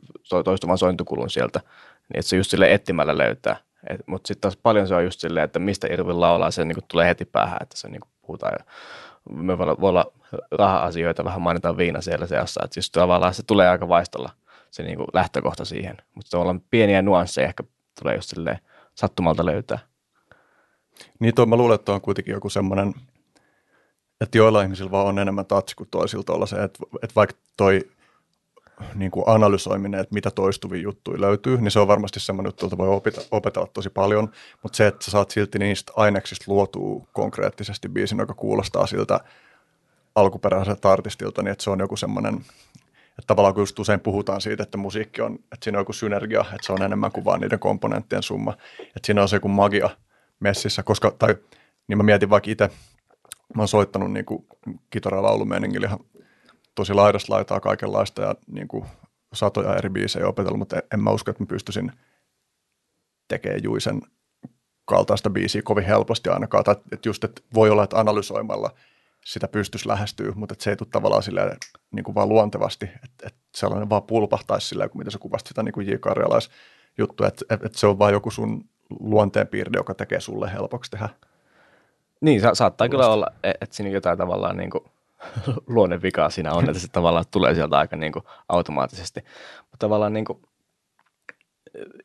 [0.44, 1.59] toistuvan sointukulun sieltä.
[1.59, 3.57] Niin että se just sille etsimällä löytää.
[4.06, 7.06] Mutta sitten taas paljon se on just silleen, että mistä Irvin laulaa, se niinku tulee
[7.06, 8.58] heti päähän, että se niinku puhutaan.
[9.30, 10.12] Me voi olla
[10.50, 14.30] raha-asioita, vähän mainitaan viina siellä seassa, että just tavallaan se tulee aika vaistolla
[14.70, 15.96] se niinku lähtökohta siihen.
[16.14, 17.64] Mutta tavallaan pieniä nuansseja ehkä
[18.00, 18.58] tulee just silleen
[18.94, 19.78] sattumalta löytää.
[21.18, 22.94] Niin toi, mä luulen, että on kuitenkin joku semmoinen,
[24.20, 27.80] että joilla ihmisillä vaan on enemmän touch kuin toisilla se, että, että vaikka toi
[28.94, 32.78] niin kuin analysoiminen, että mitä toistuvia juttuja löytyy, niin se on varmasti semmoinen juttu, jota
[32.78, 34.30] voi opeta, opetella tosi paljon,
[34.62, 39.20] mutta se, että sä saat silti niistä aineksista luotua konkreettisesti biisin, joka kuulostaa siltä
[40.14, 42.34] alkuperäiseltä artistilta, niin että se on joku semmoinen,
[43.08, 46.40] että tavallaan kun just usein puhutaan siitä, että musiikki on, että siinä on joku synergia,
[46.40, 49.90] että se on enemmän kuin vain niiden komponenttien summa, että siinä on se joku magia
[50.40, 51.36] messissä, koska, tai
[51.88, 52.70] niin mä mietin vaikka itse
[53.54, 54.24] mä oon soittanut niin
[54.90, 55.98] kitaralaulumeiningillä ihan
[56.78, 58.84] tosi laidasta laitaa kaikenlaista ja niin kuin
[59.32, 61.92] satoja eri biisejä opetellut, mutta en, mä usko, että mä pystyisin
[63.28, 64.02] tekemään Juisen
[64.84, 66.64] kaltaista biisiä kovin helposti ainakaan.
[66.64, 68.70] Tai että just, että voi olla, että analysoimalla
[69.24, 71.56] sitä pystyisi lähestyä, mutta että se ei tule tavallaan silleen,
[71.90, 75.62] niin kuin vaan luontevasti, että, että sellainen vaan pulpahtaisi silleen, kuin mitä sä kuvasit sitä
[75.62, 75.94] niin kuin J.
[76.00, 76.50] Karjalais
[76.98, 78.64] juttu, että, että se on vaan joku sun
[79.00, 81.08] luonteenpiirre, joka tekee sulle helpoksi tehdä.
[82.20, 84.84] Niin, sa- saattaa kyllä olla, e-, että siinä jotain tavallaan niin kuin
[85.66, 89.20] luonnevikaa siinä on, että se tavallaan tulee sieltä aika niin kuin automaattisesti.
[89.60, 90.42] Mutta tavallaan niin kuin,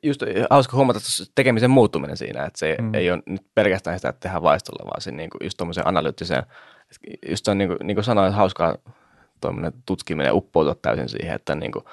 [0.04, 1.00] just hauska huomata
[1.36, 2.94] tekemisen muuttuminen siinä, että se mm.
[2.94, 6.44] ei ole nyt pelkästään sitä, että tehdään vaistolla, vaan se niin kuin just tuommoisen analyyttiseen,
[7.30, 8.76] just on niin kuin, niin kuin sanoin, hauskaa
[9.42, 11.86] tuommoinen tutkiminen uppoutua täysin siihen, että niin kuin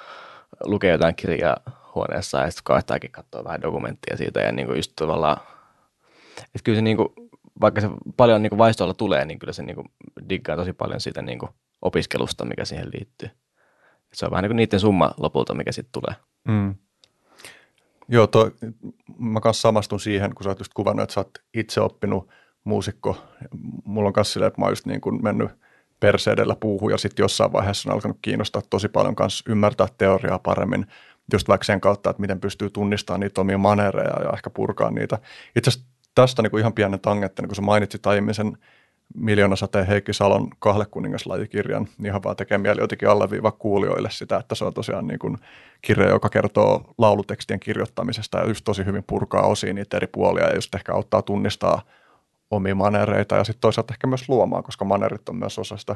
[0.63, 1.57] lukee jotain kirjaa
[1.95, 5.37] huoneessa ja sitten kaihtaakin katsoa vähän dokumenttia siitä ja niin kuin just tavallaan,
[6.37, 7.09] että kyllä se niin kuin,
[7.61, 9.87] vaikka se paljon niin kuin vaistoilla tulee, niin kyllä se niin kuin
[10.29, 11.49] diggaa tosi paljon siitä niin kuin
[11.81, 13.29] opiskelusta, mikä siihen liittyy.
[14.13, 16.15] Se on vähän niin kuin niiden summa lopulta, mikä sitten tulee.
[16.47, 16.75] Mm.
[18.07, 18.51] Joo, toi,
[19.17, 22.29] mä kanssa samastun siihen, kun sä oot just kuvannut, että sä oot itse oppinut
[22.63, 23.17] muusikko.
[23.83, 25.49] Mulla on kanssa silleen, että mä oon just niin kuin mennyt
[25.99, 30.85] perseedellä puuhun ja sitten jossain vaiheessa on alkanut kiinnostaa tosi paljon kanssa ymmärtää teoriaa paremmin
[31.33, 35.19] just vaikka sen kautta, että miten pystyy tunnistamaan niitä omia manereja ja ehkä purkaa niitä.
[35.55, 38.57] Itse asiassa tästä niin kuin ihan pienen tangetten, niin kun sä mainitsit aiemmin sen
[39.15, 44.65] miljoonasateen Heikki Salon kahlekuningaslajikirjan, niin ihan vaan tekee mieli jotenkin alleviiva kuulijoille sitä, että se
[44.65, 45.37] on tosiaan niin kuin
[45.81, 50.55] kirja, joka kertoo laulutekstien kirjoittamisesta ja just tosi hyvin purkaa osiin niitä eri puolia ja
[50.55, 51.81] just ehkä auttaa tunnistaa
[52.51, 55.95] omia manereita ja sitten toisaalta ehkä myös luomaan, koska manerit on myös osa sitä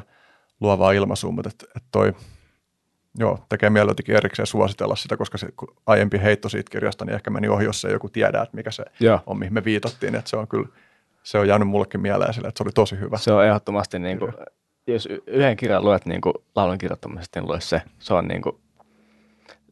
[0.60, 2.12] luovaa ilmaisua, mutta että et toi
[3.18, 5.48] Joo, tekee mieli jotenkin erikseen suositella sitä, koska se
[5.86, 8.84] aiempi heitto siitä kirjasta, niin ehkä meni ohi, jos ei joku tiedä, että mikä se
[9.00, 9.20] Joo.
[9.26, 10.14] on, mihin me viitattiin.
[10.14, 10.68] Että se on kyllä,
[11.22, 13.18] se on jäänyt mullekin mieleen sille, että se oli tosi hyvä.
[13.18, 14.32] Se on ehdottomasti, niin kuin,
[14.86, 17.82] jos yhden kirjan luet niin kuin laulun kirjoittamisesta, niin lue se.
[17.98, 18.56] Se on niin kuin,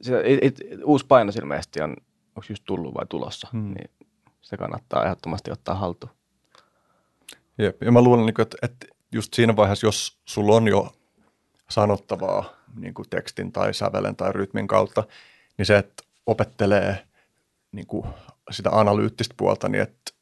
[0.00, 1.90] se, it, it, uusi painos ilmeisesti on,
[2.28, 3.74] onko just tullut vai tulossa, hmm.
[3.74, 3.90] niin
[4.40, 6.12] se kannattaa ehdottomasti ottaa haltuun.
[7.58, 10.92] Jep, ja mä luulen, niin että, että just siinä vaiheessa, jos sulla on jo
[11.70, 12.44] sanottavaa
[12.76, 15.04] niin kuin tekstin tai sävelen tai rytmin kautta,
[15.58, 17.06] niin se, että opettelee
[17.72, 18.06] niin kuin
[18.50, 20.12] sitä analyyttistä puolta, niin että,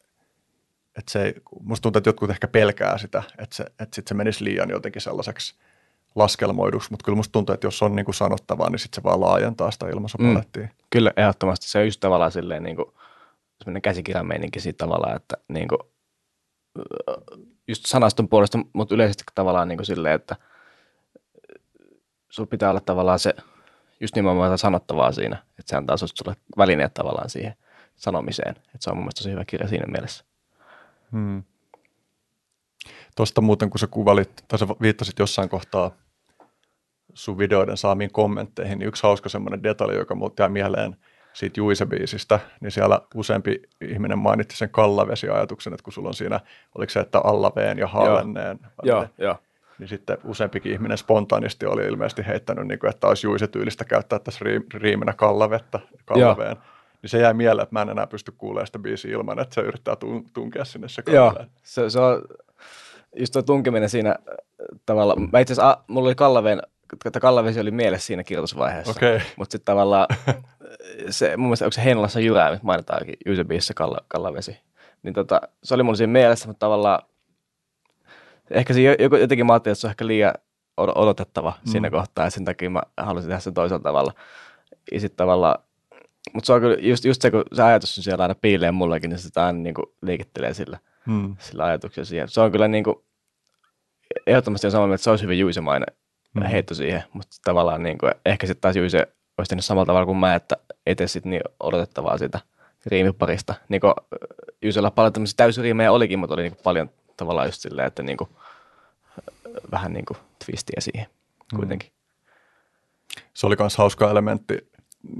[0.98, 4.14] että se ei, musta tuntuu, että jotkut ehkä pelkää sitä, että se, että sit se
[4.14, 5.54] menisi liian jotenkin sellaiseksi
[6.14, 9.20] laskelmoiduksi, mutta kyllä musta tuntuu, että jos on niin kuin sanottavaa, niin sitten se vaan
[9.20, 10.62] laajentaa sitä ilmaisupalettia.
[10.62, 11.68] Mm, kyllä, ehdottomasti.
[11.68, 12.92] Se on just tavallaan silleen niin kuin,
[13.82, 15.78] käsikirjan meininki siitä tavallaan, että niin kuin,
[17.68, 20.36] just sanaston puolesta, mutta yleisesti tavallaan niin kuin silleen, että–
[22.32, 23.34] sulla pitää olla tavallaan se
[24.00, 27.54] just nimenomaan sanottavaa siinä, että se antaa sulle välineet tavallaan siihen
[27.96, 28.50] sanomiseen.
[28.50, 30.24] Että se on mun mielestä tosi hyvä kirja siinä mielessä.
[31.12, 31.42] Hmm.
[33.16, 35.90] Tuosta muuten, kun sä kuvalit, tai sä viittasit jossain kohtaa
[37.14, 40.96] sun videoiden saamiin kommentteihin, niin yksi hauska semmoinen detalji, joka mulle jäi mieleen
[41.32, 46.40] siitä Juise-biisistä, niin siellä useampi ihminen mainitsi sen kallavesi-ajatuksen, että kun sulla on siinä,
[46.74, 48.58] oliko se, että allaveen ja haavenneen.
[48.82, 49.36] Joo, joo
[49.82, 54.44] niin sitten useampikin ihminen spontaanisti oli ilmeisesti heittänyt, niin kuin, että olisi juisetyylistä käyttää tässä
[54.74, 56.56] riiminä kallavettä, kallaveen.
[57.02, 59.60] Niin se jäi mieleen, että mä en enää pysty kuulemaan sitä biisiä ilman, että se
[59.60, 61.46] yrittää tun- tunkea sinne se kallaveen.
[61.46, 62.22] Joo, se, se on
[63.16, 64.34] just tuo tunkeminen siinä äh,
[64.86, 65.16] tavalla.
[65.32, 66.62] Mä itse asiassa, mulla oli kallaveen,
[67.04, 68.90] että kallavesi oli mielessä siinä kirjoitusvaiheessa.
[68.90, 69.20] Okay.
[69.36, 70.06] Mutta sitten tavallaan
[71.10, 74.58] se, mun mielestä onko se Heinolassa Jyrää, mainitaankin Juise kalla, kallavesi.
[75.02, 77.02] Niin tota, se oli mulla siinä mielessä, mutta tavallaan
[78.52, 78.80] ehkä se
[79.20, 80.34] jotenkin mä ajattelin, että se on ehkä liian
[80.76, 81.70] odotettava mm.
[81.70, 84.12] siinä kohtaa, ja sen takia mä halusin tehdä sen toisella tavalla.
[84.92, 85.64] Ja sitten tavallaan,
[86.32, 89.10] mutta se on kyllä just, just se, kun se ajatus on siellä aina piilee mullekin,
[89.10, 91.36] niin sitä aina niin kuin liikittelee sillä, mm.
[91.38, 92.28] sillä ajatuksella siihen.
[92.28, 92.96] Se on kyllä niin kuin,
[94.26, 95.94] ehdottomasti on samaa että se olisi hyvin juisemainen
[96.34, 96.42] mm.
[96.42, 99.08] heitto siihen, mutta tavallaan niin kuin, ehkä sitten taas Juise
[99.38, 100.56] olisi tehnyt samalla tavalla kuin mä, että
[100.86, 102.40] ei tee sitten niin odotettavaa siitä
[102.86, 103.54] riimiparista.
[103.68, 103.94] Niin kuin
[104.62, 108.16] Juisella paljon tämmöisiä täysriimejä olikin, mutta oli niin kuin paljon tavallaan just silleen, että niin
[108.16, 108.30] kuin,
[109.70, 110.16] vähän niin kuin
[110.46, 111.06] twistiä siihen
[111.52, 111.56] mm.
[111.56, 111.90] kuitenkin.
[113.34, 114.72] Se oli myös hauska elementti,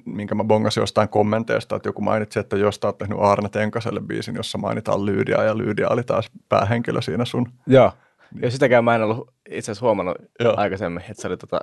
[0.04, 4.34] minkä mä bongasin jostain kommenteista, että joku mainitsi, että jostain olet tehnyt Arne Tenkaselle biisin,
[4.34, 7.52] jossa mainitaan Lyydia, ja Lyydia oli taas päähenkilö siinä sun.
[7.66, 7.92] Joo,
[8.40, 10.54] ja sitäkään mä en ollut itse asiassa huomannut Joo.
[10.56, 11.60] aikaisemmin, että se oli tota,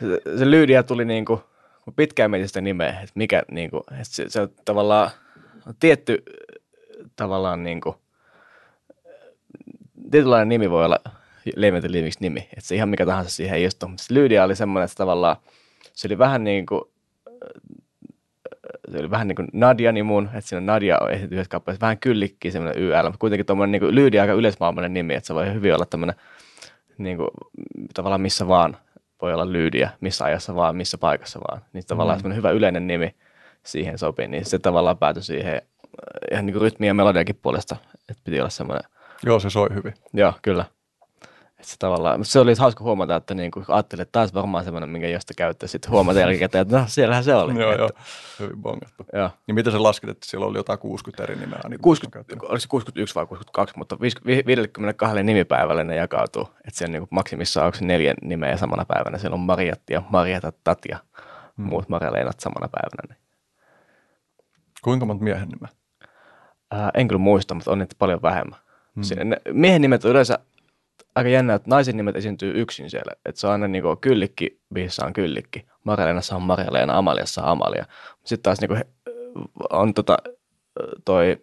[0.00, 1.40] se, se Lyydia tuli niin kuin,
[1.96, 5.10] pitkään mietin sitä nimeä, että mikä niin kuin, että se, se on tavallaan
[5.80, 6.22] tietty
[7.16, 7.96] tavallaan niin kuin,
[10.10, 11.00] tietynlainen nimi voi olla
[11.56, 13.88] Leimeten liiviksi nimi, että se ihan mikä tahansa siihen ei istu.
[13.88, 15.36] Mutta Lydia oli semmoinen, että tavallaan
[15.92, 16.80] se oli vähän niin kuin,
[18.90, 21.98] se oli vähän niin kuin Nadia Nimun, että siinä Nadia on esiintynyt yhdessä kappaleessa, vähän
[21.98, 25.74] kyllikkiä semmoinen YL, mutta kuitenkin tuommoinen niin Lyydi aika yleismaailmainen nimi, että se voi hyvin
[25.74, 26.16] olla tämmöinen
[26.98, 27.28] niin kuin,
[27.94, 28.76] tavallaan missä vaan
[29.22, 31.62] voi olla Lyydiä, missä ajassa vaan, missä paikassa vaan.
[31.72, 32.20] Niin tavallaan mm.
[32.20, 33.14] semmoinen hyvä yleinen nimi
[33.62, 35.62] siihen sopii, niin se tavallaan päätyi siihen
[36.32, 37.76] ihan niin kuin rytmi ja melodiakin puolesta,
[38.08, 38.90] että piti olla semmoinen.
[39.26, 39.94] Joo, se soi hyvin.
[40.12, 40.64] Joo, kyllä.
[41.64, 45.08] Se, tavallaan, se oli hauska huomata, että niin kuin ajattelin, että taas varmaan semmoinen, minkä
[45.08, 47.60] josta käyttää, sitten huomata jälkikäteen, että no siellähän se oli.
[47.60, 47.90] joo, että, joo,
[48.40, 49.06] hyvin bongattu.
[49.12, 49.30] Joo.
[49.48, 51.60] Ja miten se laskit, että siellä oli jotain 60 eri nimeä?
[51.68, 53.96] Niin 60, oliko se 61 vai 62, mutta
[54.46, 56.42] 52 nimipäivälle ne jakautuu.
[56.42, 59.18] Että siellä niin maksimissa onko se neljä nimeä samana päivänä.
[59.18, 60.98] Siellä on Mariatti ja Marietta Tatja,
[61.56, 61.66] hmm.
[61.66, 63.14] muut Marjaleenat samana päivänä.
[63.14, 63.24] Niin.
[64.82, 65.68] Kuinka monta miehen nimeä?
[66.70, 68.58] Ää, en kyllä muista, mutta on niitä paljon vähemmän.
[68.94, 69.02] Hmm.
[69.02, 70.38] Siinä, ne, miehen nimet on yleensä
[71.14, 73.12] aika jännä, että naisen nimet esiintyy yksin siellä.
[73.24, 75.66] Että se on aina niin kuin kyllikki, biisissä on kyllikki.
[75.84, 77.86] Marjaleenassa on Marjaleena, Amaliassa on Amalia.
[78.24, 78.84] Sitten taas niin kuin,
[79.70, 80.16] on tota,
[81.04, 81.40] toi,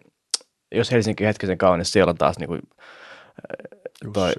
[0.74, 2.62] jos Helsinki hetkisen kaunis, siellä on taas niin kuin,
[4.12, 4.32] toi,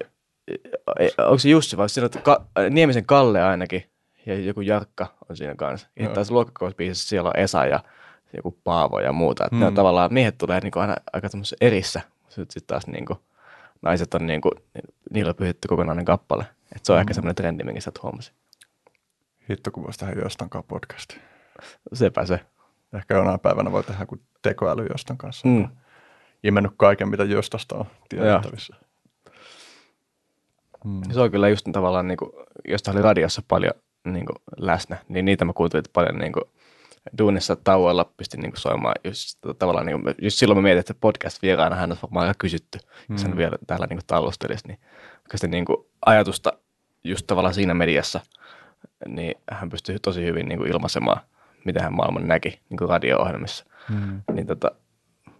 [1.18, 3.84] onko se Jussi vai siinä on Ka, Niemisen Kalle ainakin
[4.26, 5.88] ja joku Jarkka on siinä kanssa.
[5.98, 7.80] Ja taas luokkakousbiisissä siellä on Esa ja
[8.36, 9.44] joku Paavo ja muuta.
[9.44, 9.60] Että hmm.
[9.60, 9.76] ne on mm.
[9.76, 11.28] tavallaan, miehet tulee niin kuin aina aika
[11.60, 12.00] erissä.
[12.28, 13.18] Sitten sit taas niin kuin,
[13.82, 14.52] naiset on niin kuin,
[15.10, 16.44] niillä on pyhitty kokonainen kappale.
[16.76, 17.00] Et se on mm.
[17.00, 18.34] ehkä semmoinen trendi, minkä sä huomasin.
[19.50, 21.16] Hitto, kun voisi tehdä jostainkaan podcasti.
[21.92, 22.40] Sepä se.
[22.92, 25.48] Ehkä jonain päivänä voi tehdä kuin tekoäly jostain kanssa.
[25.48, 25.68] Mm.
[26.42, 28.76] Imennyt kaiken, mitä jostasta on tiedettävissä.
[30.84, 31.02] Mm.
[31.12, 32.30] Se on kyllä just tavallaan, niin kuin,
[32.68, 33.74] josta oli radiossa paljon
[34.04, 36.44] niin kuin, läsnä, niin niitä mä kuuntelin paljon niin kuin,
[37.18, 38.94] duunissa tauolla pistin niin soimaan.
[39.04, 42.78] Just, tavallaan, niin kuin, just silloin mä mietin, että podcast-vieraana hän on varmaan aika kysytty,
[42.78, 43.14] mm.
[43.14, 44.68] jos hän vielä täällä niin tallustelisi.
[44.68, 44.78] Niin,
[45.34, 46.52] sitä niin kuin, ajatusta
[47.04, 48.20] just tavallaan siinä mediassa,
[49.06, 51.20] niin hän pystyy tosi hyvin niin kuin, ilmaisemaan,
[51.64, 53.64] mitä hän maailman näki niin kuin radio-ohjelmissa.
[53.88, 54.22] Mm.
[54.32, 54.70] Niin tota,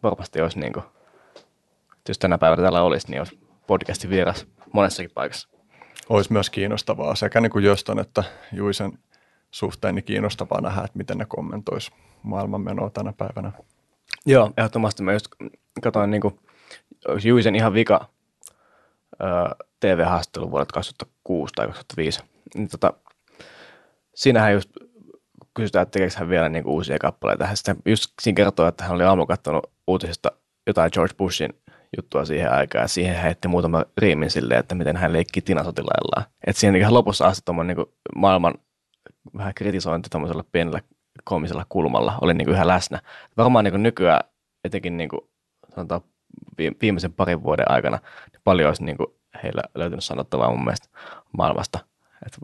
[0.03, 0.85] varmasti olisi, niin kuin,
[2.09, 5.49] jos tänä päivänä täällä olisi, niin olisi podcastin vieras monessakin paikassa.
[6.09, 8.99] Olisi myös kiinnostavaa sekä niin kuin Joston että Juisen–
[9.55, 13.53] suhteen niin kiinnostavaa nähdä, että miten ne kommentoisi maailmanmenoa tänä päivänä.
[14.27, 15.27] Joo, ehdottomasti mä just
[15.83, 16.23] katsoin niin
[17.25, 18.09] Juisen ihan vika
[19.81, 22.23] TV-haastattelu vuodelta 2006 tai 2005.
[22.55, 22.93] Niin, tota,
[24.15, 24.71] siinähän just
[25.55, 27.55] kysytään, että tekeekö hän vielä niin uusia kappaleita.
[27.55, 30.33] Sitten just siinä kertoo, että hän oli aamulla katsonut uutisista
[30.67, 31.51] jotain George Bushin
[31.97, 36.25] juttua siihen aikaan, ja siihen heitti muutama riimin silleen, että miten hän leikki tinasotilaillaan.
[36.47, 37.87] Että siihen ihan lopussa asti niin
[38.17, 38.55] maailman
[39.37, 40.81] vähän kritisointi tämmöisellä pienellä
[41.25, 43.01] koomisella kulmalla oli niin kuin yhä läsnä.
[43.37, 44.21] Varmaan niin kuin nykyään,
[44.65, 45.21] etenkin niin kuin,
[45.75, 46.01] sanotaan
[46.81, 47.99] viimeisen parin vuoden aikana,
[48.33, 49.07] niin paljon olisi niin kuin
[49.43, 50.89] heillä löytynyt sanottavaa mun mielestä
[51.33, 51.79] maailmasta.
[52.27, 52.39] Että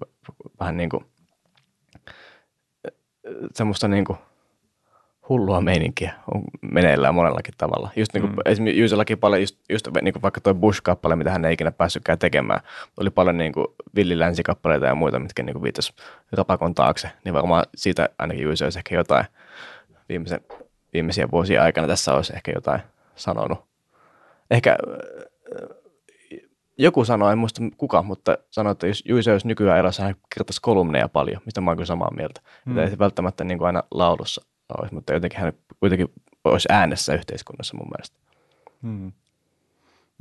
[0.60, 1.04] vähän niin kuin,
[3.54, 4.18] semmoista niin kuin,
[5.30, 7.90] hullua meininkiä on meneillään monellakin tavalla.
[7.96, 8.38] Just niin kuin, mm.
[8.44, 12.18] esimerkiksi Juisellakin paljon, just, just niin kuin vaikka tuo Bush-kappale, mitä hän ei ikinä päässytkään
[12.18, 12.60] tekemään,
[12.96, 15.92] oli paljon niin kuin villilänsi-kappaleita ja muita, mitkä niin viittasi
[16.32, 19.24] rapakon taakse, niin varmaan siitä ainakin Juise olisi ehkä jotain
[20.08, 20.40] viimeisen,
[20.92, 22.80] viimeisiä vuosia aikana tässä olisi ehkä jotain
[23.16, 23.64] sanonut.
[24.50, 24.76] Ehkä
[26.78, 30.60] joku sanoi, en muista kuka, mutta sanoi, että jos Juise olisi nykyään elossa, hän kirjoittaisi
[30.62, 32.40] kolumneja paljon, mistä mä oon kyllä samaa mieltä.
[32.64, 32.72] Mm.
[32.72, 36.12] Että ei se välttämättä niin kuin aina laulussa olisi, mutta jotenkin hän kuitenkin
[36.44, 38.16] olisi äänessä yhteiskunnassa mun mielestä.
[38.82, 39.12] Hmm.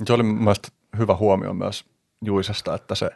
[0.04, 1.84] Se oli mielestäni hyvä huomio myös
[2.24, 3.10] Juisesta, että se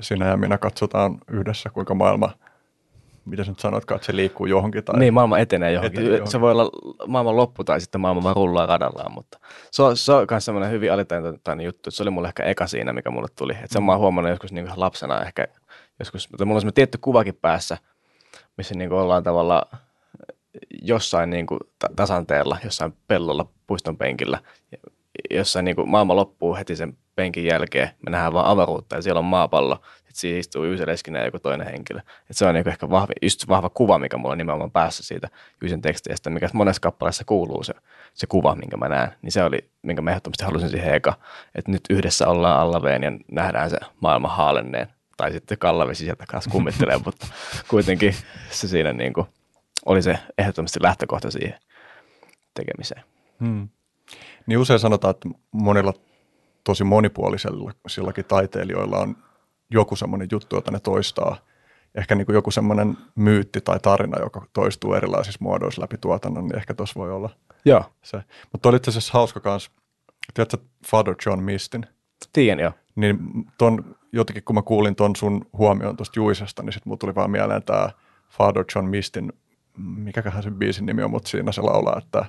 [0.00, 2.30] sinä ja minä katsotaan yhdessä, kuinka maailma,
[3.24, 4.84] mitä sä nyt sanoitkaan, että se liikkuu johonkin.
[4.84, 6.00] Tai niin, maailma etenee johonkin.
[6.00, 6.32] etenee johonkin.
[6.32, 6.70] Se voi olla
[7.06, 9.38] maailman loppu tai sitten maailma vaan rullaa radallaan, mutta
[9.70, 11.90] se on, se on myös semmoinen hyvin alitaintoinen juttu.
[11.90, 13.52] Se oli mulle ehkä eka siinä, mikä mulle tuli.
[13.52, 15.48] Että sen mä oon huomannut joskus niin lapsena ehkä,
[15.98, 17.78] joskus, mutta mulla on semmoinen tietty kuvakin päässä,
[18.56, 19.78] missä niin ollaan tavallaan
[20.82, 21.60] jossain niin kuin
[21.96, 24.38] tasanteella, jossain pellolla puiston penkillä,
[25.30, 29.18] jossain niin kuin maailma loppuu heti sen penkin jälkeen, me nähdään vaan avaruutta ja siellä
[29.18, 32.00] on maapallo, sitten siinä istuu Jyse Leskinen ja joku toinen henkilö.
[32.30, 35.28] Et se on niin ehkä vahva, just vahva kuva, mikä mulla on nimenomaan päässä siitä
[35.62, 37.74] Jysen teksteistä, mikä monessa kappaleessa kuuluu se,
[38.14, 39.12] se kuva, minkä mä näen.
[39.22, 41.14] Niin se oli, minkä mä ehdottomasti halusin siihen eka,
[41.54, 44.88] että nyt yhdessä ollaan allaveen ja nähdään se maailma haalenneen.
[45.16, 47.26] Tai sitten kallavesi sieltä kanssa kummittelee, mutta
[47.68, 48.14] kuitenkin
[48.50, 49.26] se siinä niin kuin–
[49.86, 51.58] oli se ehdottomasti lähtökohta siihen
[52.54, 53.02] tekemiseen.
[53.40, 53.68] Hmm.
[54.46, 55.92] Niin usein sanotaan, että monilla
[56.64, 59.16] tosi monipuolisillakin taiteilijoilla on
[59.70, 61.36] joku semmoinen juttu, jota ne toistaa.
[61.94, 66.56] Ehkä niin kuin joku semmoinen myytti tai tarina, joka toistuu erilaisissa muodoissa läpi tuotannon, niin
[66.56, 67.30] ehkä tuossa voi olla
[67.64, 67.84] joo.
[68.02, 68.22] se.
[68.52, 69.70] Mutta oli itse asiassa hauska kanssa,
[70.34, 70.56] tiedätkö
[70.86, 71.86] Father John Mistin?
[72.32, 72.72] Tiedän, joo.
[72.96, 73.18] Niin
[73.58, 77.30] ton, jotenkin kun mä kuulin ton sun huomioon tuosta Juisesta, niin sitten mulla tuli vaan
[77.30, 77.90] mieleen tämä
[78.28, 79.32] Father John Mistin
[79.76, 82.24] mikäköhän se biisin nimi on, mutta siinä se laulaa, että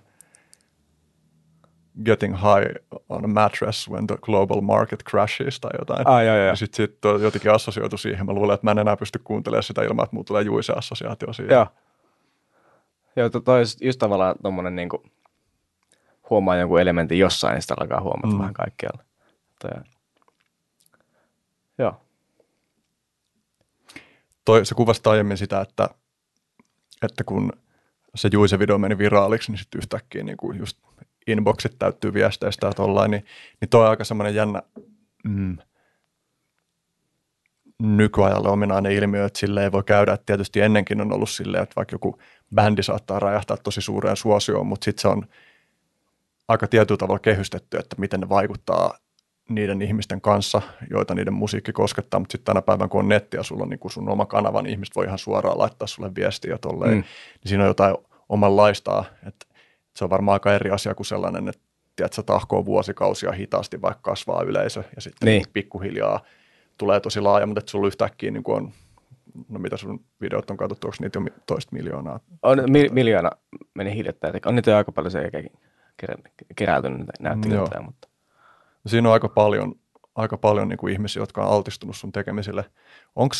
[2.05, 2.76] getting high
[3.09, 6.07] on a mattress when the global market crashes tai jotain.
[6.07, 6.45] Ah, joo, joo.
[6.45, 8.26] Ja sitten sit on jotenkin assosioitu siihen.
[8.26, 11.34] Mä luulen, että mä en enää pysty kuuntelemaan sitä ilman, että mulla tulee juise assosiaatio
[11.34, 11.53] siihen.
[11.53, 11.67] Joo.
[13.15, 15.03] Joo, to, toi just- just tavallaan tommonen niinku,
[16.30, 18.34] huomaa jonkun elementin jossain, niin sitä alkaa huomata Mm.
[18.34, 18.39] mm.
[18.39, 19.03] vähän kaikkialla.
[19.61, 19.72] Toi,
[21.77, 22.01] joo.
[24.45, 25.89] Toi, se kuvasi aiemmin sitä, että,
[27.03, 27.51] että kun
[28.15, 30.77] se Juise-video meni viraaliksi, niin sitten yhtäkkiä niin kuin just
[31.27, 33.26] inboxit täyttyy viesteistä ja tollain, niin,
[33.61, 34.61] niin toi on aika semmoinen jännä
[35.23, 35.57] mm,
[37.80, 40.13] nykyajalle ominainen ilmiö, että sille ei voi käydä.
[40.13, 42.19] Että tietysti ennenkin on ollut silleen, että vaikka joku
[42.55, 45.27] bändi saattaa räjähtää tosi suureen suosioon, mutta sitten se on
[46.47, 48.97] aika tietyllä tavalla kehystetty, että miten ne vaikuttaa
[49.49, 53.43] niiden ihmisten kanssa, joita niiden musiikki koskettaa, mutta sitten tänä päivänä, kun on netti ja
[53.43, 56.57] sulla on niin kuin sun oma kanava, niin ihmiset voi ihan suoraan laittaa sulle viestiä
[56.57, 56.97] tolleen, mm.
[56.97, 57.03] Mm.
[57.43, 57.95] niin siinä on jotain
[58.30, 59.45] omanlaistaa, että
[59.95, 61.61] se on varmaan aika eri asia kuin sellainen, että
[61.95, 65.45] tiedätkö, tahkoo vuosikausia hitaasti, vaikka kasvaa yleisö ja sitten Niin.
[65.53, 66.19] pikkuhiljaa
[66.77, 68.72] tulee tosi laaja, mutta että sulla yhtäkkiä niin on,
[69.49, 72.19] no mitä sun videot on katsottu, onko niitä jo toista miljoonaa?
[72.43, 73.30] On, mi, miljoona
[73.73, 74.34] meni hiljattain.
[74.45, 75.31] On niitä jo aika paljon se
[75.97, 76.15] kerä,
[76.55, 78.07] keräytynyt näyttelijöitä, mutta
[78.88, 79.76] Siinä on aika paljon,
[80.16, 82.66] aika paljon niin kuin ihmisiä, jotka on altistunut sun tekemisille.
[83.16, 83.36] Onko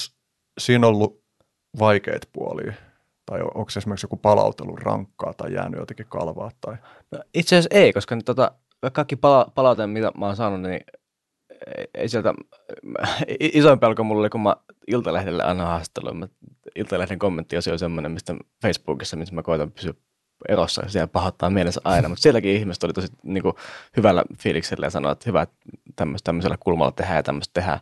[0.60, 1.24] siinä ollut
[1.80, 2.74] vaikeita puolia?
[3.26, 6.52] Tai on- onko esimerkiksi joku palautelu rankkaa tai jäänyt jotenkin kalvaa?
[6.62, 6.76] Tai...
[7.12, 8.52] No, itse asiassa ei, koska tota,
[8.94, 10.82] kaikki pala- palaute, mitä mä oon saanut, niin
[11.94, 12.34] ei- sieltä,
[13.40, 14.56] isoin pelko mulla oli, kun mä
[14.88, 16.30] Iltalehdelle annan haastattelun.
[16.76, 19.94] Iltalehden kommenttiosio on semmoinen, mistä Facebookissa, missä mä koitan pysyä
[20.50, 23.56] erossa, ja siellä pahoittaa mielensä aina, mutta sielläkin ihmiset oli tosi niin kuin,
[23.98, 25.56] hyvällä fiiliksellä ja sanoi, että hyvä, että
[26.24, 27.80] tämmöisellä kulmalla tehdään ja tämmöistä tehdään.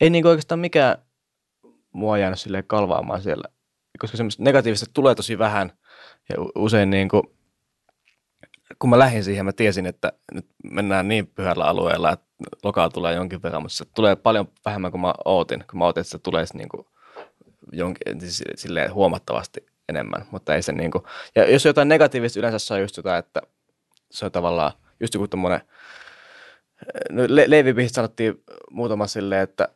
[0.00, 0.98] Ei niin kuin oikeastaan mikään
[1.92, 3.44] mua jäänyt silleen kalvaamaan siellä,
[3.98, 5.72] koska semmoista negatiivista tulee tosi vähän,
[6.28, 7.22] ja usein niin kuin,
[8.78, 12.26] kun mä lähdin siihen, mä tiesin, että nyt mennään niin pyhällä alueella, että
[12.64, 15.64] lokaa tulee jonkin verran, mutta se tulee paljon vähemmän kuin mä ootin.
[15.70, 16.86] Kun mä ootin, että se tulee niin kuin
[17.72, 21.04] jonkin, siis silleen huomattavasti enemmän, mutta ei se niin kuin,
[21.34, 23.42] ja jos on jotain negatiivista, yleensä se on just jotain, että
[24.10, 25.60] se on tavallaan just joku tommonen,
[27.10, 29.68] no Le- Leevi sanottiin muutama silleen, että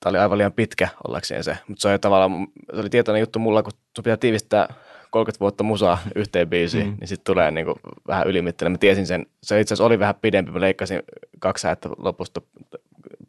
[0.00, 3.38] tämä oli aivan liian pitkä ollakseen se, mutta se, oli tavallaan, se oli tietoinen juttu
[3.38, 4.74] mulla, kun sun pitää tiivistää
[5.10, 6.96] 30 vuotta musaa yhteen biisiin, mm.
[7.00, 7.76] niin sitten tulee niin kuin
[8.08, 8.72] vähän ylimitteinen.
[8.72, 11.02] Mä tiesin sen, se itse asiassa oli vähän pidempi, mä leikkasin
[11.38, 12.42] kaksi säettä lopusta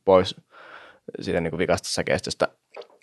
[0.06, 0.36] pois
[1.22, 2.48] siitä niin kuin vikasta säkeistöstä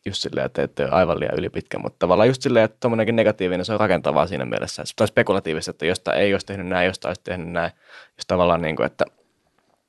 [0.07, 3.65] just silleen, että ei ole aivan liian ylipitkä, mutta tavallaan just silleen, että tuommoinenkin negatiivinen,
[3.65, 7.09] se on rakentavaa siinä mielessä, että tai spekulatiivista, että josta ei olisi tehnyt näin, josta
[7.09, 7.71] olisi tehnyt näin,
[8.09, 9.05] just tavallaan niin kuin, että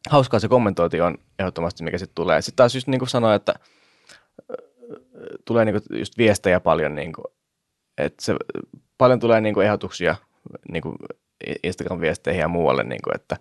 [0.10, 2.42] hauskaa se kommentointi on ehdottomasti, mikä sitten tulee.
[2.42, 3.54] Sitten taas just niin kuin sanoin, että
[4.52, 4.56] ö,
[5.46, 7.26] tulee niin kuin just viestejä paljon, niin kuin,
[7.98, 8.36] että se,
[8.98, 10.16] paljon tulee niin kuin ehdotuksia
[10.72, 10.96] niin kuin
[11.64, 13.38] Instagram-viesteihin ja muualle, niin kuin, että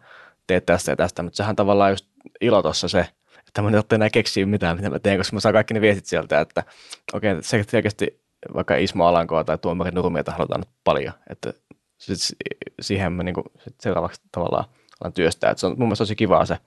[0.46, 2.06] teet tästä ja tästä, mutta sehän tavallaan just
[2.40, 3.06] ilo tuossa se,
[3.54, 5.80] että mä en otti enää keksiä mitään, mitä mä teen, koska mä saan kaikki ne
[5.80, 6.64] viestit sieltä, että
[7.12, 8.22] okei, okay, se selkeästi
[8.54, 11.52] vaikka Ismo Alankoa tai Tuomari Nurmiota halutaan nyt paljon, että
[11.98, 12.36] sit si-
[12.80, 14.64] siihen mä niin kuin, sit seuraavaksi tavallaan
[15.00, 16.58] alan työstää, että se on mun mielestä tosi kivaa se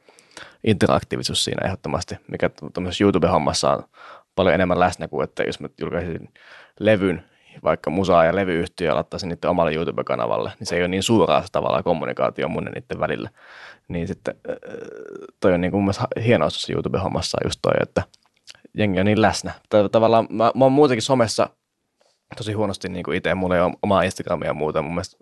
[0.64, 3.84] interaktiivisuus siinä ehdottomasti, mikä tuommoisessa YouTube-hommassa on
[4.36, 6.30] paljon enemmän läsnä kuin, että jos mä julkaisin
[6.80, 7.24] levyn,
[7.64, 11.42] vaikka musaa ja levyyhtiö ja laittaisin niiden omalle YouTube-kanavalle, niin se ei ole niin suuraa
[11.42, 13.30] se tavallaan kommunikaatio mun ja niiden välillä.
[13.88, 14.56] Niin sitten äh,
[15.40, 18.04] toi on niin kuin mun mielestä hienoa tuossa YouTube-hommassa just toi, että
[18.74, 19.52] jengi on niin läsnä.
[19.92, 21.50] Tavallaan mä, mä oon muutenkin somessa
[22.38, 25.18] tosi huonosti niin kuin itse, mulla ei ole omaa Instagramia ja muuta, mun mielestä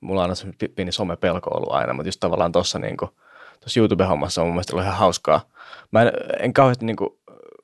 [0.00, 2.96] mulla on aina se pieni somepelko ollut aina, mutta just tavallaan tuossa niin
[3.60, 5.40] tuossa YouTube-hommassa on mun mielestä ollut ihan hauskaa.
[5.90, 7.10] Mä en, en kauheasti niin kuin,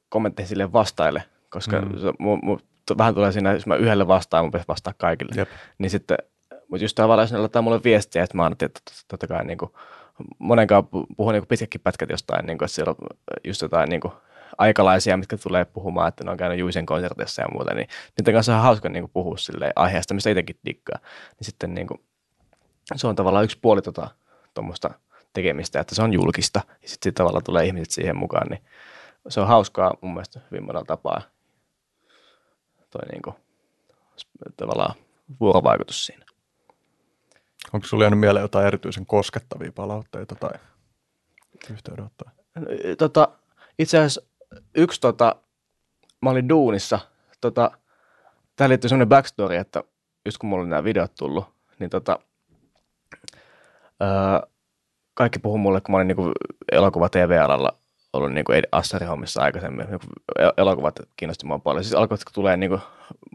[0.09, 1.99] kommentteihin sille vastaile, koska Mm.
[1.99, 2.59] se, mu, mu,
[2.99, 5.33] vähän tulee siinä, jos mä yhdelle vastaan, mun pitäisi vastaa kaikille.
[5.37, 5.49] Jep.
[5.79, 6.17] Niin sitten,
[6.69, 9.45] mutta just tavallaan, jos ne laittaa mulle viestiä, että mä ajattelin, että tot- totta kai
[9.45, 9.71] niin kuin,
[10.39, 14.01] monenkaan pu- puhun niin pitkätkin pätkät jostain, niin kuin, että siellä on just jotain niin
[14.01, 14.13] kuin,
[14.59, 17.89] aikalaisia, mitkä tulee puhumaan, että ne on käynyt Juisen konsertissa ja muuta, niin
[18.19, 20.99] niiden kanssa on hauska niin kuin, puhua silleen, aiheesta, mistä itsekin dikkaa.
[21.39, 22.01] Niin sitten niin kuin,
[22.97, 24.11] se on tavallaan yksi puoli tota,
[24.55, 24.91] tuommoista
[25.33, 28.63] tekemistä, että se on julkista ja sitten tavallaan tulee ihmiset siihen mukaan, niin
[29.29, 31.23] se on hauskaa mun mielestä hyvin monella tapaa
[32.97, 33.37] toi niin kuin,
[34.57, 34.95] tavallaan
[35.41, 36.27] vuorovaikutus siinä.
[37.73, 40.51] Onko sinulla jäänyt mieleen jotain erityisen koskettavia palautteita tai
[41.71, 42.31] yhteydenottoja?
[42.99, 43.29] Tota,
[43.79, 44.23] itse asiassa
[44.75, 45.37] yksi, tota,
[46.23, 46.99] mä olin duunissa,
[47.41, 47.71] tota,
[48.57, 49.85] tähän liittyy semmoinen backstory, että
[50.25, 51.45] just kun mulla oli nämä videot tullut,
[51.79, 52.19] niin tota,
[54.03, 54.49] öö,
[55.15, 56.33] kaikki puhuu mulle, kun mä olin niinku
[56.73, 57.79] elokuva TV-alalla
[58.17, 59.87] ollut niin kuin Assari-hommissa aikaisemmin.
[59.91, 60.01] Niin
[60.57, 61.85] elokuvat kiinnosti mua paljon.
[61.85, 62.81] Siis alkoi, kun tulee niin kuin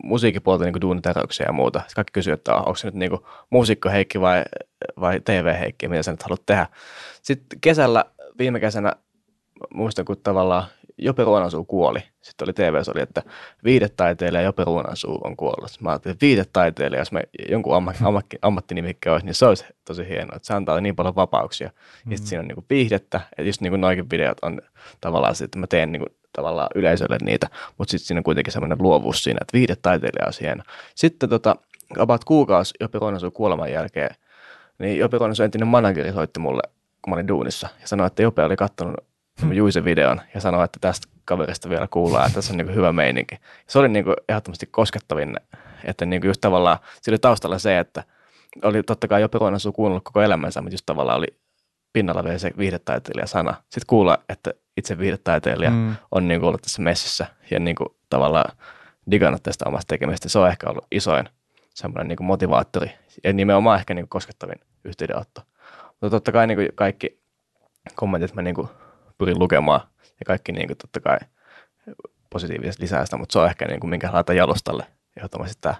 [0.03, 1.79] musiikkipuolta niin duunitäröksiä ja muuta.
[1.79, 4.43] Sitten kaikki kysyy, että onko se nyt niin kuin muusikko Heikki vai,
[4.99, 6.67] vai TV Heikki, mitä sä nyt haluat tehdä.
[7.21, 8.05] Sitten kesällä,
[8.37, 8.93] viime kesänä,
[9.73, 10.63] muistan kun tavallaan
[11.01, 11.99] Jope Ruonansuu kuoli.
[12.21, 13.21] Sitten oli tv oli, että
[13.63, 15.71] viidetaiteilija Jope Ruonansuu on kuollut.
[15.79, 20.07] Mä ajattelin, että viidetaiteilija, jos me jonkun ammatti, ammatti, ammattinimikkä olisi, niin se olisi tosi
[20.09, 21.67] hienoa, että se antaa niin paljon vapauksia.
[21.67, 22.11] Mm-hmm.
[22.11, 24.61] Ja sitten siinä on niin viihdettä, että just niin kuin noikin videot on
[25.01, 27.47] tavallaan se, että mä teen niin kuin, tavallaan yleisölle niitä,
[27.77, 30.63] mutta sitten siinä on kuitenkin semmoinen luovuus siinä, että viidetaiteilija on hieno.
[30.95, 31.55] Sitten tota,
[31.99, 34.15] about kuukausi Jope Ruonansuu kuoleman jälkeen,
[34.79, 36.61] niin Jope Ruonansuu entinen manageri soitti mulle,
[37.01, 39.10] kun mä olin duunissa, ja sanoi, että Jope oli katsonut
[39.53, 43.35] Juisen videon ja sanoi, että tästä kaverista vielä kuullaan, että tässä on niin hyvä meininki.
[43.67, 45.35] Se oli niin ehdottomasti koskettavin,
[45.83, 48.03] että niin just tavallaan, siinä oli taustalla se, että
[48.63, 51.27] oli totta kai jo Peruinassu kuunnellut koko elämänsä, mutta just tavallaan oli
[51.93, 53.53] pinnalla vielä se viihdetaiteilija sana.
[53.61, 55.95] Sitten kuulla, että itse viihdetaiteilija mm.
[56.11, 58.57] on niin ollut tässä messissä ja niin kuin tavallaan
[59.11, 60.29] digannut tästä omasta tekemistä.
[60.29, 61.29] Se on ehkä ollut isoin
[61.69, 62.91] semmoinen niin motivaattori
[63.23, 65.41] ja nimenomaan ehkä niin koskettavin yhteydenotto.
[65.89, 67.21] Mutta totta kai niin kaikki
[67.95, 68.55] kommentit mä niin
[69.21, 71.17] pyrin lukemaan ja kaikki niin kuin, totta kai
[72.29, 74.85] positiivisesti lisää sitä, mutta se on ehkä niin kuin, minkä laita jalustalle
[75.17, 75.75] ehdottomasti tämä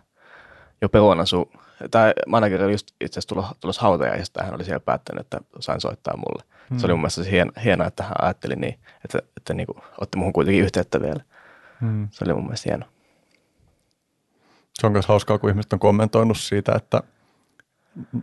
[0.81, 1.51] jo Peruonasu,
[1.91, 5.41] tämä manageri oli just itse asiassa tulos, tulos hautaja ja hän oli siellä päättänyt, että
[5.59, 6.43] sain soittaa mulle.
[6.69, 6.79] Hmm.
[6.79, 10.17] Se oli mun mielestä hieno, hienoa, että hän ajatteli niin, että, että niin kuin, otti
[10.17, 11.23] muhun kuitenkin yhteyttä vielä.
[11.81, 12.07] Hmm.
[12.11, 12.85] Se oli mun mielestä hieno.
[14.73, 17.03] Se on myös hauskaa, kun ihmiset on kommentoinut siitä, että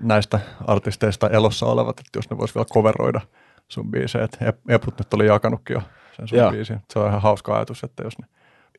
[0.02, 3.20] näistä artisteista elossa olevat, että jos ne vois vielä coveroida–
[3.68, 4.24] sun biisejä.
[4.24, 5.82] että Eput nyt oli jakanutkin jo
[6.16, 6.50] sen sun Joo.
[6.50, 6.80] biisin.
[6.92, 8.26] Se on ihan hauska ajatus, että jos ne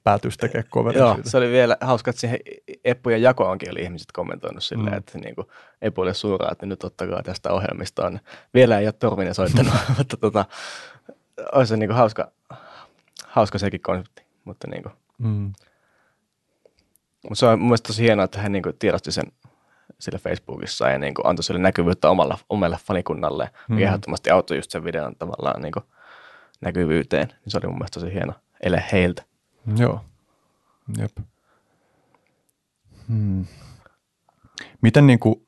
[0.03, 1.29] päätyisi tekemään coverin Joo, siitä.
[1.29, 2.39] se oli vielä hauska, että siihen
[2.83, 4.97] Eppujen jakoonkin oli ihmiset kommentoinut silleen, mm.
[4.97, 5.47] että niin kuin
[5.81, 8.19] Epuille suuraa, että nyt ottakaa tästä ohjelmista on.
[8.53, 10.45] Vielä ei ole Torvinen soittanut, mutta tota,
[11.53, 12.31] olisi se niin kuin hauska,
[13.27, 14.23] hauska sekin konsepti.
[14.45, 14.93] Mutta niin kuin.
[15.17, 15.53] Mm.
[17.23, 19.31] Mutta se on mun mielestä tosi hienoa, että hän niin kuin tiedosti sen
[19.99, 23.75] sillä Facebookissa ja niin kuin antoi sille näkyvyyttä omalla, omalle fanikunnalle, mm.
[23.75, 25.85] mikä ehdottomasti auttoi just sen videon tavallaan niin kuin
[26.61, 27.27] näkyvyyteen.
[27.27, 29.23] Niin se oli mun mielestä tosi hieno ele heiltä.
[29.77, 30.01] Joo,
[30.97, 31.17] jep.
[33.07, 33.45] Hmm.
[34.81, 35.47] Miten niin kuin,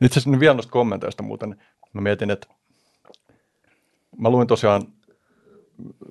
[0.00, 1.62] itse asiassa vielä noista kommenteista muuten,
[1.92, 2.46] mä mietin, että
[4.18, 4.82] mä luin tosiaan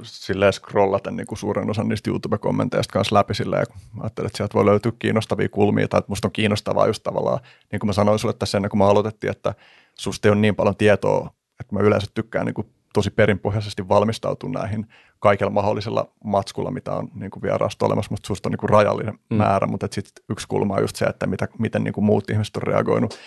[0.04, 4.54] silleen scrollata niin kuin suuren osan niistä YouTube-kommenteista kanssa läpi silleen, kun ajattelin, että sieltä
[4.54, 7.40] voi löytyä kiinnostavia kulmia, tai että musta on kiinnostavaa just tavallaan,
[7.72, 9.54] niin kuin mä sanoin sulle tässä ennen kuin mä aloitettiin, että
[9.96, 14.50] susta ei ole niin paljon tietoa, että mä yleensä tykkään niin kuin tosi perinpohjaisesti valmistautua
[14.50, 14.88] näihin
[15.20, 19.20] kaikilla mahdollisilla matskulla, mitä on niin kuin vierasta olemassa, mutta susta on niin kuin rajallinen
[19.30, 19.38] mm.
[19.38, 22.58] määrä, mutta sitten yksi kulma on just se, että mitä, miten niin kuin muut ihmiset
[22.58, 23.20] on reagoinut.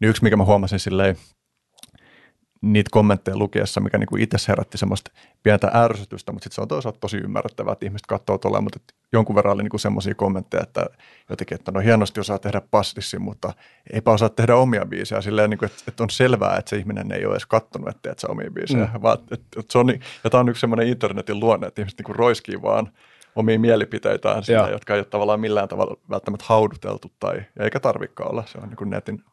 [0.00, 1.16] Niin yksi, mikä mä huomasin silleen,
[2.62, 5.10] niitä kommentteja lukiessa, mikä niinku itse herätti semmoista
[5.42, 8.78] pientä ärsytystä, mutta sitten se on toisaalta tosi ymmärrettävää, että ihmiset katsoo tuolla, mutta
[9.12, 10.86] jonkun verran oli niinku semmoisia kommentteja, että
[11.30, 13.52] jotenkin, että no hienosti osaa tehdä pastissi, mutta
[13.92, 17.26] eipä osaa tehdä omia biisejä, silleen, niinku, että, että on selvää, että se ihminen ei
[17.26, 19.02] ole edes kattonut, että teet sä omia biisejä, mm.
[19.02, 19.88] vaan että, että se on,
[20.24, 22.92] ja tämä on yksi semmoinen internetin luonne, että ihmiset niinku roiskii vaan
[23.36, 28.44] omia mielipiteitään, sitä, jotka ei ole tavallaan millään tavalla välttämättä hauduteltu tai eikä tarvikaan olla,
[28.46, 29.24] se on niin kuin netin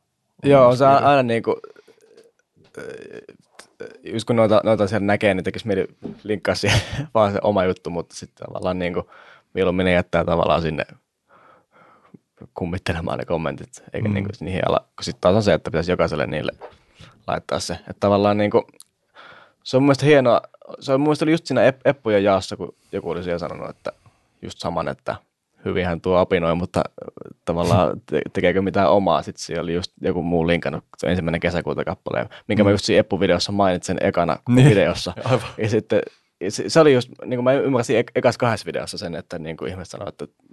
[0.43, 1.55] Joo, se on aina niin kuin,
[4.03, 5.87] just kun noita, noita siellä näkee, niin tekisi mieli
[6.23, 6.81] linkkaa siihen
[7.13, 9.05] vaan se oma juttu, mutta sitten tavallaan niin kuin,
[9.53, 10.85] mieluummin ne jättää tavallaan sinne
[12.53, 14.13] kummittelemaan ne kommentit, eikä mm.
[14.13, 16.51] niin kuin, niihin ala, kun sitten taas on se, että pitäisi jokaiselle niille
[17.27, 17.73] laittaa se.
[17.73, 18.63] Että tavallaan niin kuin,
[19.63, 20.41] se on mun mielestä hienoa,
[20.79, 23.91] se on mun mielestä oli just siinä Eppujen jaossa, kun joku oli siellä sanonut, että
[24.41, 25.15] just saman, että–
[25.65, 26.81] hyvinhän tuo apinoi, mutta
[27.45, 29.21] tavallaan te- tekeekö mitään omaa.
[29.21, 32.67] Sitten siellä oli just joku muu linkannut, se ensimmäinen kesäkuuta kappaleen, minkä mm.
[32.67, 34.69] mä just siinä Eppu-videossa mainitsin ekana niin.
[34.69, 35.13] videossa.
[35.23, 35.49] Aivan.
[35.57, 36.01] Ja sitten
[36.49, 39.57] se, se oli just, niin kuin mä ymmärsin ek- ekas kahdessa videossa sen, että niin
[39.57, 40.43] kuin ihmiset sanoivat, että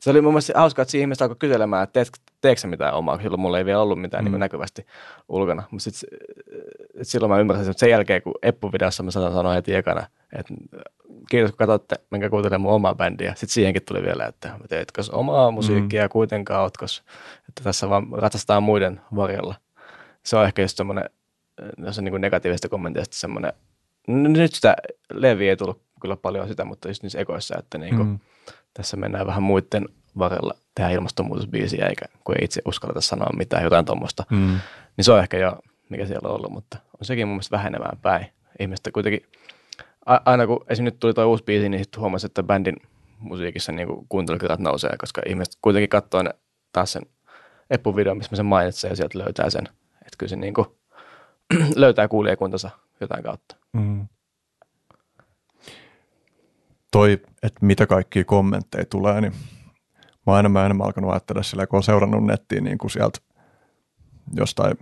[0.00, 2.08] se oli mun mielestä hauskaa, että siinä ihmiset alkoi kyselemään, että teet,
[2.40, 4.30] teekö sä mitään omaa, silloin mulla ei vielä ollut mitään mm.
[4.30, 4.86] niin näkyvästi
[5.28, 5.62] ulkona.
[5.70, 6.10] Mutta sit,
[7.02, 10.06] silloin mä ymmärsin, että sen jälkeen, kun Eppu-videossa mä sanoin heti ekana,
[10.38, 10.54] että
[11.30, 13.30] kiitos kun katsotte, minkä kuuntelen mun omaa bändiä.
[13.30, 16.10] Sitten siihenkin tuli vielä, että teetkö omaa musiikkia mm.
[16.10, 16.84] kuitenkaan, ootko,
[17.48, 19.54] että tässä vaan ratsastaa muiden varjolla.
[20.22, 21.10] Se on ehkä just semmoinen,
[21.86, 23.52] jos on niin negatiivista kommentista semmoinen,
[24.08, 24.76] nyt sitä
[25.12, 28.18] leviä ei tullut kyllä paljon sitä, mutta just niissä ekoissa, että niin kuin, mm.
[28.74, 29.88] Tässä mennään vähän muiden
[30.18, 34.24] varrella tehdä ilmastonmuutosbiisiä, eikä kun ei itse uskalleta sanoa mitään, jotain tuommoista.
[34.30, 34.60] Mm.
[34.96, 37.98] Niin se on ehkä jo, mikä siellä on ollut, mutta on sekin mun mielestä vähenemään
[38.02, 38.26] päin.
[38.60, 39.26] Ihmiset kuitenkin
[40.06, 42.76] aina kun esimerkiksi nyt tuli tuo uusi biisi, niin sitten huomasin, että bändin
[43.18, 46.30] musiikissa niin kuuntelukirjat nousee, koska ihmiset kuitenkin katsoo ne
[46.72, 47.02] taas sen
[47.70, 49.68] Eppu-videon, missä mä sen mainitsen, ja sieltä löytää sen.
[49.92, 50.66] Että kyllä se niin kuin,
[51.76, 52.70] löytää kuulijakuntansa
[53.00, 53.56] jotain kautta.
[53.72, 54.06] Mm.
[56.94, 57.12] Toi,
[57.42, 59.32] että mitä kaikkia kommentteja tulee, niin
[59.94, 63.18] mä oon enemmän enemmän alkanut ajattella sillä, kun on seurannut nettiin niin kuin sieltä
[64.36, 64.78] jostain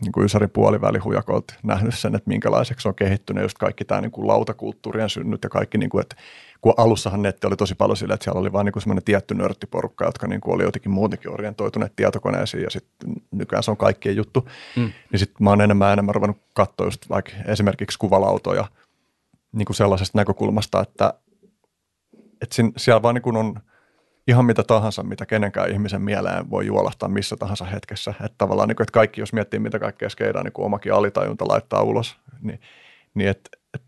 [0.00, 4.26] niin kuin Ysäri puolivälihujakolta nähnyt sen, että minkälaiseksi on kehittynyt just kaikki tämä niin kuin
[4.26, 6.16] lautakulttuurien synnyt ja kaikki, niin kuin, että
[6.60, 10.04] kun alussahan netti oli tosi paljon sillä, että siellä oli vain niin semmoinen tietty nörttiporukka,
[10.04, 14.48] jotka niin kuin oli jotenkin muutenkin orientoituneet tietokoneisiin ja sitten nykyään se on kaikkien juttu,
[14.76, 14.92] mm.
[15.12, 18.64] niin sitten mä oon enemmän enemmän ruvennut katsoa just vaikka esimerkiksi kuvalautoja
[19.52, 21.14] niin kuin sellaisesta näkökulmasta, että,
[22.42, 23.60] että siellä vaan niin kuin on
[24.26, 28.10] ihan mitä tahansa, mitä kenenkään ihmisen mieleen voi juolahtaa missä tahansa hetkessä.
[28.10, 31.82] Että tavallaan, niin kuin, että kaikki, jos miettii, mitä kaikkea skeidaan, niin omakin alitajunta laittaa
[31.82, 32.60] ulos, niin,
[33.14, 33.82] niin että et,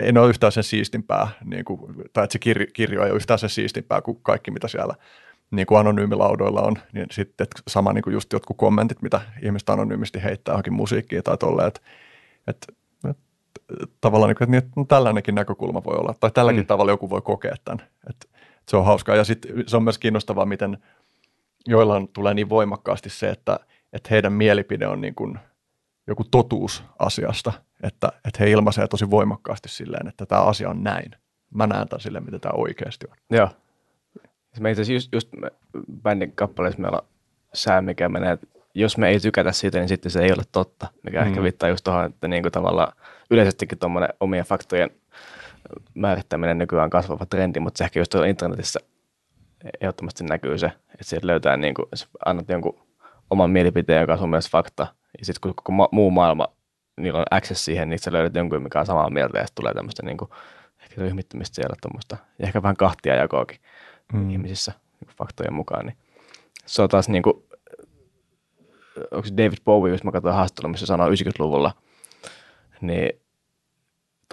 [0.00, 1.80] ei ole yhtään sen siistimpää, niin kuin,
[2.12, 4.94] tai että se kirjo, kirjo ei ole yhtään sen siistimpää kuin kaikki, mitä siellä
[5.50, 9.70] niin kuin anonyymilaudoilla on, niin sitten että sama niin kuin just jotkut kommentit, mitä ihmiset
[9.70, 11.80] anonyymisti heittää johonkin musiikkiin tai tolleen, että,
[12.46, 12.66] että
[14.00, 16.66] tavallaan niin, että, niin, että no, tällainenkin näkökulma voi olla, tai tälläkin mm.
[16.66, 18.26] tavalla joku voi kokea tämän, että
[18.68, 19.16] se on hauskaa.
[19.16, 20.78] Ja sitten se on myös kiinnostavaa, miten
[21.66, 23.60] joillain tulee niin voimakkaasti se, että,
[23.92, 25.38] että heidän mielipide on niin kuin
[26.06, 31.10] joku totuus asiasta, että, että he ilmaisee tosi voimakkaasti silleen, että tämä asia on näin.
[31.54, 33.16] Mä näen tämän silleen, mitä tämä oikeasti on.
[33.30, 33.48] Joo.
[34.22, 35.50] Siis me itse just, just me,
[36.02, 37.06] bändin kappaleessa meillä on
[37.54, 40.86] sää, mikä menee, että jos me ei tykätä siitä, niin sitten se ei ole totta,
[41.02, 41.26] mikä mm.
[41.26, 42.92] ehkä viittaa just tuohon, että niin kuin tavallaan
[43.34, 44.90] yleisestikin tuommoinen omien faktojen
[45.94, 48.80] määrittäminen nykyään kasvava trendi, mutta se ehkä just tuolla internetissä
[49.80, 51.86] ehdottomasti näkyy se, että sieltä löytää, niin kuin,
[52.24, 52.80] annat jonkun
[53.30, 54.86] oman mielipiteen, joka on sun mielestä fakta,
[55.18, 56.48] ja sitten kun koko ma- muu maailma,
[57.00, 59.74] niillä on access siihen, niin sä löydät jonkun, mikä on samaa mieltä, ja sitten tulee
[59.74, 60.30] tämmöistä niin kuin,
[60.82, 63.58] ehkä ryhmittymistä siellä tuommoista, ja ehkä vähän kahtia jakoakin
[64.12, 64.30] mm.
[64.30, 65.96] ihmisissä niin kuin faktojen mukaan, niin
[66.66, 67.44] se on taas niin kuin,
[69.10, 71.72] onko David Bowie, jos mä katsoin haastattelua, missä sanoo 90-luvulla,
[72.80, 73.23] niin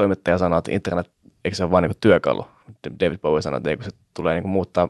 [0.01, 1.11] toimittaja sanoi, että internet,
[1.45, 2.47] eikö se ole vain niin työkalu.
[2.99, 4.89] David Bowie sanoi, että ei, se tulee niin muuttaa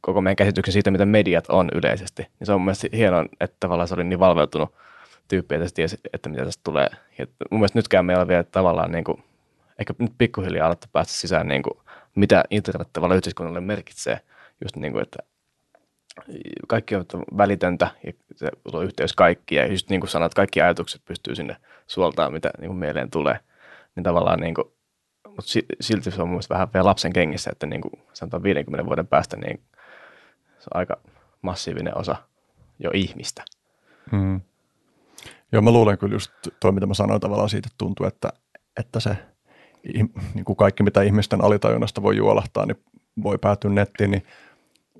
[0.00, 2.22] koko meidän käsityksen siitä, mitä mediat on yleisesti.
[2.22, 4.74] Niin se on mielestäni hienoa, että tavallaan se oli niin valveutunut
[5.28, 6.88] tyyppi, että se tiesi, että mitä tästä tulee.
[7.18, 9.24] Ja mun mielestä nytkään me ei ole vielä tavallaan, niin kuin,
[9.78, 11.78] ehkä nyt pikkuhiljaa alettu päästä sisään, niin kuin,
[12.14, 14.20] mitä internet tavallaan yhteiskunnalle merkitsee.
[14.64, 15.18] Just niin kuin, että
[16.68, 17.04] kaikki on
[17.36, 19.60] välitöntä ja se on yhteys kaikkiin.
[19.60, 21.56] Ja just niin kuin sanat, kaikki ajatukset pystyy sinne
[21.86, 23.40] suoltaan, mitä niin kuin mieleen tulee
[23.96, 24.68] niin tavallaan niin kuin,
[25.28, 29.06] mutta silti se on mun vähän vielä lapsen kengissä, että niin kuin sanotaan 50 vuoden
[29.06, 29.60] päästä, niin
[30.58, 30.96] se on aika
[31.42, 32.16] massiivinen osa
[32.78, 33.44] jo ihmistä.
[34.12, 34.40] Mm.
[35.52, 38.32] Joo, mä luulen kyllä just toi, mitä mä sanoin tavallaan siitä, että tuntuu, että,
[38.80, 39.16] että se
[40.34, 42.84] niin kuin kaikki, mitä ihmisten alitajunnasta voi juolahtaa, niin
[43.22, 44.22] voi päätyä nettiin, niin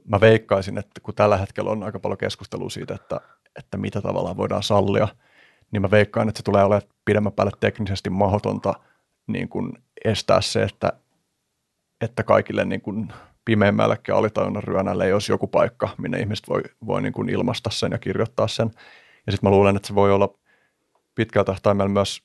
[0.04, 3.20] mä veikkaisin, että kun tällä hetkellä on aika paljon keskustelua siitä, että,
[3.58, 5.08] että mitä tavallaan voidaan sallia–
[5.70, 8.74] niin mä veikkaan, että se tulee olemaan pidemmän päälle teknisesti mahdotonta
[9.26, 9.72] niin kuin
[10.04, 10.92] estää se, että,
[12.00, 13.12] että kaikille niin kuin
[13.44, 17.92] pimeimmällekin alitajunnan ryönälle ei olisi joku paikka, minne ihmiset voi, voi niin kuin ilmaista sen
[17.92, 18.70] ja kirjoittaa sen.
[19.26, 20.34] Ja sitten mä luulen, että se voi olla
[21.14, 22.22] pitkällä tähtäimellä myös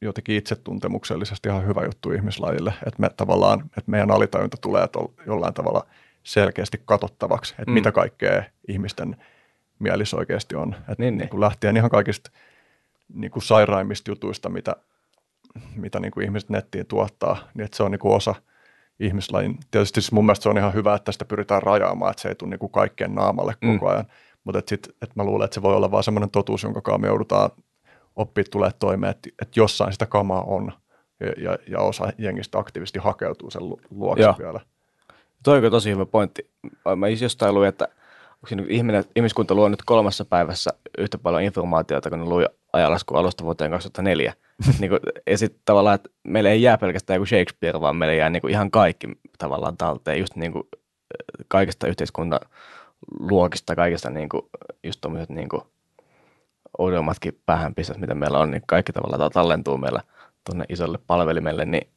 [0.00, 4.88] jotenkin itsetuntemuksellisesti ihan hyvä juttu ihmislajille, että me tavallaan, että meidän alitajunta tulee
[5.26, 5.86] jollain tavalla
[6.22, 7.74] selkeästi katsottavaksi, että mm.
[7.74, 9.16] mitä kaikkea ihmisten
[9.78, 10.74] mielis oikeasti on.
[10.74, 11.28] Että niin, niin.
[11.32, 12.30] Niin lähtien ihan kaikista
[13.14, 14.76] niin kuin sairaimmista jutuista, mitä,
[15.76, 18.34] mitä niin kuin ihmiset nettiin tuottaa, niin että se on niin kuin osa
[19.00, 19.58] ihmislajin.
[19.70, 22.34] Tietysti siis mun mielestä se on ihan hyvä, että sitä pyritään rajaamaan, että se ei
[22.34, 23.72] tule niin kuin kaikkien naamalle mm.
[23.72, 24.06] koko ajan.
[24.44, 26.98] Mutta että sit, että mä luulen, että se voi olla vain semmoinen totuus, jonka kanssa
[26.98, 27.50] me joudutaan
[28.16, 30.72] oppia tulee toimeen, että, että jossain sitä kamaa on
[31.20, 34.34] ja, ja, ja osa jengistä aktiivisesti hakeutuu sen luokse Joo.
[34.38, 34.60] vielä.
[35.42, 36.50] Toi on tosi hyvä pointti.
[36.96, 37.88] Mä jostain luin, että
[38.68, 43.70] ihminen, ihmiskunta luo nyt kolmassa päivässä yhtä paljon informaatiota, kun ne lui ajalasku alusta vuoteen
[43.70, 44.34] 2004.
[44.80, 48.30] niin kuin, ja sitten tavallaan, että meillä ei jää pelkästään joku Shakespeare, vaan meillä jää
[48.30, 49.06] niin kuin ihan kaikki
[49.38, 50.68] tavallaan talteen, just niin kuin
[51.48, 54.42] kaikista yhteiskuntaluokista, kaikista niin kuin,
[54.84, 55.62] just tuommoiset niin kuin
[56.78, 60.00] oudommatkin päähänpistät, mitä meillä on, niin kaikki tavallaan tallentuu meillä
[60.44, 61.88] tuonne isolle palvelimelle, niin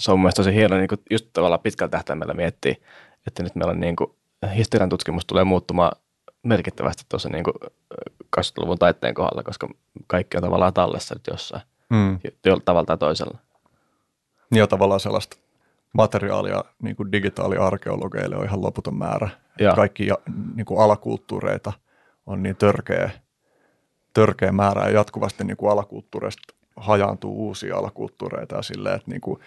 [0.00, 2.74] se on mielestäni tosi hieno niin kuin just tavallaan pitkällä tähtäimellä miettiä,
[3.26, 4.10] että nyt meillä on niin kuin,
[4.56, 5.92] historian tutkimus tulee muuttumaan
[6.46, 7.44] merkittävästi tuossa niin
[8.36, 9.68] 20-luvun taitteen kohdalla, koska
[10.06, 12.18] kaikki on tavallaan tallessa nyt jossain, mm.
[12.64, 13.38] tavalla tai toisella.
[14.50, 15.36] Niin ja tavallaan sellaista
[15.92, 19.28] materiaalia niin kuin digitaaliarkeologeille on ihan loputon määrä.
[19.60, 19.72] Ja.
[19.72, 20.08] Kaikki
[20.54, 21.72] niin kuin alakulttuureita
[22.26, 23.10] on niin törkeä,
[24.12, 29.40] törkeä määrä ja jatkuvasti niin kuin alakulttuureista hajaantuu uusia alakulttuureita ja silleen, että niin kuin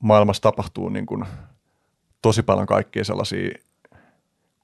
[0.00, 1.24] maailmassa tapahtuu niin kuin
[2.22, 3.58] tosi paljon kaikkia sellaisia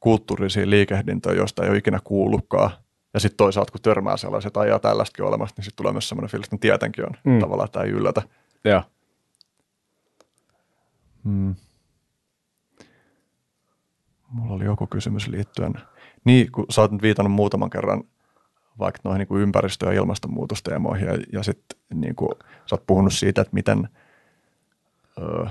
[0.01, 2.71] kulttuurisia liikehdintöjä, joista ei ole ikinä kuullutkaan.
[3.15, 6.47] Ja sitten toisaalta, kun törmää sellaiset ajaa tällaistakin olemassa, niin sitten tulee myös sellainen fiilis,
[6.47, 7.39] että tietenkin on mm.
[7.39, 8.23] tavallaan, että ei yllätä.
[8.65, 8.83] Joo.
[11.25, 11.55] Hmm.
[14.29, 15.75] Mulla oli joku kysymys liittyen.
[16.25, 18.05] Niin, kun sä oot nyt viitannut muutaman kerran
[18.79, 22.31] vaikka noihin niin kuin ympäristö- ja ilmastonmuutosteemoihin ja, ja sitten niin kuin,
[22.67, 23.89] sä oot puhunut siitä, että miten,
[25.19, 25.47] öö,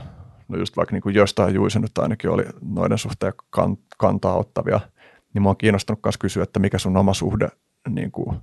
[0.48, 4.80] no just vaikka niin kuin jostain Juise nyt ainakin oli noiden suhteen kan, kantaa ottavia,
[5.34, 7.50] niin mä oon kiinnostunut myös kysyä, että mikä sun oma suhde,
[7.90, 8.38] niin kuin,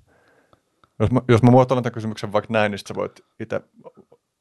[0.98, 3.60] jos mä, jos mä muotoilen tämän kysymyksen vaikka näin, niin sä voit itse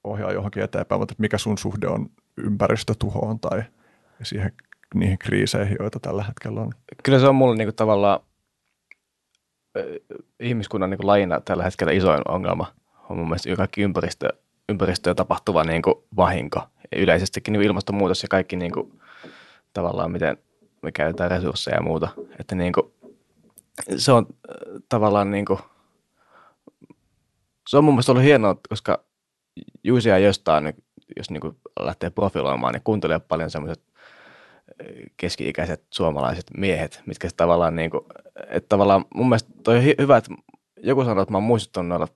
[0.04, 3.64] ohjaa johonkin eteenpäin, mutta mikä sun suhde on ympäristötuhoon tai
[4.24, 4.52] siihen,
[4.96, 6.72] niihin kriiseihin, joita tällä hetkellä on?
[7.04, 8.20] Kyllä se on mulle niin kuin tavallaan
[10.40, 12.74] ihmiskunnan niin kuin lajina tällä hetkellä isoin ongelma
[13.10, 14.30] on mun mielestä kaikki ympäristö,
[14.70, 16.62] ympäristöön tapahtuva niin kuin vahinko.
[16.92, 19.00] Ja yleisestikin niin ilmastonmuutos ja kaikki niin kuin,
[19.74, 20.38] tavallaan miten
[20.82, 22.08] me käytetään resursseja ja muuta.
[22.40, 22.94] Että niin kuin,
[23.98, 24.28] se on
[24.90, 25.60] tavallaan niin kuin,
[27.70, 29.04] se on mun mielestä ollut hienoa, koska
[29.84, 30.74] Juusia jostain,
[31.18, 33.82] jos niin kuin lähtee profiloimaan, niin kuuntelee paljon semmoiset
[35.18, 38.06] keski-ikäiset suomalaiset miehet, mitkä tavallaan, niin kuin,
[38.48, 40.34] että tavallaan mun mielestä toi on hyvä, että
[40.84, 42.08] joku sanoo, että mä oon muistuttanut noilla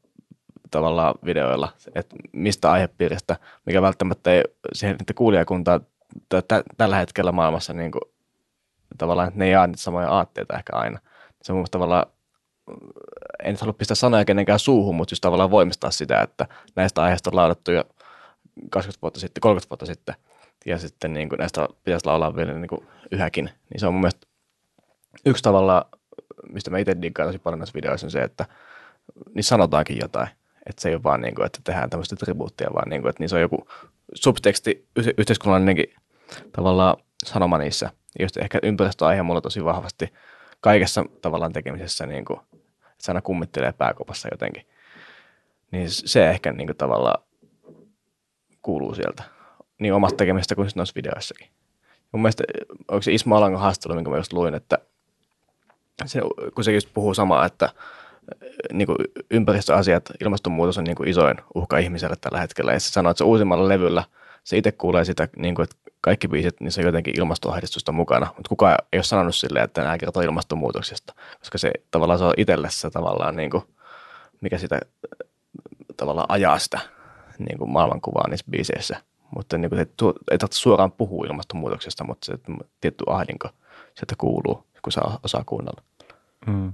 [0.72, 3.36] tavallaan videoilla, että mistä aihepiiristä,
[3.66, 5.80] mikä välttämättä ei siihen että kuulijakuntaa
[6.30, 8.02] t- tällä hetkellä maailmassa niin kuin,
[8.98, 11.00] tavallaan, että ne ei jaa niitä samoja aatteita ehkä aina.
[11.44, 12.06] Se on tavallaan,
[13.44, 16.46] en nyt halua pistää sanoja kenenkään suuhun, mutta just tavallaan voimistaa sitä, että
[16.76, 17.84] näistä aiheista on laudattu jo
[18.70, 20.16] 20 vuotta sitten, 30 vuotta sitten–
[20.68, 24.02] ja sitten niin kuin näistä pitäisi laulaa vielä niin kuin yhäkin, niin se on mun
[24.02, 24.28] mielestä
[25.26, 25.90] yksi tavalla,
[26.52, 28.46] mistä mä itse diggaan tosi paljon näissä videoissa, on se, että
[29.36, 30.28] niin sanotaankin jotain.
[30.70, 33.24] Että se ei ole vaan niin kuin, että tehdään tämmöistä tribuuttia, vaan niin kuin, että
[33.24, 33.68] niin se on joku
[34.14, 34.88] subteksti,
[35.18, 35.94] yhteiskunnallinenkin
[36.52, 37.90] tavallaan sanoma niissä.
[38.20, 40.14] Just ehkä ympäristöaihe mulla tosi vahvasti
[40.62, 44.68] kaikessa tavallaan tekemisessä, niin kuin, että se aina kummittelee pääkopassa jotenkin.
[45.72, 47.24] Niin se ehkä niin kuin, tavallaan
[48.62, 49.24] kuuluu sieltä
[49.80, 51.48] niin omasta tekemistä kuin noissa videoissakin.
[52.12, 52.44] Mun mielestä,
[52.88, 54.78] onko se Ismo Alangon haastattelu, minkä mä just luin, että
[56.06, 56.22] se,
[56.56, 57.70] kun se just puhuu samaa, että
[58.74, 58.98] niin kuin
[59.32, 62.74] ympäristöasiat, ilmastonmuutos on niin kuin isoin uhka ihmiselle tällä hetkellä.
[62.74, 64.04] Ja se sanoo, että se uusimmalla levyllä
[64.44, 68.26] se itse kuulee sitä, niin kuin, että kaikki biisit, se on jotenkin ilmastoahdistusta mukana.
[68.36, 72.34] Mutta kukaan ei ole sanonut silleen, että nämä kertoo ilmastonmuutoksesta, koska se tavallaan se on
[72.38, 73.64] itselle se tavallaan, niin kuin,
[74.42, 74.80] mikä sitä
[75.98, 76.80] tavallaan ajaa sitä
[77.40, 78.98] niin kuin maailmankuvaa niissä biiseissä
[79.36, 79.86] mutta niin kuin, ei,
[80.32, 82.34] ei tarvitse suoraan puhua ilmastonmuutoksesta, mutta se
[82.82, 83.50] tietty ahdinko
[83.96, 85.82] sieltä kuuluu, kun saa osaa kuunnella.
[86.48, 86.74] Mm.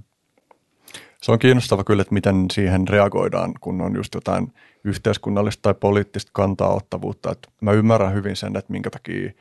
[1.24, 6.32] Se on kiinnostava kyllä, että miten siihen reagoidaan, kun on just jotain yhteiskunnallista tai poliittista
[6.34, 7.32] kantaa ottavuutta.
[7.32, 9.32] Että mä ymmärrän hyvin sen, että minkä takia,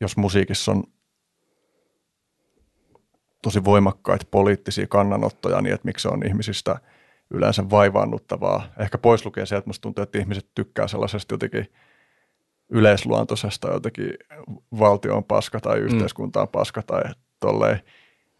[0.00, 0.84] jos musiikissa on
[3.42, 6.78] tosi voimakkaita poliittisia kannanottoja, niin että miksi se on ihmisistä
[7.30, 8.66] yleensä vaivaannuttavaa.
[8.78, 11.66] Ehkä pois lukee se, että musta tuntuu, että ihmiset tykkää sellaisesta jotenkin–
[12.68, 14.10] yleisluontoisesta jotenkin
[14.78, 15.84] valtion paska tai mm.
[15.84, 17.02] yhteiskuntaan paska tai
[17.40, 17.80] tolleen,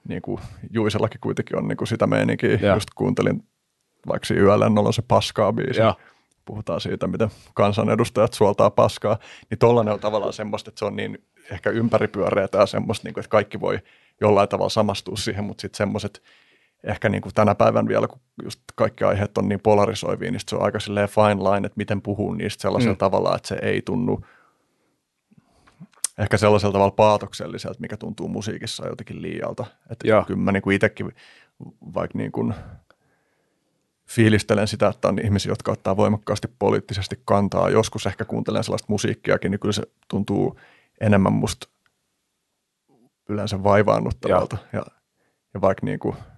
[0.09, 0.41] niin kuin
[0.71, 2.59] Juisellakin kuitenkin on niin kuin sitä meininkiä.
[2.63, 2.75] Ja.
[2.75, 3.43] Just kuuntelin
[4.09, 5.81] vaikka yöllä on se paskaa biisi.
[5.81, 5.95] Ja.
[6.45, 9.19] Puhutaan siitä, miten kansanedustajat suoltaa paskaa.
[9.51, 11.19] Niin tollainen on tavallaan semmoista, että se on niin
[11.51, 13.79] ehkä ympäripyöreä ja semmoista, niin kuin, että kaikki voi
[14.21, 16.23] jollain tavalla samastua siihen, mutta sitten semmoiset
[16.85, 20.57] ehkä niin kuin tänä päivän vielä, kun just kaikki aiheet on niin polarisoivia, niin se
[20.57, 22.99] on aika silleen fine line, että miten puhuu niistä sellaisella mm.
[22.99, 24.25] tavalla, että se ei tunnu
[26.19, 29.67] ehkä sellaisella tavalla paatokselliselta, mikä tuntuu musiikissa jotenkin liialta.
[29.91, 30.25] Että Joo.
[30.25, 31.13] kyllä mä niin kuin itsekin
[31.95, 32.55] vaikka niin kuin
[34.07, 37.71] fiilistelen sitä, että on ihmisiä, jotka ottaa voimakkaasti poliittisesti kantaa.
[37.71, 40.61] Joskus ehkä kuuntelen sellaista musiikkiakin, niin kyllä se tuntuu
[41.01, 41.69] enemmän musta
[43.29, 44.57] yleensä vaivaannuttavalta.
[44.73, 44.87] Ja,
[45.55, 46.17] ja vaikka niin kuin–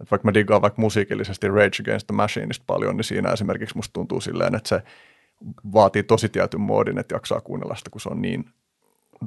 [0.00, 3.92] että vaikka mä digaan vaikka musiikillisesti Rage Against the Machineista paljon, niin siinä esimerkiksi musta
[3.92, 4.82] tuntuu silleen, että se
[5.72, 8.50] vaatii tosi tietyn muodin, että jaksaa kuunnella sitä, kun se on niin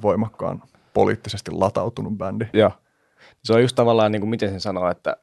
[0.02, 0.64] voimakkaan
[0.94, 2.46] poliittisesti latautunut bändi.
[2.54, 2.72] Joo.
[3.44, 5.18] Se on just tavallaan, niin kuin miten sen sanoo, että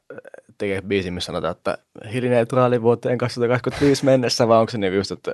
[0.57, 1.77] tekee biisi, missä sanotaan, että
[2.13, 5.33] hiilineutraali vuoteen 2025 mennessä, vai onko se niin just, että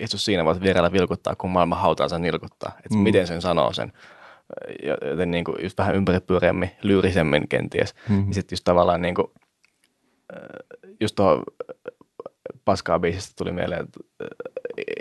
[0.00, 2.72] istu siinä voit vierellä vilkuttaa, kun maailman hautaansa nilkuttaa.
[2.76, 2.98] Että mm.
[2.98, 3.92] miten sen sanoo sen
[5.04, 7.94] joten niin kuin just vähän ympäripyöreämmin, lyyrisemmin kenties.
[8.08, 8.32] Mm-hmm.
[8.32, 9.26] Sitten just tavallaan niin kuin,
[11.00, 11.42] just tuohon
[12.64, 14.00] paskaa biisistä tuli mieleen, että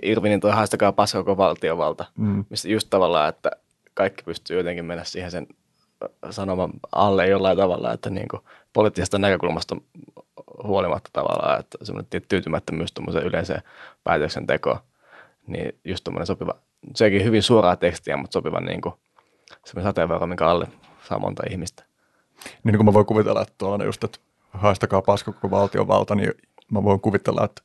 [0.04, 2.46] Irvinin toi haastakaa paska koko valtiovalta, mm.
[2.50, 3.52] missä just tavallaan, että
[3.94, 5.48] kaikki pystyy jotenkin mennä siihen sen
[6.30, 8.42] sanoman alle jollain tavalla, että niin kuin
[8.74, 9.76] poliittisesta näkökulmasta
[10.64, 13.62] huolimatta tavallaan, että semmoinen tyytymättömyys tuommoiseen yleiseen
[14.04, 14.80] päätöksentekoon,
[15.48, 16.56] niin just tuommoinen sopiva,
[16.96, 18.96] sekin hyvin suoraa tekstiä, mutta sopiva niin kuin
[19.66, 20.68] semmoinen sateenvarjo, minkä alle
[21.08, 21.84] saa monta ihmistä.
[22.64, 24.20] Niin kuin mä voin kuvitella, että tuollainen just, että
[24.52, 26.32] haistakaa paska koko valtion valta, niin
[26.72, 27.62] mä voin kuvitella, että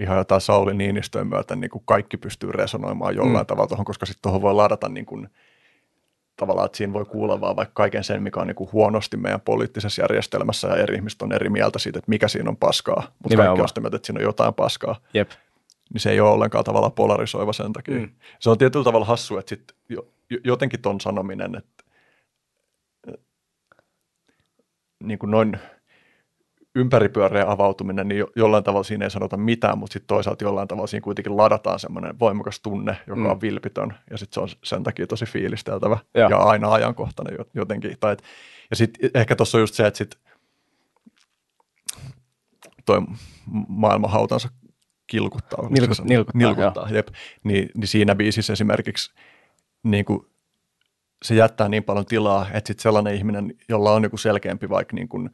[0.00, 3.46] ihan jotain Sauli Niinistöön myöten niin kuin kaikki pystyy resonoimaan jollain mm.
[3.46, 5.28] tavalla tuohon, koska sitten tuohon voi ladata niin kuin,
[6.36, 9.40] tavallaan, että siinä voi kuulla vaan vaikka kaiken sen, mikä on niin kuin huonosti meidän
[9.40, 13.36] poliittisessa järjestelmässä ja eri ihmiset on eri mieltä siitä, että mikä siinä on paskaa, mutta
[13.36, 15.00] kaikki on sitä mieltä, että siinä on jotain paskaa.
[15.14, 15.30] Jep.
[15.92, 17.98] Niin se ei ole ollenkaan tavallaan polarisoiva sen takia.
[17.98, 18.10] Mm.
[18.38, 20.08] Se on tietyllä tavalla hassu, että sit jo,
[20.44, 21.84] jotenkin ton sanominen, että
[25.02, 25.58] niin kuin noin
[26.74, 31.04] ympäripyöreä avautuminen, niin jollain tavalla siinä ei sanota mitään, mutta sitten toisaalta jollain tavalla siinä
[31.04, 33.26] kuitenkin ladataan semmoinen voimakas tunne, joka mm.
[33.26, 37.96] on vilpitön, ja sitten se on sen takia tosi fiilisteltävä ja, ja aina ajankohtainen jotenkin.
[38.00, 38.22] Tai et,
[38.70, 40.20] ja sitten ehkä tuossa on just se, että sitten
[42.84, 43.00] toi
[43.68, 44.48] maailman hautansa
[45.06, 45.68] kilkuttaa.
[45.70, 47.08] Nilkut, nilkuttaa, nilkuttaa jep.
[47.44, 49.12] Niin, niin siinä biisissä esimerkiksi
[49.82, 50.26] niin kuin
[51.22, 55.08] se jättää niin paljon tilaa, että sitten sellainen ihminen, jolla on joku selkeämpi vaikka niin
[55.08, 55.30] kuin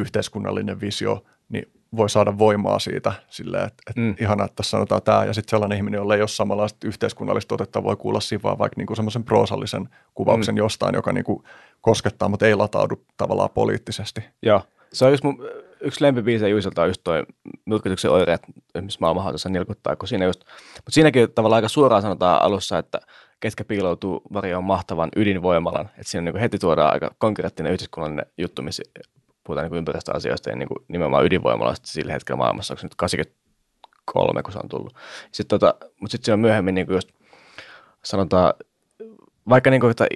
[0.00, 4.14] yhteiskunnallinen visio, niin voi saada voimaa siitä silleen, että, että mm.
[4.20, 5.24] ihana, että tässä sanotaan tämä.
[5.24, 8.74] Ja sitten sellainen ihminen, jolla ei ole samanlaista yhteiskunnallista otetta, voi kuulla siinä vaan vaikka
[8.76, 10.58] niinku semmoisen proosallisen kuvauksen mm.
[10.58, 11.44] jostain, joka niinku
[11.80, 14.24] koskettaa, mutta ei lataudu tavallaan poliittisesti.
[14.42, 14.62] Joo.
[14.92, 15.38] Se on just mun,
[15.80, 17.22] yksi lempibiisejä Juiselta on just toi
[17.66, 18.42] Nyrkytyksen oireet,
[18.74, 20.40] esimerkiksi maailmanhautassa nilkuttaa, kun siinä just,
[20.76, 23.00] mutta siinäkin tavallaan aika suoraan sanotaan alussa, että
[23.40, 25.86] ketkä piiloutuu varjoon mahtavan ydinvoimalan.
[25.86, 28.82] Että siinä niin heti tuodaan aika konkreettinen yhteiskunnallinen juttu, missä
[29.50, 32.74] puhutaan niin ympäristöasioista ja niin kuin nimenomaan ydinvoimalasta sillä hetkellä maailmassa.
[32.74, 34.94] Onko se nyt 83, kun se on tullut.
[35.32, 37.08] Sitten tota, mutta sitten se on myöhemmin niin kuin just
[38.04, 38.54] sanotaan,
[39.48, 40.06] vaikka niin kuin, että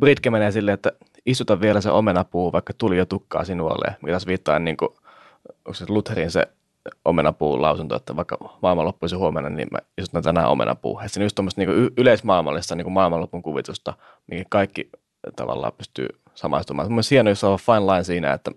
[0.00, 0.92] Britke menee silleen, että
[1.26, 4.88] istuta vielä se omenapuu, vaikka tuli jo tukkaa sinulle, mikä taas viittaa niin kuin,
[5.58, 6.46] onko se Lutherin se
[7.04, 10.98] omenapuun lausunto, että vaikka maailman loppuisi huomenna, niin mä istutan tänään omenapuu.
[10.98, 13.94] Että se on just tuommoista niin yleismaailmallista niin maailmanlopun kuvitusta,
[14.26, 14.90] mikä kaikki
[15.36, 16.08] tavallaan pystyy
[16.38, 16.88] samaistumaan.
[16.88, 18.50] Mielestäni hieno, jos on fine line siinä, että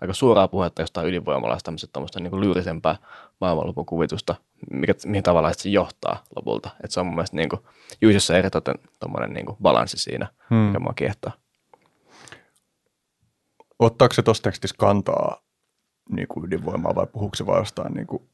[0.00, 2.96] aika suoraa puhetta jostain ydinvoimalasta, tämmöistä tämmöistä niin lyyrisempää
[3.40, 4.34] maailmanlopun kuvitusta,
[4.70, 6.70] mikä, mihin tavallaan se johtaa lopulta.
[6.84, 7.60] Että se on mun mielestä niin kuin,
[8.00, 10.58] Juisessa eritoten tuommoinen niin balanssi siinä, hmm.
[10.58, 11.32] mikä mua kiehtoo.
[13.78, 15.42] Ottaako se tuossa tekstissä kantaa
[16.10, 18.28] niin kuin ydinvoimaa vai puhuuko se vain jostain niin kuin,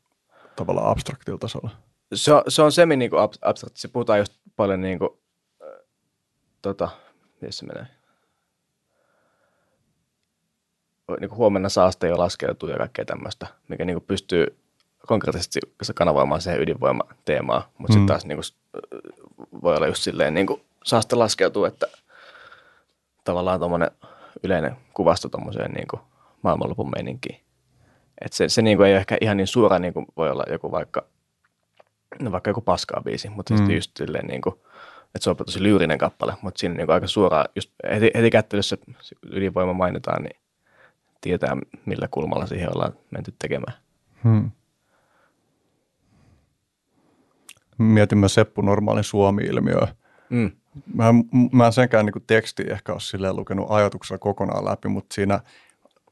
[0.57, 1.71] tavallaan abstraktilla tasolla?
[2.15, 3.81] Se on, se on semi niin kuin abstrakti.
[3.81, 5.11] Se puhutaan just paljon niin kuin,
[5.63, 5.87] äh,
[6.63, 6.89] tota,
[7.41, 7.87] missä se menee?
[11.21, 14.57] Niin kuin huomenna saaste jo laskeutuu ja kaikkea tämmöistä, mikä niin kuin pystyy
[15.07, 15.61] konkreettisesti
[15.95, 17.95] kanavoimaan siihen ydinvoimateemaan, mutta mm.
[17.95, 18.81] sitten taas niin kuin,
[19.63, 21.87] voi olla just silleen niin kuin saaste laskeutuu, että
[23.25, 23.91] tavallaan tuommoinen
[24.43, 26.01] yleinen kuvasto tuommoiseen niin kuin
[26.43, 27.41] maailmanlopun meininkiin.
[28.21, 30.45] Et se, se niin kuin ei ole ehkä ihan niin suora, niin kuin voi olla
[30.51, 31.05] joku vaikka,
[32.21, 33.59] no vaikka joku paskaa biisi, mutta mm.
[33.59, 34.55] sitten just silleen niin kuin,
[35.05, 38.31] että se on tosi lyyrinen kappale, mutta siinä niin kuin aika suoraan, just heti, heti
[38.31, 38.77] kättelyssä
[39.33, 40.37] ydinvoima mainitaan, niin
[41.21, 41.57] tietää
[41.87, 43.73] millä kulmalla siihen ollaan menty tekemään.
[44.25, 44.51] Hmm.
[47.79, 49.89] Mietin mä Seppu normaalin Suomi-ilmiöä.
[50.31, 50.51] Mm.
[50.95, 51.05] Mä,
[51.53, 55.41] mä en senkään niin teksti ehkä ole silleen lukenut ajatuksella kokonaan läpi, mutta siinä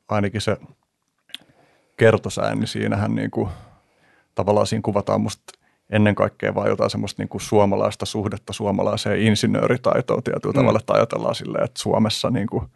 [0.09, 0.57] ainakin se
[1.97, 3.49] kertosään, niin siinähän niin kuin,
[4.35, 5.59] tavallaan siinä kuvataan musta
[5.91, 10.61] ennen kaikkea vain jotain semmoista niin kuin suomalaista suhdetta suomalaiseen insinööritaitoon tietyllä mm.
[10.61, 12.67] tavalla, että ajatellaan silleen, että Suomessa niin kuin,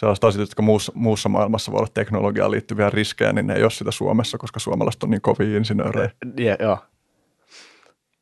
[0.00, 3.70] sellaiset asiat, jotka muussa, muussa maailmassa voi olla teknologiaan liittyviä riskejä, niin ne ei ole
[3.70, 6.10] sitä Suomessa, koska suomalaiset on niin kovin insinöörejä.
[6.38, 6.78] Ja, joo.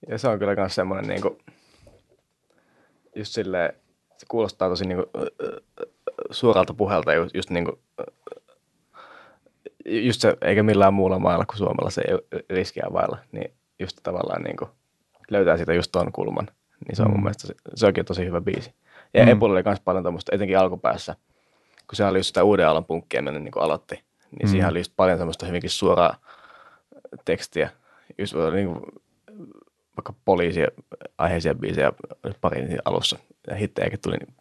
[0.09, 1.39] Ja se on kyllä myös semmoinen niin kuin,
[3.17, 3.73] just silleen,
[4.17, 5.27] se kuulostaa tosi niin kuin,
[6.31, 7.79] suoralta puhelta just, just niin kuin,
[9.85, 14.43] just se, eikä millään muulla maalla kuin Suomella se ei riskiä vailla, niin just tavallaan
[14.43, 14.71] niin kuin
[15.31, 16.49] löytää siitä just tuon kulman.
[16.89, 17.13] Niin se on mm.
[17.13, 18.75] mun mielestä, se, se onkin tosi hyvä biisi.
[19.15, 19.33] Ja mm.
[19.33, 21.17] Epul oli myös paljon tuommoista, etenkin alkupäässä,
[21.89, 23.95] kun se oli just sitä uuden alan punkkia, mennä niin aloitti,
[24.31, 24.51] niin mm.
[24.51, 26.17] siihen oli just paljon semmoista hyvinkin suoraa
[27.25, 27.71] tekstiä.
[28.19, 28.83] Just niin kuin,
[29.97, 30.69] vaikka poliisia
[31.19, 31.93] aiheisia biisejä
[32.41, 33.19] pari alussa.
[33.47, 34.37] Ja hittejäkin tuli niin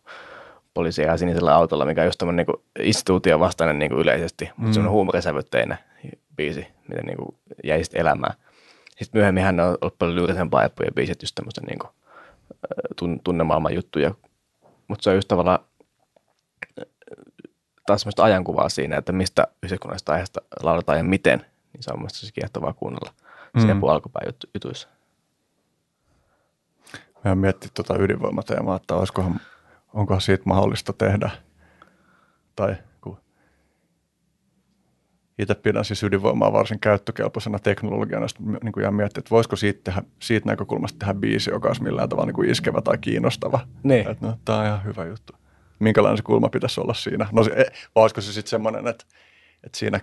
[0.74, 4.52] poliisia sinisellä autolla, mikä on just tämmöinen niin instituutio vastainen niin kuin yleisesti, mm.
[4.58, 5.78] mutta se on huumorisävytteinen
[6.36, 8.34] biisi, miten niin kuin jäi sitten elämään.
[8.88, 14.12] Sitten myöhemmin hän on ollut paljon lyyrisempaa ja biisit, just tämmöistä niin kuin, tunnemaailman juttuja.
[14.88, 15.60] Mutta se on just tavallaan
[17.88, 21.40] taas semmoista ajankuvaa siinä, että mistä yhteiskunnallisesta aiheesta lauletaan ja miten,
[21.74, 23.14] niin se on mielestäni tosi kiehtovaa kuunnella
[23.54, 23.62] mm.
[23.62, 24.88] siinä alkupään jutuissa.
[27.26, 29.40] Mä miettinyt tuota ydinvoimateemaa, että olisikohan
[29.94, 31.30] onko siitä mahdollista tehdä.
[32.56, 33.18] Tai kun
[35.40, 39.80] itse pidän siis ydinvoimaa varsin käyttökelpoisena teknologiana, sitten niin kuin jää miettiä, että voisiko siitä,
[39.84, 43.60] tehdä, siitä näkökulmasta tehdä biisi, joka olisi millään tavalla niin kuin iskevä tai kiinnostava.
[43.84, 44.10] Niin.
[44.10, 45.34] Että no, tämä on ihan hyvä juttu.
[45.80, 47.28] Minkälainen se kulma pitäisi olla siinä?
[47.32, 47.50] No se,
[47.96, 49.06] vai olisiko se sitten semmoinen, että
[49.64, 50.00] että siinä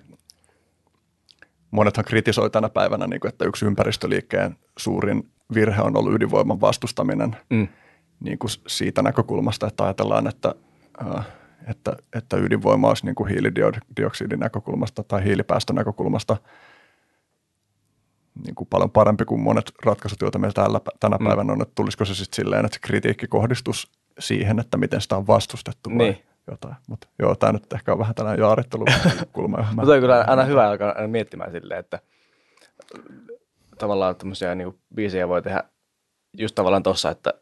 [1.71, 7.37] monethan kritisoi tänä päivänä, niin kuin, että yksi ympäristöliikkeen suurin virhe on ollut ydinvoiman vastustaminen
[7.51, 7.69] Mm.
[8.21, 10.55] niin kuin siitä näkökulmasta, että ajatellaan, että,
[11.17, 11.27] äh,
[11.67, 16.37] että, että ydinvoima olisi niin kuin hiilidioksidin näkökulmasta tai hiilipäästön näkökulmasta
[18.45, 21.27] niin kuin paljon parempi kuin monet ratkaisut, joita meillä tällä, tänä Mm.
[21.27, 25.17] päivänä on, että tulisiko se sitten silleen, että se kritiikki kohdistus siihen, että miten sitä
[25.17, 26.25] on vastustettu vai Niin.
[26.51, 26.75] jotain.
[26.89, 29.67] Mutta joo, tämä nyt ehkä on vähän tällainen jaarittelukulma.
[29.75, 31.99] Mutta on kyllä aina hyvä alkaa miettimään silleen, että
[33.79, 35.65] tavallaan tämmöisiä niin biisejä voi tehdä
[36.39, 37.35] just tavallaan tossa, että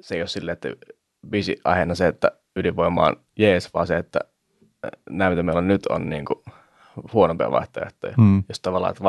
[0.00, 0.68] se ei ole silleen, että
[1.30, 4.20] biisi aiheena se, että ydinvoima on jees, vaan se, että
[5.10, 6.38] nämä, mitä meillä on nyt, on niin kuin
[7.12, 8.14] huonompia vaihtoehtoja.
[8.16, 8.44] Hmm.
[8.48, 9.04] Jos tavallaan, että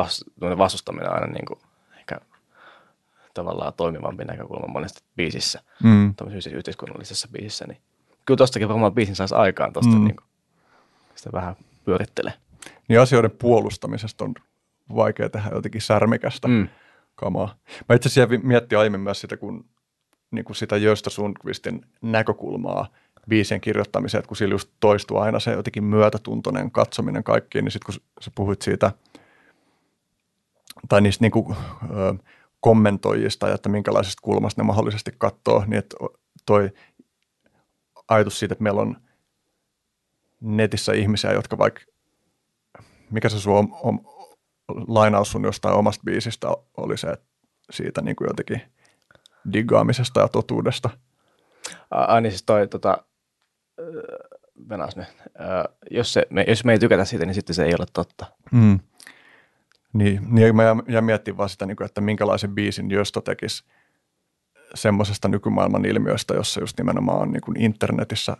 [0.58, 1.58] vastustaminen on aina niin kuin
[3.34, 6.14] tavallaan toimivampi näkökulma monesti biisissä, Mm.
[6.14, 7.78] tämmöisessä yhteiskunnallisessa biisissä, niin
[8.26, 10.04] kyllä tostakin varmaan biisin saisi aikaan tosta, Mm.
[10.04, 10.26] niin kuin,
[11.14, 12.32] sitä vähän pyörittelee.
[12.88, 14.34] Niin asioiden puolustamisesta on
[14.96, 16.68] vaikea tehdä jotenkin särmikästä Mm.
[17.14, 17.54] kamaa.
[17.88, 19.64] Mä itse asiassa jäin miettiä aiemmin myös sitä, kun
[20.30, 22.86] niin kuin sitä Jöstä Sundqvistin näkökulmaa
[23.28, 27.94] biisien kirjoittamiseen, että kun sillä just toistuu aina se jotenkin myötätuntoinen katsominen kaikkiin, niin sitten
[27.94, 28.92] kun sä puhuit siitä,
[30.88, 31.56] tai niistä niin kuin,
[31.90, 32.14] ö,
[32.64, 35.96] kommentoijista ja että minkälaisesta kulmasta ne mahdollisesti katsoo, niin että
[36.46, 36.70] toi
[38.08, 38.96] ajatus siitä, että meillä on
[40.40, 41.80] netissä ihmisiä, jotka vaikka,
[43.10, 44.00] mikä se sun om,
[44.88, 47.26] lainaus sun jostain omasta biisistä oli se, että
[47.70, 48.62] siitä niin kuin jotenkin
[49.52, 50.90] diggaamisesta ja totuudesta.
[51.90, 53.04] Ai niin siis toi, tota,
[54.68, 55.08] venas nyt.
[55.90, 58.26] Jos, se, me, jos me ei tykätä siitä, niin sitten se ei ole totta.
[58.52, 58.80] Mm.
[59.94, 63.64] Niin, niin mä jään miettimään vaan sitä, niin kuin, että minkälaisen biisin Jösto tekisi
[64.74, 68.36] semmoisesta nykymaailman ilmiöstä, jossa just nimenomaan on niin kuin internetissä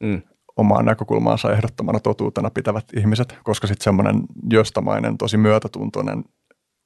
[0.00, 0.22] Mm.
[0.56, 4.22] omaa näkökulmaansa ehdottomana totuutena pitävät ihmiset, koska sitten semmoinen
[4.52, 6.24] jöstamainen, tosi myötätuntoinen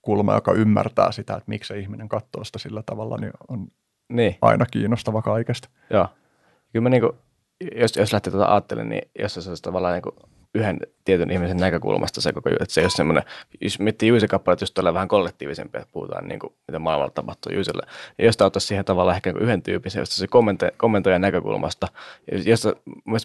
[0.03, 3.67] kulma, joka ymmärtää sitä, että miksi se ihminen katsoo sitä sillä tavalla, niin on
[4.13, 5.69] Niin, aina kiinnostava kaikesta.
[5.91, 6.09] joo.
[6.73, 7.15] Kyllä mä niinku,
[7.77, 10.15] jos, jos lähtee tuota ajattelemaan, niin jos se olisi tavallaan niinku
[10.55, 13.23] yhden tietyn ihmisen näkökulmasta se koko juttu, että se ei ole semmoinen,
[13.61, 17.53] jos miettii Juisin kappaleet, just tulee vähän kollektiivisempi, että puhutaan niin kuin, mitä maailmalla tapahtuu
[17.53, 17.83] Juisille.
[18.19, 21.89] Ja jos ottaisi siihen tavallaan ehkä yhden tyypin, josta se kommente, kommentoijan näkökulmasta,
[22.45, 22.73] josta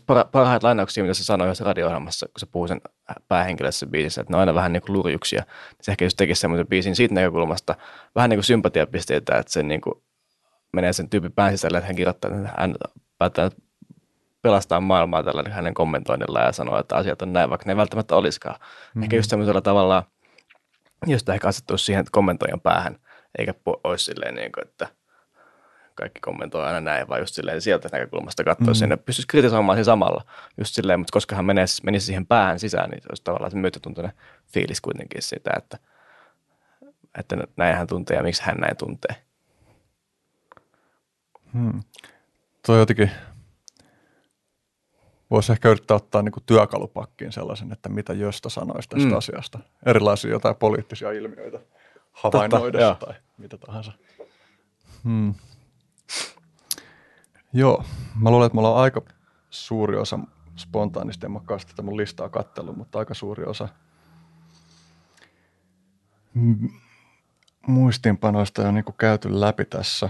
[0.06, 2.82] para, parhaat lainauksia, mitä se sanoi yhdessä radio-ohjelmassa, kun se puhuu sen
[3.28, 6.42] päähenkilössä biisissä, että ne on aina vähän niin kuin lurjuksia, niin se ehkä just tekisi
[6.42, 7.76] semmoisen biisin siitä näkökulmasta,
[8.16, 9.96] vähän niin kuin sympatiapisteitä, että se niin kuin
[10.74, 12.76] menee sen tyypin pään sisälle, että hän kirjoittaa, että hän
[13.18, 13.50] päättää
[14.46, 18.16] pelastaa maailmaa tällä hänen kommentoinnilla ja sanoo, että asiat on näin, vaikka ne ei välttämättä
[18.16, 18.56] olisikaan.
[18.60, 19.04] Mm-hmm.
[19.04, 20.04] Ehkä just semmoisella tavalla,
[21.08, 23.00] josta ehkä asettuisi siihen kommentoijan päähän,
[23.38, 23.54] eikä
[23.84, 24.88] olisi silleen, niin kuin, että
[25.96, 28.92] kaikki kommentoi aina näin, vaan just silleen sieltä näkökulmasta katsoisi mm-hmm.
[28.92, 30.26] ja pystyisi kritisoimaan siinä samalla.
[30.58, 33.58] Just silleen, mutta koska hän menisi, menisi siihen päähän sisään, niin se olisi tavallaan se
[33.58, 34.14] myötätuntoinen
[34.54, 35.80] fiilis kuitenkin sitä, että,
[37.20, 39.16] että näin hän tuntee ja miksi hän näin tuntee.
[41.54, 41.84] Hmm.
[42.66, 43.12] Tuo jotenkin,
[45.32, 49.18] voisi ehkä yrittää ottaa niin kuin työkalupakkiin sellaisen, että mitä Jöstä sanoisi tästä Mm.
[49.18, 49.60] asiasta.
[49.86, 51.60] Erilaisia jotain poliittisia ilmiöitä
[52.12, 52.96] havainnoidessa joo.
[52.96, 53.92] tai mitä tahansa.
[55.04, 55.34] Hmm.
[57.54, 57.84] Joo,
[58.22, 59.02] mä luulen, että me ollaan aika
[59.50, 60.20] suuri osa
[60.58, 61.40] spontaanisti, en mä
[61.70, 63.70] tätä mun listaa kattellut, mutta aika suuri osa
[66.34, 66.68] m-
[67.68, 70.10] muistiinpanoista on niin käyty läpi tässä.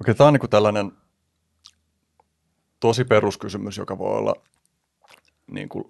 [0.00, 0.92] Okei, tämä on niin kuin tällainen
[2.80, 4.34] tosi peruskysymys, joka voi olla,
[5.50, 5.84] niin kuin,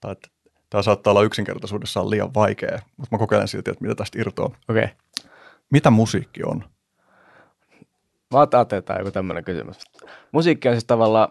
[0.00, 0.28] tai että
[0.70, 4.50] tämä saattaa olla yksinkertaisuudessaan liian vaikea, mutta mä kokeilen silti, että mitä tästä irtoaa.
[4.68, 4.84] Okei.
[4.84, 4.96] Okay.
[5.70, 6.64] Mitä musiikki on?
[8.32, 8.48] Mä on
[8.98, 9.76] joku tämmöinen kysymys.
[10.32, 11.28] Musiikki on siis tavallaan,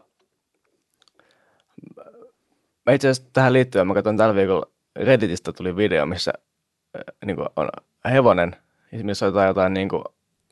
[2.86, 6.34] mä itse asiassa tähän liittyen, mä katsoin tällä viikolla Redditistä tuli video, missä
[6.96, 7.70] äh, niin on
[8.12, 8.56] hevonen,
[9.04, 10.04] missä jotain, jotain niin kuin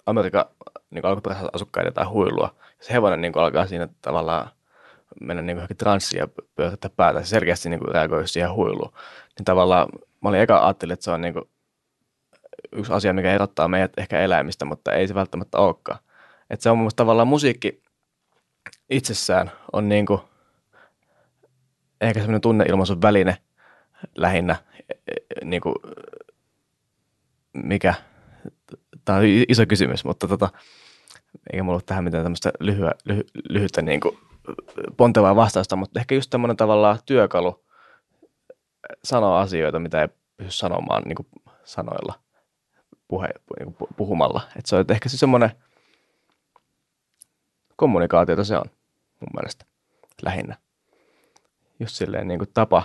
[0.08, 0.46] Amerikan
[0.90, 2.56] niin alkuperäisellä asukkaiden tai huilua.
[2.80, 4.50] Se hevonen niin alkaa siinä tavallaan
[5.22, 7.22] mennä niin johonkin transsiin ja pyörittää päätä.
[7.24, 8.94] Se selkeästi niin kuin reagoi siihen huiluun.
[9.38, 9.88] Niin tavallaan
[10.22, 11.50] mä olin eka ajattelin, että se on niin kuin
[12.72, 16.00] yksi asia, mikä erottaa meidät ehkä eläimistä, mutta ei se välttämättä olekaan.
[16.50, 17.82] Että se on mun tavallaan musiikki
[18.90, 20.22] itsessään on niin kuin
[22.02, 23.38] ehkä semmoinen tunneilmaisun väline
[24.16, 24.56] lähinnä,
[25.44, 25.76] niin kuin,
[27.54, 27.94] mikä,
[29.08, 30.50] tämä on iso kysymys, mutta tota,
[31.54, 34.18] eikä mulla ole tähän mitään tämmöistä lyhyä, lyhy, lyhyttä niin kuin
[34.98, 37.66] pontevaa vastausta, mutta ehkä just tämmöinen tavallaan työkalu
[39.04, 40.08] sanoa asioita, mitä ei
[40.38, 41.28] pysty sanomaan niin kuin
[41.64, 42.14] sanoilla,
[43.08, 43.30] puhe,
[43.60, 44.42] niin kuin puhumalla.
[44.56, 45.52] Että se on ehkä se semmoinen
[47.76, 48.66] kommunikaatiota se on
[49.20, 49.66] mun mielestä
[50.22, 50.58] lähinnä.
[51.80, 52.84] Just silleen niin kuin tapa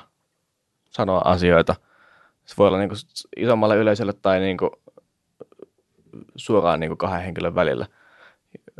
[0.90, 1.74] sanoa asioita.
[2.44, 2.98] Se voi olla niin kuin
[3.36, 4.70] isommalle yleisölle tai niin kuin
[6.44, 7.86] suoraan niin kuin kahden henkilön välillä.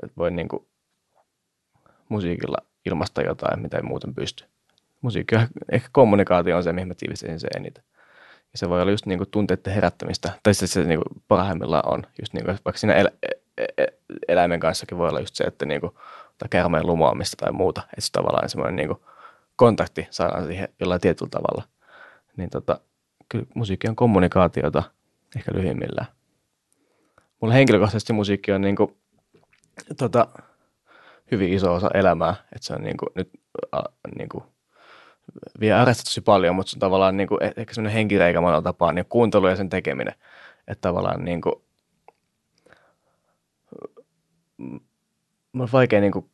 [0.03, 0.67] Et voi niin kuin
[2.09, 2.57] musiikilla
[2.87, 4.45] ilmaista jotain, mitä ei muuten pysty.
[5.01, 5.35] Musiikki,
[5.73, 7.85] ehkä kommunikaatio on se, mihin mä tiivistäisin se eniten.
[8.53, 11.89] Ja se voi olla just niin kuin tunteiden herättämistä, tai se, se niin kuin parhaimmillaan
[11.93, 13.99] on, just niin kuin, vaikka siinä el- e-, e-
[14.29, 15.93] eläimen kanssakin voi olla just se, että niin kuin,
[16.39, 19.01] tai kärmeen lumoamista tai muuta, että se tavallaan semmoinen niin kuin
[19.57, 21.63] kontakti saadaan siihen jollain tietyllä tavalla.
[22.37, 22.81] Niin tota,
[23.29, 24.83] kyllä musiikki on kommunikaatiota
[25.37, 26.07] ehkä lyhyimmillään.
[27.43, 28.97] Mulla henkilökohtaisesti musiikki on niin kuin,
[29.97, 30.28] tota,
[31.31, 33.31] hyvin iso osa elämää, että se on niin kuin, nyt
[34.19, 34.44] niin kuin,
[35.60, 38.62] vie äärestä tosi paljon, mutta se on tavallaan niin kuin, e-, ehkä semmoinen henkireikä monella
[38.62, 40.14] tapaa, niin kuuntelu ja sen tekeminen.
[40.69, 41.55] Että tavallaan niin kuin,
[45.59, 46.31] on vaikea niin kuin,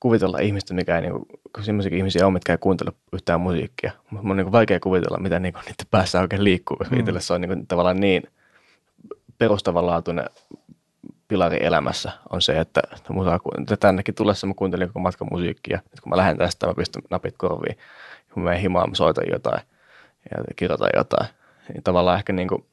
[0.00, 3.92] kuvitella ihmistä, mikä ei, niin kuin, kun sellaisia ihmisiä on, mitkä ei kuuntele yhtään musiikkia.
[4.10, 6.76] Mutta on niin kuin, vaikea kuvitella, mitä niin kuin, niiden päässä oikein liikkuu.
[6.90, 6.98] Mm.
[6.98, 8.22] Itselle se on niin kuin, tavallaan niin
[9.38, 10.30] perustavanlaatuinen
[11.28, 13.40] pilari elämässä on se, että musaa,
[13.80, 15.80] tännekin tullessa mä kuuntelin koko matkan musiikkia.
[15.92, 17.78] Et kun mä lähden tästä, mä pistän napit korviin.
[18.34, 19.62] Kun mä menen himaan, mä soitan jotain
[20.30, 21.28] ja kirjoitan jotain.
[21.68, 22.66] Niin tavallaan ehkä niin kuin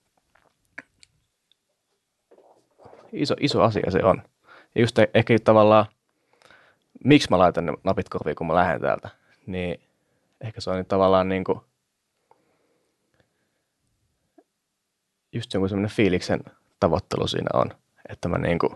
[3.11, 4.21] iso, iso asia se on.
[4.75, 5.85] Ja just ehkä tavallaan,
[7.03, 9.09] miksi mä laitan ne napit korviin, kun mä lähden täältä,
[9.45, 9.81] niin
[10.41, 11.59] ehkä se on tavallaan niin kuin
[15.33, 16.39] just joku semmoinen fiiliksen
[16.79, 17.71] tavoittelu siinä on
[18.09, 18.71] että mä niin kuin,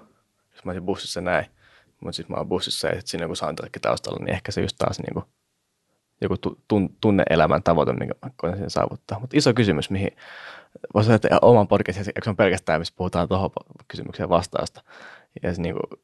[0.52, 1.46] jos mä olisin bussissa näin,
[2.02, 4.76] mutta sitten mä oon bussissa ja sitten siinä joku soundtrack taustalla, niin ehkä se just
[4.78, 5.26] taas niin kuin,
[6.22, 6.38] joku
[6.68, 9.20] tun, tunne-elämän tavoite, minkä mä koen sen saavuttaa.
[9.20, 10.12] Mutta iso kysymys, mihin
[10.94, 13.50] voisi sanoa, että oman podcastin, eikö se on pelkästään, missä puhutaan tuohon
[13.88, 14.84] kysymykseen vastausta.
[15.44, 16.02] Ja se, niin kuin,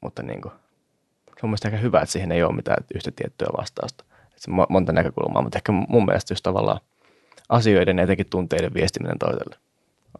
[0.00, 0.52] mutta niin kuin,
[1.26, 4.04] se on mielestäni aika hyvä, että siihen ei ole mitään yhtä tiettyä vastausta.
[4.10, 6.80] Että se on monta näkökulmaa, mutta ehkä mun mielestä just tavallaan
[7.48, 9.56] asioiden ja etenkin tunteiden viestiminen toiselle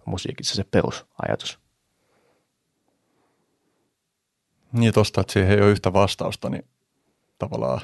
[0.04, 1.58] musiikissa se perusajatus.
[4.72, 6.64] Niin tuosta, että siihen ei ole yhtä vastausta, niin
[7.38, 7.80] tavallaan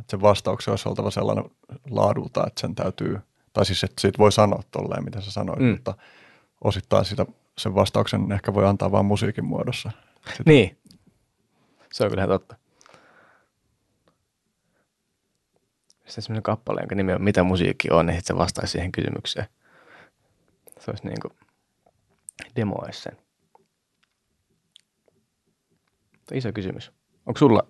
[0.00, 1.44] että sen vastauksen olisi oltava sellainen
[1.90, 3.18] laadulta, että sen täytyy,
[3.52, 5.66] tai siis että siitä voi sanoa tolleen, mitä sä sanoit, mm.
[5.66, 5.94] mutta
[6.64, 7.26] osittain sitä,
[7.58, 9.90] sen vastauksen ehkä voi antaa vain musiikin muodossa.
[10.30, 10.42] Sitä.
[10.46, 10.78] Niin,
[11.92, 12.56] se on kyllä totta.
[15.96, 19.46] Sitten sellainen kappale, jonka nimi on Mitä musiikki on, niin sitten se vastaisi siihen kysymykseen.
[20.78, 21.34] Se olisi niin kuin
[22.56, 23.16] demoisi sen.
[26.32, 26.92] Iso kysymys.
[27.26, 27.66] Onko sulla,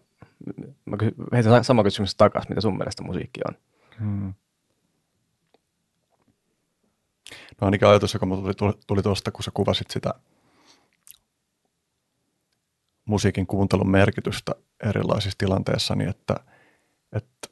[0.87, 0.97] mä
[1.33, 3.55] heitän sama kysymys takaisin, mitä sun mielestä musiikki on?
[4.01, 4.35] Hmm.
[7.61, 8.27] No ainakin ajatus, joka
[8.57, 10.15] tuli, tuli tuosta, kun sä kuvasit sitä
[13.05, 14.55] musiikin kuuntelun merkitystä
[14.85, 16.35] erilaisissa tilanteissa, niin että,
[17.13, 17.49] että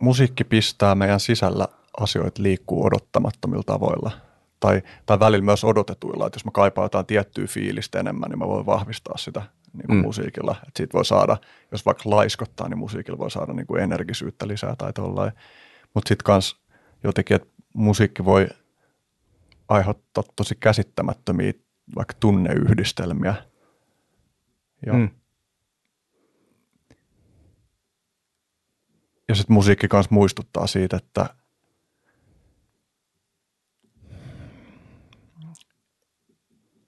[0.00, 1.68] musiikki pistää meidän sisällä
[2.00, 4.10] asioita liikkuu odottamattomilla tavoilla–
[4.62, 8.48] tai, tai välillä myös odotetuilla, että jos mä kaipaan jotain tiettyä fiilistä enemmän, niin mä
[8.48, 10.02] voin vahvistaa sitä niin kuin mm.
[10.02, 10.52] musiikilla.
[10.52, 11.36] Että siitä voi saada,
[11.72, 15.32] jos vaikka laiskottaa, niin musiikilla voi saada niin kuin energisyyttä lisää tai tollain.
[15.94, 16.60] Mutta sitten kans
[17.04, 18.48] jotenkin, että musiikki voi
[19.68, 21.52] aiheuttaa tosi käsittämättömiä
[21.96, 23.34] vaikka tunneyhdistelmiä.
[24.86, 25.10] Ja, mm.
[29.28, 31.26] ja sitten musiikki myös muistuttaa siitä, että–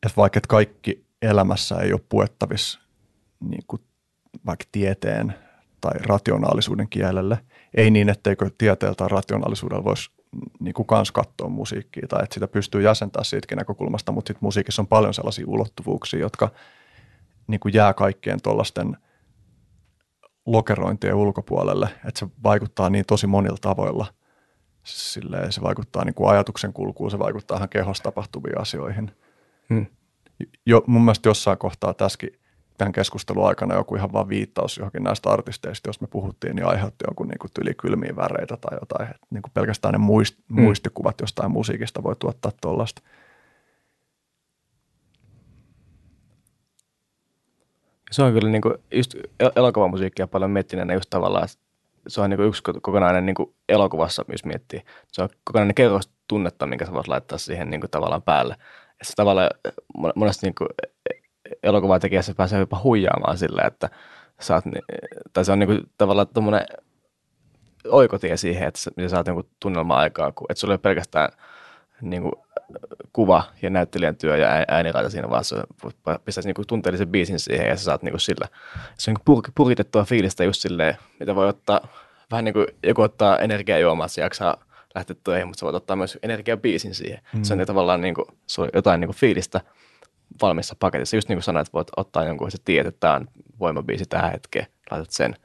[0.06, 2.80] että vaikka että kaikki elämässä ei ole puettavissa
[3.40, 3.82] niin kuin
[4.46, 5.34] vaikka tieteen
[5.80, 7.38] tai rationaalisuuden kielelle,
[7.74, 10.10] ei niin, etteikö tieteellä tai rationaalisuudella voisi
[10.60, 14.82] niin kuin kans katsoa musiikkia tai että sitä pystyy jäsentämään siitäkin näkökulmasta, mutta sitten musiikissa
[14.82, 16.50] on paljon sellaisia ulottuvuuksia, jotka
[17.46, 18.96] niin kuin jää kaikkien tuollaisten
[20.46, 24.06] lokerointien ulkopuolelle, että se vaikuttaa niin tosi monilla tavoilla.
[24.84, 29.10] Silleen se vaikuttaa niin kuin ajatuksen kulkuun, se vaikuttaa ihan kehossa tapahtuviin asioihin–
[29.68, 29.86] Hmm.
[30.66, 32.30] Jo, mun mielestä jossain kohtaa tässäkin
[32.78, 37.04] tämän keskustelun aikana joku ihan vaan viittaus johonkin näistä artisteista, jos me puhuttiin, niin aiheutti
[37.08, 39.10] jonkun niin tyli kylmiä väreitä tai jotain.
[39.10, 40.62] Et niin kuin pelkästään ne muist, hmm.
[40.62, 43.02] muistikuvat jostain musiikista voi tuottaa tuollaista.
[48.10, 49.14] Se on kyllä niin kuin, just
[49.56, 51.48] elokuvamusiikkia paljon miettineenä just tavallaan,
[52.08, 54.82] se on niin kuin yksi kokonainen niin kuin elokuvassa, jos miettii.
[55.12, 58.56] Se on kokonainen kerros tunnetta, minkä sä voit laittaa siihen niin kuin tavallaan päälle
[59.02, 59.50] se tavallaan
[60.14, 60.68] monesti niin kuin
[61.62, 63.90] elokuvatekijässä pääsee jopa huijaamaan sillä, että
[64.40, 64.64] saat,
[65.32, 66.66] tai se on niin kuin tavallaan tuommoinen
[67.88, 71.28] oikotie siihen, että sä saat niin tunnelma aikaa, että sulla ei pelkästään
[72.00, 72.32] niin kuin,
[73.12, 75.56] kuva ja näyttelijän työ ja ää- ääniraita siinä, vaan se
[76.24, 78.48] pistäisi niin tunteellisen biisin siihen ja sä saat niin kuin sillä,
[78.98, 81.88] se on niin pur- puritettua fiilistä just silleen, mitä voi ottaa,
[82.30, 84.64] vähän niin kuin joku ottaa energiajuomaa, se jaksaa
[84.94, 87.20] lähteä töihin, mutta sä voit ottaa myös energiabiisin siihen.
[87.32, 87.42] Mm.
[87.42, 89.60] Se on niin tavallaan niin kuin, se jotain niin kuin fiilistä
[90.42, 91.16] valmissa paketissa.
[91.16, 94.32] Just niin kuin sanoit, että voit ottaa jonkun, sä tiedät, että tämä on voimabiisi tähän
[94.32, 95.36] hetkeen, laitat sen.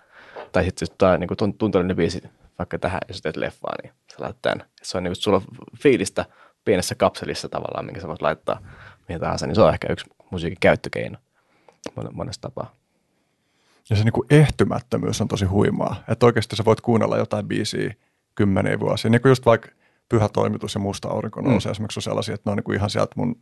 [0.52, 2.24] Tai sitten jos tämä on niin kuin tunteellinen biisi
[2.60, 4.68] vaikka tähän, jos teet leffaa, niin sä laitat tämän.
[4.82, 5.44] Se on niin kuin, sulla on
[5.82, 6.26] fiilistä
[6.66, 8.60] pienessä kapselissa tavallaan, minkä sä voit laittaa
[9.08, 11.18] mihin tahansa, niin se on ehkä yksi musiikin käyttökeino
[12.12, 12.76] monesta tapaa.
[13.90, 16.04] Ja se niinku ehtymättömyys on tosi huimaa.
[16.08, 17.94] Että oikeasti sä voit kuunnella jotain biisiä
[18.40, 19.12] kymmeniä vuosia.
[19.12, 19.70] Niin kuin just vaikka
[20.10, 21.72] Pyhä toimitus ja Musta aurinko nousee mm.
[21.72, 23.42] esimerkiksi on sellaisia, että ne on niinku ihan sieltä mun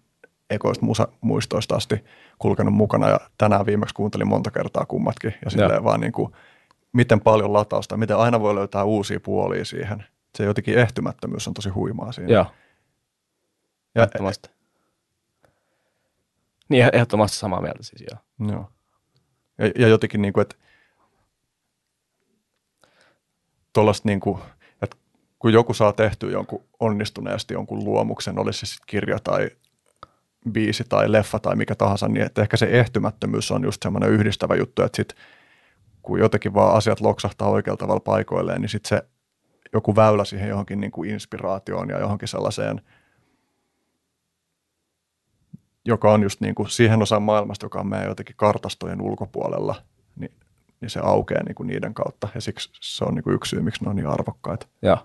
[0.50, 2.04] ekoista musa-muistoista asti
[2.40, 3.10] kulkenut mukana.
[3.10, 5.34] Ja tänään viimeksi kuuntelin monta kertaa kummatkin.
[5.46, 6.32] Ja silleen vaan niinku,
[6.94, 10.06] miten paljon latausta, miten aina voi löytää uusia puolia siihen.
[10.38, 12.34] Se jotenkin ehtymättömyys on tosi huimaa siinä.
[12.34, 12.46] Joo.
[13.96, 14.50] Ja, Ehdottomasti.
[16.70, 18.50] Niin, ehdottomasti samaa mieltä siis, joo.
[18.52, 18.72] Joo.
[19.58, 20.56] Ja, ja jotenkin niin kuin, että
[23.74, 24.40] tuollaista niin kuin,
[25.48, 29.50] kun joku saa tehtyä jonkun onnistuneesti jonkun luomuksen, olisi se sitten kirja tai
[30.52, 34.56] biisi tai leffa tai mikä tahansa, niin että ehkä se ehtymättömyys on just semmoinen yhdistävä
[34.56, 35.14] juttu, että sit,
[36.02, 39.08] kun jotenkin vaan asiat loksahtaa oikealla tavalla paikoilleen, niin sitten se
[39.74, 42.82] joku väylä siihen johonkin niin kuin inspiraatioon ja johonkin sellaiseen–
[45.86, 49.76] joka on just niin kuin siihen osaan maailmasta, joka on meidän jotenkin kartastojen ulkopuolella,
[50.16, 50.32] niin,
[50.82, 52.28] niin se aukeaa niin kuin niiden kautta.
[52.36, 54.68] Ja siksi se on niin kuin yksi syy, miksi ne on niin arvokkaita.
[54.82, 54.98] Joo.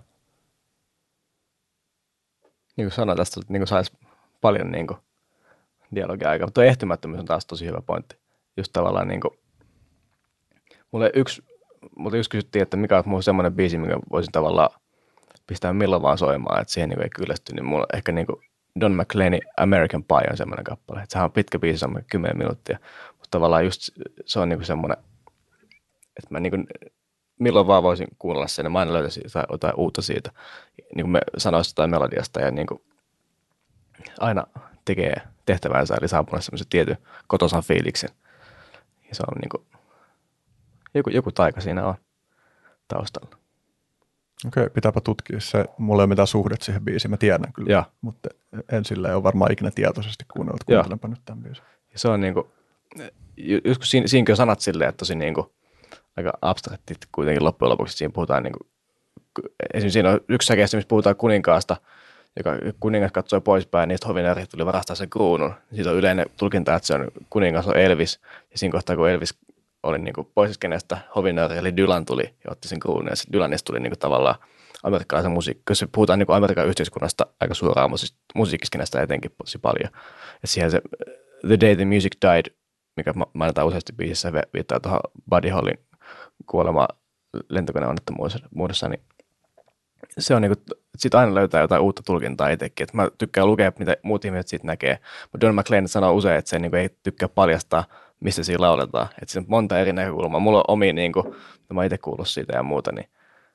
[2.75, 3.97] Niin kuin sanoin tästä, niin saisi
[4.41, 4.99] paljon niin kuin
[5.95, 6.47] dialogia aikaa.
[6.47, 8.15] Mutta ehtymättömyys on taas tosi hyvä pointti.
[8.57, 9.39] Just tavallaan niin kuin,
[10.91, 11.43] mulle yksi,
[11.95, 14.69] mulle yksi kysyttiin, että mikä on mulla semmoinen biisi, minkä voisin tavallaan
[15.47, 18.41] pistää milloin vaan soimaan, että siihen niin ei kyllästy, niin mulla ehkä niin kuin
[18.79, 21.01] Don McLeanin American Pie on semmoinen kappale.
[21.01, 22.79] Että sehän on pitkä biisi, semmoinen 10 minuuttia.
[23.09, 23.89] Mutta tavallaan just
[24.25, 24.97] se on niinku semmoinen,
[26.17, 26.57] että mä niinku,
[27.39, 30.31] milloin vaan voisin kuunnella sen, ja mä aina löytäisin jotain, jotain uutta siitä,
[30.95, 32.81] niin kuin me sanoisi tai melodiasta, ja niin kuin
[34.19, 34.47] aina
[34.85, 36.97] tekee tehtävänsä, eli saa semmoisen tietyn
[37.27, 38.09] kotosan fiiliksen.
[39.09, 39.65] Ja se on niin kuin,
[40.93, 41.95] joku, joku taika siinä on
[42.87, 43.37] taustalla.
[44.47, 45.65] Okei, pitääpä tutkia se.
[45.77, 47.83] Mulla ei ole mitään suhdet siihen biisiin, mä tiedän kyllä, ja.
[48.01, 48.29] mutta
[48.71, 51.63] en sillä ole varmaan ikinä tietoisesti kuunnellut, kuuntelenpa nyt tämän biisin.
[51.93, 52.51] Ja se on niinku,
[53.65, 55.51] joskus siinä, siinäkin on sanat silleen, että tosi niinku,
[56.17, 57.97] aika abstraktit kuitenkin loppujen lopuksi.
[57.97, 58.59] Siinä puhutaan niinku,
[59.73, 61.77] esimerkiksi siinä on yksi säkeistä, missä puhutaan kuninkaasta,
[62.37, 65.53] joka kuningas katsoi poispäin, niin hovinäärit tuli varastaa sen kruunun.
[65.75, 68.19] Siitä on yleinen tulkinta, että se on kuningas on Elvis.
[68.51, 69.37] Ja siinä kohtaa, kun Elvis
[69.83, 73.07] oli niin kuin pois kenestä hovinööri, eli Dylan tuli ja otti sen kruunun.
[73.07, 74.35] Ja Dylanista tuli niin kuin tavallaan
[74.83, 77.91] amerikkalaisen musiikki, jos puhutaan niin kuin Amerikan yhteiskunnasta aika suoraan
[78.35, 79.89] musiikkiskenästä etenkin tosi paljon.
[80.41, 80.81] Ja siihen se
[81.47, 82.55] The Day the Music Died,
[82.97, 84.99] mikä mainitaan useasti biisissä, viittaa tuohon
[85.29, 85.79] Buddy Hollin
[86.47, 86.87] kuolema
[87.49, 89.01] lentokoneonnettomuudessa, niin
[90.17, 92.83] se on niin kuin, sit aina löytää jotain uutta tulkintaa itsekin.
[92.83, 94.99] Että mä tykkään lukea, mitä muut ihmiset siitä näkee.
[95.31, 97.83] Mutta Don McLean sanoo usein, että se niin ei tykkää paljastaa–
[98.23, 99.07] missä siinä lauletaan.
[99.21, 100.39] Että siinä on monta eri näkökulmaa.
[100.39, 101.35] Mulla on omi, niin kuin,
[101.73, 103.09] mä itse kuullut siitä ja muuta, niin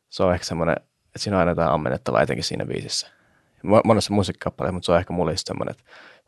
[0.09, 3.09] se on ehkä semmoinen, että siinä on aina jotain ammennettavaa etenkin siinä biisissä.
[3.85, 5.85] Monessa musiikkikappaleessa, mutta se on ehkä mulle semmoinen, että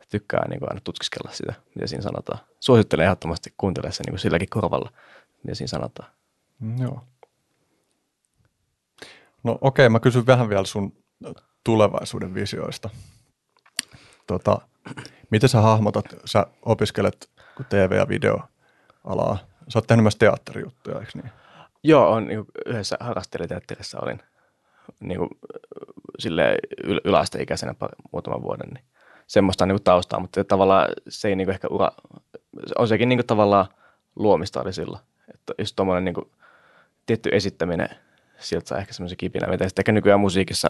[0.09, 2.39] tykkää niin kuin aina tutkiskella sitä, mitä siinä sanotaan.
[2.59, 4.91] Suosittelen ehdottomasti kuuntelemaan se niin kuin silläkin korvalla,
[5.43, 6.09] mitä siinä sanotaan.
[6.61, 7.01] Mm, joo.
[9.43, 10.93] No okei, okay, mä kysyn vähän vielä sun
[11.63, 12.89] tulevaisuuden visioista.
[14.27, 14.61] Tota,
[15.29, 17.29] miten sä hahmotat, sä opiskelet
[17.69, 19.37] TV- ja videoalaa.
[19.67, 21.31] Sä oot tehnyt myös teatterijuttuja, eikö niin?
[21.83, 24.19] Joo, on niin yhdessä harrastelijateatterissa olin
[24.99, 25.29] niin kuin,
[26.19, 27.75] sille yl- yläasteikäisenä
[28.11, 28.85] muutaman vuoden, niin
[29.27, 31.91] semmoista niin kuin taustaa, mutta tavallaan se ei niin kuin ehkä ura,
[32.77, 33.67] on sekin niin kuin tavallaan
[34.15, 34.99] luomista oli sillä,
[35.33, 36.31] että just tuommoinen niin
[37.05, 37.89] tietty esittäminen,
[38.39, 40.67] sieltä saa ehkä semmoisen kipinä, mitä sitten ehkä nykyään musiikissa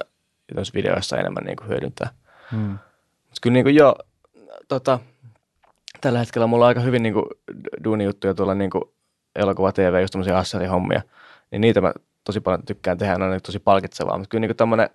[0.55, 2.09] ja videoissa enemmän niin kuin hyödyntää.
[2.51, 2.69] Hmm.
[2.69, 3.95] Mutta kyllä niin kuin joo,
[4.67, 4.99] tota,
[6.01, 7.25] tällä hetkellä mulla on aika hyvin niin kuin,
[7.83, 8.83] duunijuttuja tuolla niin kuin,
[9.35, 11.01] elokuva TV, just tämmöisiä assarihommia,
[11.51, 11.93] niin niitä mä
[12.23, 14.89] tosi paljon tykkään tehdä, ne on niin tosi palkitsevaa, mutta kyllä niin tämmöinen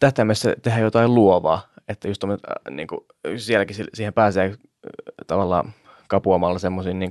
[0.00, 3.00] tähtäimessä tehdä jotain luovaa, että just tommoinen, niin kuin,
[3.36, 4.54] sielläkin siihen pääsee
[5.26, 5.72] tavallaan
[6.08, 7.10] kapuamalla semmoisiin niin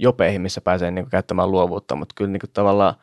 [0.00, 2.94] jopeihin, missä pääsee niin kuin, käyttämään luovuutta, mutta kyllä niin kuin, tavallaan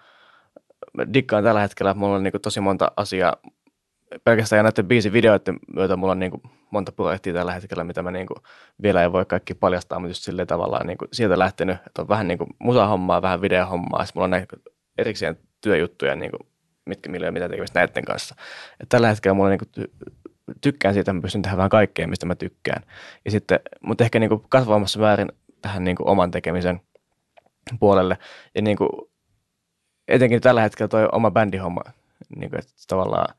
[1.14, 3.36] dikkaan tällä hetkellä, että mulla on niin kuin, tosi monta asiaa
[4.24, 6.42] pelkästään näiden biisin videoiden myötä mulla on niin kuin
[6.72, 8.38] monta projektia tällä hetkellä, mitä mä niin kuin
[8.82, 12.08] vielä ei voi kaikki paljastaa, mutta just sillä tavallaan niin kuin sieltä lähtenyt, että on
[12.08, 14.58] vähän niin kuin musahommaa, vähän videohommaa, sitten mulla on näitä
[14.98, 16.50] erikseen työjuttuja, niin kuin,
[16.86, 18.36] mitkä millä mitään tekemistä näiden kanssa.
[18.80, 19.88] Et tällä hetkellä mulla niin kuin,
[20.62, 22.84] tykkään siitä, että mä pystyn tehdä vähän kaikkea, mistä mä tykkään.
[23.26, 26.82] Ja sitten, mutta ehkä niin kuin kasvamassa väärin tähän niin kuin oman tekemisen
[27.80, 28.18] puolelle.
[28.56, 28.90] Ja niin kuin,
[30.08, 31.82] etenkin tällä hetkellä toi oma bändihomma,
[32.36, 33.36] niin kuin, että tavallaan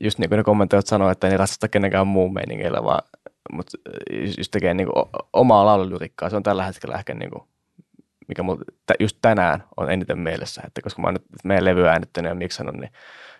[0.00, 3.02] just niin kuin ne kommentoijat sanoo, että ei ratsasta kenenkään muun meiningeillä, vaan
[3.52, 3.78] mutta
[4.38, 6.30] just tekee niin kuin omaa laululyrikkaa.
[6.30, 7.42] Se on tällä hetkellä ehkä niin kuin,
[8.28, 8.64] mikä mulla
[9.00, 12.76] just tänään on eniten mielessä, että koska mä oon nyt meidän levyä äänittänyt ja miksannut,
[12.76, 12.90] niin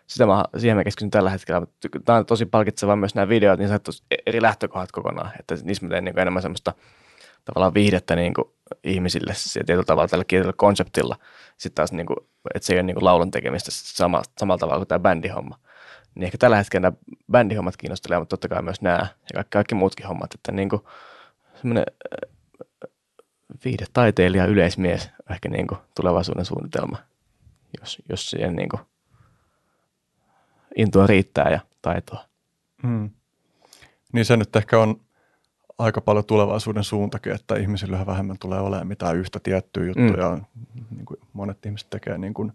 [0.07, 1.67] sitä mä, siihen mä keskityn tällä hetkellä.
[2.05, 3.91] Tämä on tosi palkitsevaa myös nämä videot, niin sanottu
[4.27, 6.73] eri lähtökohdat kokonaan, että niissä mä teen niin enemmän semmoista
[7.45, 8.49] tavallaan viihdettä niin kuin
[8.85, 11.17] ihmisille tietyllä tavalla tällä kielellä konseptilla.
[11.57, 12.17] Sitten taas, niin kuin,
[12.55, 15.59] että se ei ole niin kuin laulun tekemistä sama, samalla tavalla kuin tämä bändihomma.
[16.15, 16.97] Niin ehkä tällä hetkellä nämä
[17.33, 20.35] bändihommat kiinnostelee, mutta totta kai myös nämä ja kaikki, kaikki muutkin hommat.
[20.35, 20.83] Että niin kuin
[21.55, 21.85] semmoinen
[23.65, 26.99] viihdetaiteilija, yleismies, ehkä niin kuin tulevaisuuden suunnitelma,
[27.81, 28.81] jos, jos siihen niin kuin
[30.77, 32.25] intoa riittää ja taitoa.
[32.83, 33.11] Hmm.
[34.13, 35.01] Niin se nyt ehkä on
[35.83, 40.31] aika paljon tulevaisuuden suuntakin, että ihmisillä yhä vähemmän tulee olemaan mitään yhtä tiettyä juttuja.
[40.31, 40.45] Mm.
[40.91, 42.53] Niin kuin monet ihmiset tekee niin kuin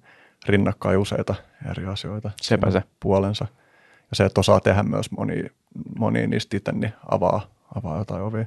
[0.48, 1.36] rinnakkain useita
[1.70, 2.32] eri asioita.
[2.42, 2.84] Sepä se.
[3.00, 3.48] Puolensa.
[4.12, 5.46] Ja se, että osaa tehdä myös moni,
[6.00, 7.42] moni niistä itse, niin avaa,
[7.76, 8.46] avaa jotain ovia.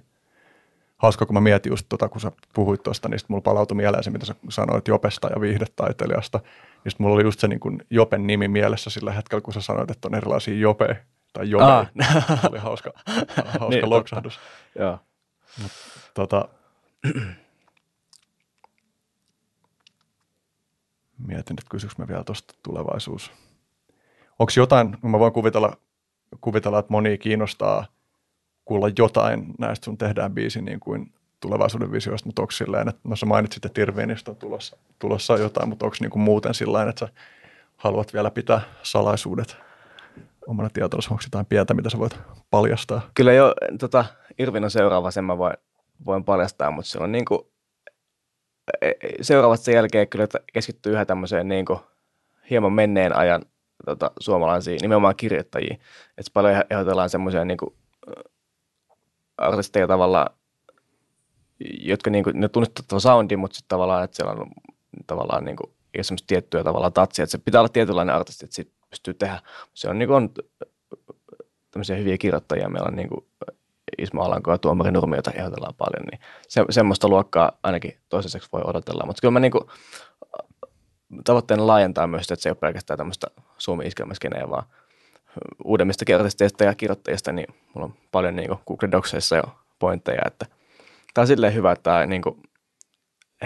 [0.96, 4.10] Hauska, kun mä mietin just tota, kun sä puhuit tuosta, niin mulla palautui mieleen se,
[4.10, 6.40] mitä sä sanoit Jopesta ja viihdetaiteilijasta.
[6.84, 9.90] Niin mulla oli just se niin kuin Jopen nimi mielessä sillä hetkellä, kun sä sanoit,
[9.90, 11.64] että on erilaisia Jope tai Jope.
[11.64, 11.90] Ah.
[12.50, 12.90] oli hauska,
[13.60, 14.40] hauska niin, loksahdus.
[14.78, 14.98] Joo.
[15.62, 15.72] Mut,
[16.14, 16.48] tota,
[21.26, 23.32] mietin, että kysyks mä vielä tuosta tulevaisuus.
[24.38, 25.76] Onko jotain, mä voin kuvitella,
[26.40, 27.86] kuvitella, että moni kiinnostaa
[28.64, 33.16] kuulla jotain näistä sun tehdään biisi niin kuin tulevaisuuden visioista, mutta onko silleen, että no
[33.16, 37.06] sä mainitsit, että Irvinistä on tulossa, tulossa jotain, mutta onko niin kuin muuten sillä että
[37.06, 37.12] sä
[37.76, 39.56] haluat vielä pitää salaisuudet
[40.50, 42.18] omana tietoisi, onko jotain pientä, mitä sä voit
[42.50, 43.10] paljastaa?
[43.14, 44.04] Kyllä jo, tota,
[44.38, 45.54] Irvin on seuraava, sen mä voin,
[46.06, 47.40] voin paljastaa, mutta se on niin kuin,
[48.82, 51.78] e, e, seuraavat sen jälkeen kyllä keskittyy yhä tämmöiseen niin kuin,
[52.50, 53.42] hieman menneen ajan
[53.86, 55.80] tota, suomalaisiin, nimenomaan kirjoittajiin.
[56.18, 57.74] Että paljon ehdotellaan semmoisia niin kuin,
[59.38, 60.36] artisteja tavallaan,
[61.80, 64.50] jotka niin kuin, ne tunnistettava soundi, mutta sitten tavallaan, että siellä on
[65.06, 68.54] tavallaan niin kuin, ei semmoista tiettyä tavallaan tatsia, että se pitää olla tietynlainen artisti, että
[68.54, 69.40] sit pystyy tehdä.
[69.74, 70.30] Se on niin kuin, on
[71.70, 73.26] tämmöisiä hyviä kirjoittajia, meillä on niin kuin
[73.98, 78.62] Ismo Alanko ja Tuomari Nurmi, jota ehdotellaan paljon, niin se, semmoista luokkaa ainakin toiseksi voi
[78.64, 79.06] odotella.
[79.06, 79.64] Mutta kyllä mä niin kuin,
[81.24, 83.26] tavoitteena laajentaa myös että se ei ole pelkästään tämmöistä
[83.58, 84.64] suomi iskelmäskeneä, vaan
[85.64, 89.42] uudemmista kertisteistä ja kirjoittajista, niin mulla on paljon niin Google Docsissa jo
[89.78, 90.46] pointteja, että
[91.14, 92.42] tämä on silleen hyvä, että tämä niin kuin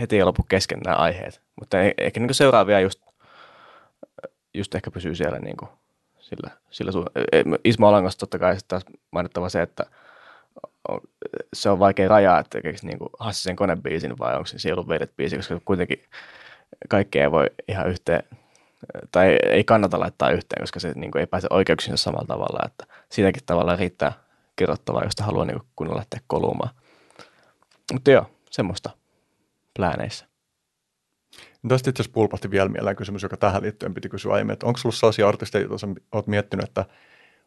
[0.00, 3.00] heti ei lopu kesken nämä aiheet, mutta ehkä niin seuraavia just,
[4.54, 5.68] just ehkä pysyy siellä niin kuin
[6.20, 9.86] sillä, sillä su- e, Ismo Alangasta totta kai sitten taas mainittava se, että
[11.52, 15.36] se on vaikea rajaa, että tekisi niin Hassisen konebiisin vai onko se sielun veidet biisi,
[15.36, 16.04] koska kuitenkin
[16.88, 18.22] kaikkea ei voi ihan yhteen,
[19.12, 22.86] tai ei kannata laittaa yhteen, koska se niin kuin, ei pääse oikeuksiinsa samalla tavalla, että
[23.08, 24.12] siitäkin tavalla riittää
[24.56, 26.70] kirjoittavaa, josta haluaa niin kunnolla lähteä kolumaan.
[27.92, 28.90] Mutta joo, semmoista
[29.74, 30.26] plääneissä.
[31.64, 34.66] No tästä itse asiassa pulpahti vielä mieleen kysymys, joka tähän liittyen piti kysyä aiemmin, että
[34.66, 36.84] onko sinulla sellaisia artisteja, joita olet miettinyt, että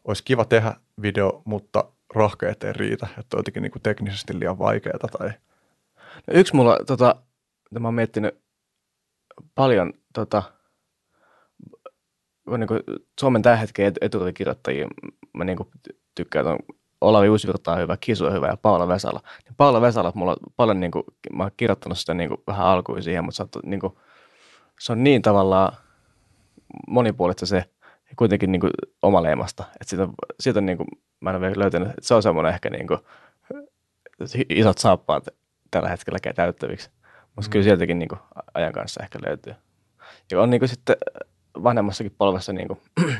[0.04, 1.84] olisi kiva tehdä video, mutta
[2.14, 5.28] rahkeet ei riitä, että on jotenkin niin kuin teknisesti liian vaikeaa tai...
[6.26, 7.16] No yksi mulla, tota,
[7.80, 8.40] mä oon miettinyt
[9.54, 10.42] paljon tota,
[12.58, 12.80] niin kuin
[13.20, 14.88] Suomen tämän hetken etutukikirjoittajia,
[15.34, 15.68] mä niin kuin
[16.14, 16.58] tykkään, on
[17.00, 19.20] Olavi Uusvirta on hyvä, Kisu on hyvä ja Paula Vesala.
[19.44, 22.66] Niin Paula Vesala, mulla on paljon, niin kuin, mä oon kirjoittanut sitä niin kuin, vähän
[22.66, 23.92] alkuun siihen, mutta on, niin kuin,
[24.78, 25.76] se on niin tavallaan
[26.88, 27.64] monipuolista se,
[28.16, 28.70] kuitenkin niin kuin,
[29.02, 29.64] omaleimasta.
[29.74, 30.88] Että siitä on, siitä on niin kuin,
[31.20, 33.00] mä en ole vielä löytänyt, että se on semmoinen ehkä niin kuin,
[34.48, 35.28] isot saappaat
[35.70, 36.90] tällä hetkellä täyttäviksi.
[37.36, 37.50] Mutta mm.
[37.50, 38.20] kyllä sieltäkin niin kuin,
[38.54, 39.54] ajan kanssa ehkä löytyy.
[40.30, 40.96] Ja on niin kuin, sitten
[41.62, 42.80] vanhemmassakin polvessa niin kuin,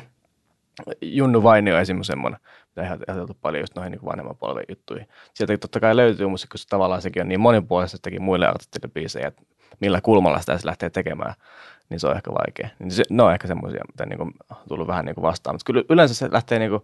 [1.03, 5.09] Junnu Vainio esimerkiksi semmoinen, mitä ei ajateltu paljon just noihin niin vanhemman polven juttuihin.
[5.35, 9.43] Sieltä totta kai löytyy koska tavallaan sekin on niin monipuolisesti teki muille artisteille biisejä, että
[9.81, 11.35] millä kulmalla sitä lähtee tekemään,
[11.89, 12.69] niin se on ehkä vaikea.
[12.79, 15.55] Niin se, ne on ehkä semmoisia, mitä niin kuin, on tullut vähän niin kuin vastaan.
[15.55, 16.83] Mutta kyllä yleensä se lähtee, niin kuin,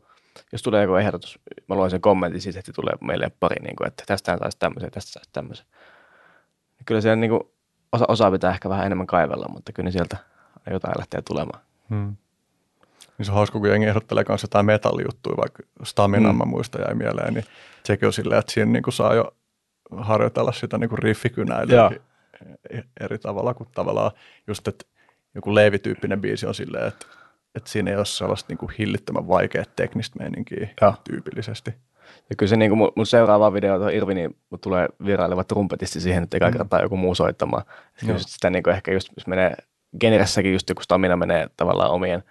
[0.52, 1.38] jos tulee joku ehdotus,
[1.68, 4.90] mä luen sen kommentin, siis heti tulee meille pari, niin kuin, että tästä saisi tämmöisen,
[4.90, 5.66] tästä saisi tämmöisen.
[6.86, 7.42] Kyllä siellä niin kuin,
[7.92, 10.16] osa, osaa pitää ehkä vähän enemmän kaivella, mutta kyllä sieltä
[10.70, 11.60] jotain lähtee tulemaan.
[11.90, 12.16] Hmm.
[13.18, 16.38] Niin se on hauska, kun jengi ehdottelee kanssa jotain metallijuttuja, vaikka Stamina mm.
[16.38, 17.44] mä muista jäi mieleen, niin
[17.84, 19.36] sekin on silleen, että siinä niin kuin saa jo
[19.96, 21.90] harjoitella sitä niin kuin riffikynäilyä
[23.00, 24.10] eri tavalla kuin tavallaan
[24.46, 24.84] just, että
[25.34, 27.06] joku leevityyppinen biisi on silleen, että,
[27.54, 30.94] että siinä ei ole sellaista niin kuin hillittömän vaikea teknistä meininkiä Joo.
[31.04, 31.74] tyypillisesti.
[32.30, 35.44] Ja kyllä se niin kuin mun, mun seuraava video tuo Irvi, niin mut tulee viraileva
[35.44, 36.52] trumpetisti siihen, että eka Mm.
[36.52, 37.62] kertaa joku muu soittamaan.
[37.68, 39.54] Ja Kyllä sit sitä niin kuin ehkä just, jos menee
[40.00, 42.22] generessäkin just joku stamina menee tavallaan omien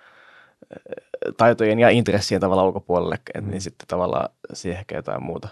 [1.38, 3.49] taitojen ja intressien tavallaan ulkopuolelle, mm.
[3.49, 5.48] niin sitten tavallaan siihen ehkä jotain muuta.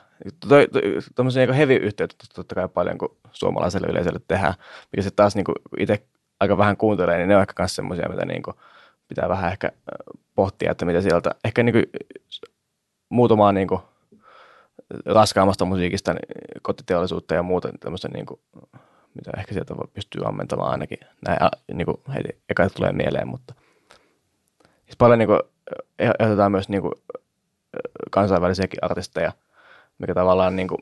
[1.16, 4.54] Tommosia niin heavy yhteyttä totta kai paljon, kun suomalaiselle yleisölle tehdään,
[4.92, 5.46] mikä se taas niin
[5.80, 6.04] itse
[6.40, 8.56] aika vähän kuuntelee, niin ne on ehkä myös semmoisia, mitä niin kuin
[9.08, 11.86] pitää vähän ehkä äh, pohtia, että mitä sieltä, ehkä niin kuin
[13.10, 13.82] muutamaa niin kuin
[15.06, 16.28] raskaammasta musiikista, niin
[16.62, 18.40] kotiteollisuutta ja muuta, tämmöistä niin kuin,
[19.16, 20.98] mitä ehkä sieltä voi pystyä ammentamaan ainakin.
[21.28, 23.54] Näin a- niin kuin heti eka tulee mieleen, mutta
[24.92, 25.40] siis paljon niin kuin,
[26.00, 26.94] ehdotetaan myös niin kuin,
[28.12, 29.32] kansainvälisiäkin artisteja,
[30.00, 30.80] mikä tavallaan niin kuin,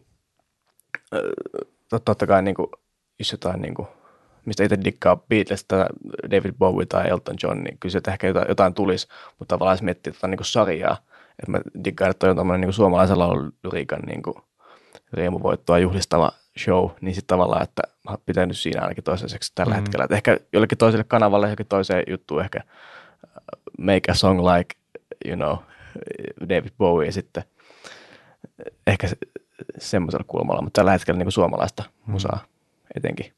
[1.95, 2.67] tot- totta kai niin kuin,
[3.19, 3.87] jos jotain niin kuin,
[4.45, 5.85] mistä itse dikkaa Beatles tai
[6.31, 9.07] David Bowie tai Elton John, niin kyllä sieltä ehkä jotain, jotain tulisi,
[9.39, 10.97] mutta tavallaan jos miettii tota niin kuin sarjaa,
[11.39, 14.35] että mä dikkaan, että toi on tämmöinen niin suomalaisen laululyriikan niin kuin
[15.13, 16.31] riemuvoittoa juhlistava
[16.63, 19.79] show, niin sitten tavallaan, että mä oon pitänyt siinä ainakin toisaiseksi tällä Mhm.
[19.79, 19.83] mm.
[19.83, 20.03] hetkellä.
[20.03, 22.59] Että ehkä jollekin toiselle kanavalle, johonkin toiseen juttuun ehkä
[23.79, 24.75] make a song like,
[25.25, 25.57] you know,
[26.41, 27.43] David Bowie sitten
[28.87, 29.15] ehkä se,
[29.77, 32.39] semmoisella kulmalla, mutta tällä hetkellä niin suomalaista musaa
[32.95, 33.33] etenkin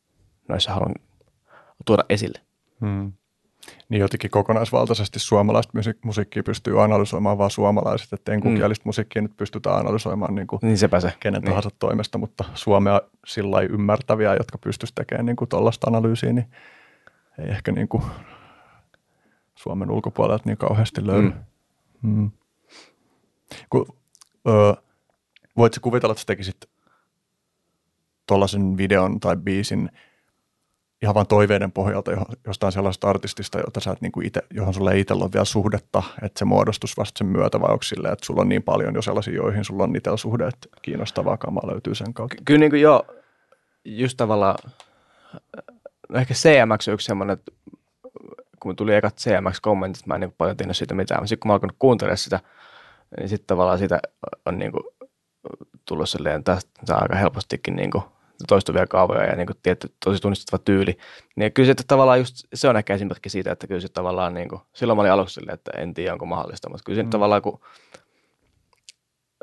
[0.48, 0.96] noissa haluan
[1.86, 2.40] tuoda esille.
[2.82, 3.12] Hmm.
[3.90, 9.76] Niin jotenkin kokonaisvaltaisesti suomalaista musiik- musiikkia pystyy analysoimaan vaan suomalaiset, että enkukielistä musiikkia nyt pystytään
[9.76, 11.14] analysoimaan niin kuin Niin sepä se.
[11.20, 11.50] kenen niin.
[11.50, 16.46] tahansa toimesta, mutta suomea sillä ymmärtäviä, jotka pystyisivät tekemään niin tuollaista analyysiä, niin
[17.40, 18.04] ei ehkä niin kuin
[19.56, 21.32] Suomen ulkopuolelta niin kauheasti löydy.
[22.02, 22.16] Mm.
[22.16, 22.32] Mm.
[23.70, 23.86] Kun,
[25.58, 26.70] voitko kuvitella, että sä tekisit
[28.28, 29.90] tuollaisen videon tai biisin
[31.02, 32.12] ihan vain toiveiden pohjalta
[32.48, 36.40] jostain sellaisesta artistista, jota sä et niinku ite, johon sulle itsellä on vielä suhdetta, että
[36.40, 39.34] se muodostus vasta sen myötä, vai onko silleen, että sulla on niin paljon jo sellaisia,
[39.34, 42.36] joihin sulla on itsellä suhde, että kiinnostavaa kamaa löytyy sen kautta?
[42.36, 43.06] Ky- kyllä niin kuin joo,
[43.86, 44.58] just tavallaan,
[46.10, 47.52] no ehkä CMX on yksi semmoinen, että
[48.62, 51.54] kun tuli ekat CMX-kommentit, mä en niin paljon tiennyt siitä mitään, mutta sitten kun mä
[51.54, 52.40] alkanut kuuntelemaan sitä,
[53.20, 54.00] niin sitten tavallaan siitä
[54.46, 54.84] on niin kuin
[55.86, 58.04] tullut silleen, tästä aika helpostikin niin kuin
[58.48, 60.98] toistuvia kaavoja ja niin kuin tietty tosi tunnistava tyyli.
[61.36, 64.34] Niin kyllä se että tavallaan just, se on ehkä esimerkki siitä, että kyllä se tavallaan
[64.34, 67.04] niin kuin, silloin mä olin aluksi silleen, että en tiedä onko mahdollista, mutta kyllä se
[67.04, 67.10] mm.
[67.10, 67.60] tavallaan kun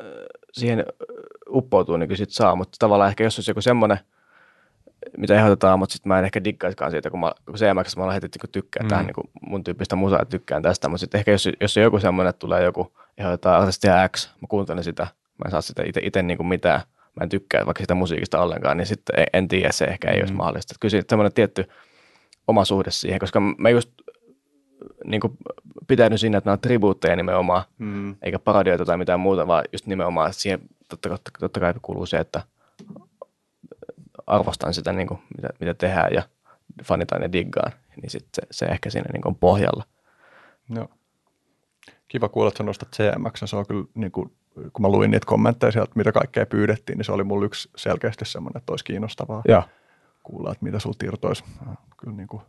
[0.01, 0.85] ö, siihen
[1.49, 3.99] uppoutuu, niin kyllä sit saa, mutta tavallaan ehkä jos olisi joku semmoinen,
[5.17, 8.27] mitä ehdotetaan, mutta sitten mä en ehkä diggaiskaan siitä, kun, mä, kun CMX mä heti
[8.27, 8.89] niin tykkään mm.
[8.89, 11.99] tähän niin kuin mun tyyppistä musaa tykkään tästä, mutta sitten ehkä jos, jos on joku
[11.99, 16.23] semmoinen, että tulee joku, ehdotetaan artistia X, mä kuuntelen sitä, mä en saa sitä itse,
[16.23, 16.81] niin kuin mitään,
[17.15, 20.15] mä en tykkää vaikka sitä musiikista ollenkaan, niin sitten en, en tiedä, se ehkä ei
[20.15, 20.21] mm.
[20.21, 20.73] olisi mahdollista.
[20.73, 21.69] Että kyllä semmoinen tietty
[22.47, 23.89] oma suhde siihen, koska mä just
[25.05, 25.37] niin kuin
[25.87, 28.15] pitänyt siinä, että nämä on tribuutteja nimenomaan, Mm.
[28.21, 30.59] eikä parodioita tai mitään muuta, vaan just nimenomaan siihen
[30.89, 32.41] totta, totta, totta kai kuuluu se, että
[34.29, 36.23] arvostan sitä, niin kuin, mitä, mitä tehdään ja
[36.83, 39.83] fanitaan ja diggaan, niin sit se, se ehkä siinä niin kuin on pohjalla.
[40.69, 40.87] Joo.
[42.07, 43.41] Kiva kuulla, että sä nostat CMX.
[43.49, 44.31] Se on kyllä, niin kuin,
[44.73, 48.25] kun mä luin niitä kommentteja sieltä, mitä kaikkea pyydettiin, niin se oli mulla yksi selkeästi
[48.25, 49.63] semmoinen, että olisi kiinnostavaa Joo.
[50.23, 51.43] kuulla, että mitä sulta irtoisi.
[51.97, 52.41] Kyllä niin kuin,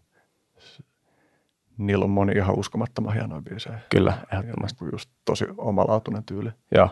[1.78, 3.78] niillä on moni ihan uskomattoman hienoja biisejä.
[3.90, 4.76] Kyllä, Ja ehdottomasti.
[4.76, 6.50] niin kuin just tosi omalaatuinen tyyli.
[6.74, 6.88] Joo.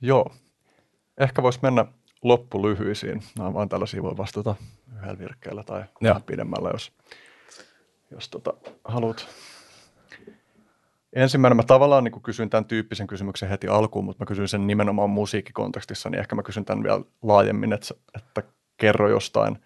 [0.00, 0.34] Joo.
[1.18, 1.84] Ehkä voisi mennä
[2.22, 3.22] loppulyhyisiin.
[3.38, 4.54] Nämä vaan tällaisia, voi vastata
[4.96, 6.92] yhdellä virkkeellä tai vähän pidemmällä, jos,
[8.10, 8.54] jos tota,
[8.84, 9.26] haluat.
[11.12, 15.10] Ensimmäinen mä tavallaan niin kysyin tämän tyyppisen kysymyksen heti alkuun, mutta mä kysyin sen nimenomaan
[15.10, 18.42] musiikkikontekstissa, niin ehkä mä kysyn tämän vielä laajemmin, että, että
[18.76, 19.58] kerro jostain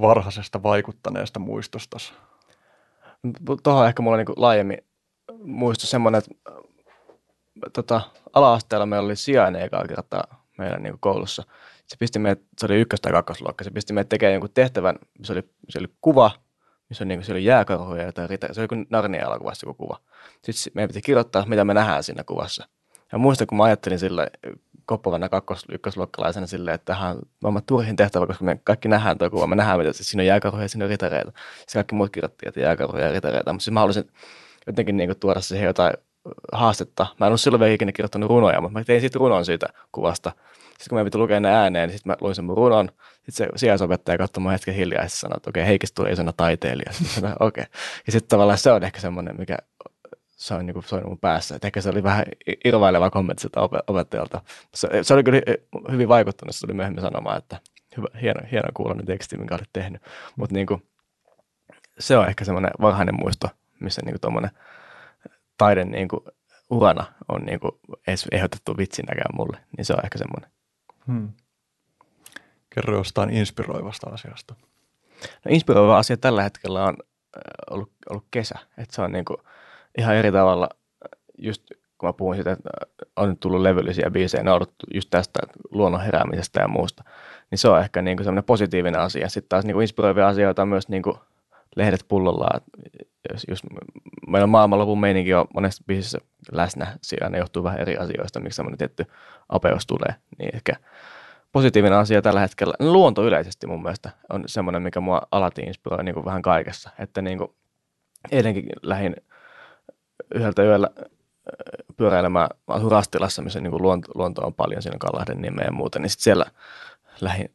[0.00, 2.12] varhaisesta vaikuttaneesta muistostasi.
[3.62, 4.78] Tuohon ehkä mulla niinku laajemmin
[5.44, 6.34] muistus semmoinen, että
[7.72, 8.00] tota,
[8.32, 10.24] ala-asteella meillä oli sijainen ekaa kertaa
[10.58, 11.42] meidän niinku koulussa.
[11.92, 15.32] Se pisti meidät, se oli ykkös- tai kakkosluokka, se pisti meidät tekemään jonkun tehtävän, se
[15.32, 16.30] oli, se oli kuva,
[16.88, 20.00] missä oli, niinku, se oli jääkarhuja ja ritä, se oli kuin Narnia-elokuvassa joku kuva.
[20.44, 22.68] Sitten meidän piti kirjoittaa, mitä me nähdään siinä kuvassa.
[23.12, 24.30] Ja muistan, kun mä ajattelin sille
[24.86, 29.30] koppovana kakkos, ykkösluokkalaisena silleen, että tähän on maailman turhin tehtävä, koska me kaikki nähdään tuo
[29.30, 29.46] kuva.
[29.46, 31.32] Me nähdään, mitä se, siinä on jääkarhuja ja siinä on ritareita.
[31.58, 33.52] Sitten kaikki muut kirjoittiin, että jääkarhuja ja ritareita.
[33.52, 34.10] Mutta siis mä halusin
[34.66, 35.92] jotenkin niin tuoda siihen jotain
[36.52, 37.06] haastetta.
[37.20, 40.32] Mä en ollut silloin vielä ikinä kirjoittanut runoja, mutta mä tein sitten runon siitä kuvasta.
[40.82, 42.88] Sitten kun mä piti lukea ne ääneen, niin sitten mä luin sen mun runon.
[43.14, 46.92] Sitten se sijaisopettaja katsoi mun hetken hiljaa ja sanoi, että okei, Heikistä tulee isona taiteilija.
[46.92, 47.64] Sitten okei.
[48.06, 49.56] Ja sitten tavallaan se on ehkä semmoinen, mikä
[50.28, 51.56] se on niin soinut mun päässä.
[51.56, 52.24] Et ehkä se oli vähän
[52.64, 54.40] irvaileva kommentti sitä opet- opettajalta.
[54.74, 57.58] Se, se oli kyllä hy- hyvin vaikuttunut, se tuli myöhemmin sanomaan, että
[57.96, 60.02] hyvä, hieno, hieno kuulonen teksti, minkä olet tehnyt.
[60.36, 60.66] Mutta niin
[61.98, 63.48] se on ehkä semmoinen varhainen muisto,
[63.80, 64.50] missä niin tuommoinen
[65.58, 66.20] taiden niin kuin
[66.70, 67.72] urana on niin kuin
[68.06, 70.50] edes ehdotettu vitsinäkään mulle, niin se on ehkä semmoinen.
[71.06, 71.28] Hmm.
[72.74, 74.54] Kerro jostain inspiroivasta asiasta.
[75.44, 76.96] No inspiroiva asia tällä hetkellä on
[77.70, 78.58] ollut, ollut kesä.
[78.78, 79.36] Että se on niin kuin
[79.98, 80.68] ihan eri tavalla,
[81.38, 81.62] just
[81.98, 82.70] kun mä puhuin siitä, että
[83.16, 87.04] on tullut levyllisiä biisejä, ollut just tästä luonnon heräämisestä ja muusta,
[87.50, 89.28] niin se on ehkä niin kuin positiivinen asia.
[89.28, 91.16] Sitten taas niin kuin inspiroivia asioita on myös niin kuin
[91.76, 92.60] lehdet pullolla.
[93.32, 93.62] Jos, jos
[94.28, 96.18] meillä maailmanlopun meininki on monessa biisissä
[96.52, 99.06] läsnä, siinä ne johtuu vähän eri asioista, miksi semmoinen tietty
[99.48, 100.72] apeus tulee, niin ehkä
[101.52, 102.74] positiivinen asia tällä hetkellä.
[102.80, 106.90] Luonto yleisesti mun mielestä on semmoinen, mikä mua alati inspiroi niin kuin vähän kaikessa.
[106.98, 107.50] Että niin kuin
[108.30, 109.16] eilenkin lähdin
[110.34, 110.90] yhdeltä yöllä
[111.96, 112.48] pyöräilemään,
[112.90, 116.24] Rastilassa, missä niin kuin luonto, luonto, on paljon, siinä Kallahden nimeä ja muuta, niin sitten
[116.24, 116.46] siellä
[117.20, 117.50] lähdin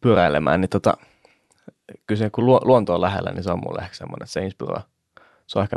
[0.00, 0.96] pyöräilemään, niin tota,
[2.06, 4.80] kyllä se, kun luonto on lähellä, niin se on mulle ehkä semmoinen, että se inspiroi.
[5.48, 5.76] Se on ehkä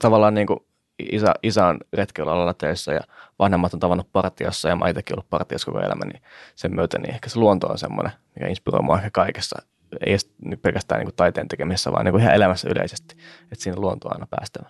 [0.00, 0.60] tavallaan niin kuin
[0.98, 3.00] isä, isä on retkeilyalalla töissä ja
[3.38, 6.22] vanhemmat on tavannut partiossa ja mä itsekin ollut partiossa koko elämä, niin
[6.54, 9.62] sen myötä niin ehkä se luonto on semmoinen, mikä inspiroi mua ehkä kaikessa.
[10.06, 10.30] Ei edes
[10.62, 14.14] pelkästään niin kuin taiteen tekemisessä, vaan niin kuin ihan elämässä yleisesti, että siinä luonto on
[14.14, 14.68] aina päästävä.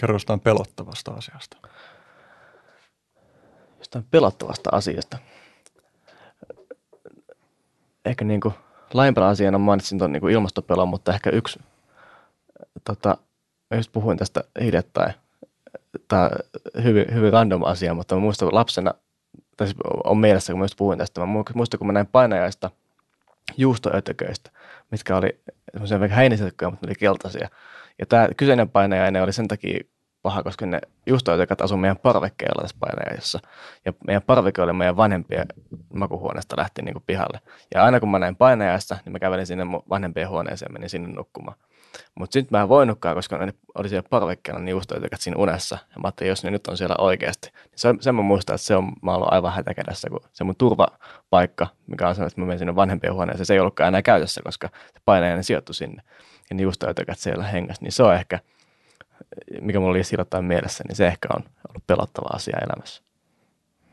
[0.00, 1.56] Kerro jostain pelottavasta asiasta.
[3.78, 5.18] Jostain pelottavasta asiasta.
[8.04, 8.54] Ehkä niin kuin
[8.94, 11.58] laajempana asiana mainitsin tuon niin ilmastopelon, mutta ehkä yksi
[12.84, 13.16] tota,
[13.76, 15.14] just puhuin tästä hiljattain.
[16.08, 16.30] Tämä
[16.84, 18.94] hyvin, hyvin random asia, mutta mä muistan lapsena,
[19.56, 22.70] tai siis on mielessä, kun mä just puhuin tästä, mä muistan, kun mä näin painajaista
[23.56, 24.50] juustoötököistä,
[24.90, 25.40] mitkä oli
[25.72, 27.48] semmoisia vähän heinisetköjä, mutta ne oli keltaisia.
[27.98, 29.84] Ja tämä kyseinen painajainen oli sen takia
[30.22, 33.38] paha, koska ne juustoötökät asuivat meidän parvekkeella tässä painajassa.
[33.84, 35.46] Ja meidän parveke oli meidän vanhempien
[35.94, 37.40] makuhuoneesta lähti niin kuin pihalle.
[37.74, 41.08] Ja aina kun mä näin painajaista, niin mä kävelin sinne vanhempien huoneeseen ja menin sinne
[41.08, 41.56] nukkumaan.
[42.14, 45.78] Mutta sitten mä en voinutkaan, koska ne oli siellä parvekkeella niin juustoitekät siinä unessa.
[45.90, 47.48] Ja mä ajattelin, jos ne nyt on siellä oikeasti.
[47.54, 50.56] Niin se, sen mä muistan, että se on, mä ollut aivan hätäkädessä, kun se mun
[50.56, 54.40] turvapaikka, mikä on se, että mä menin sinne vanhempien huoneeseen, se ei ollutkaan enää käytössä,
[54.44, 56.02] koska se painajainen sijoittui sinne.
[56.50, 57.82] Ja ne juustoitekät siellä hengässä.
[57.82, 58.38] Niin se on ehkä,
[59.60, 63.02] mikä mulla oli silloin mielessä, niin se ehkä on ollut pelottava asia elämässä.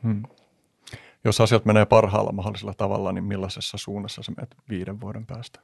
[0.02, 0.22] Hmm.
[1.24, 5.60] Jos asiat menee parhaalla mahdollisella tavalla, niin millaisessa suunnassa se menet viiden vuoden päästä?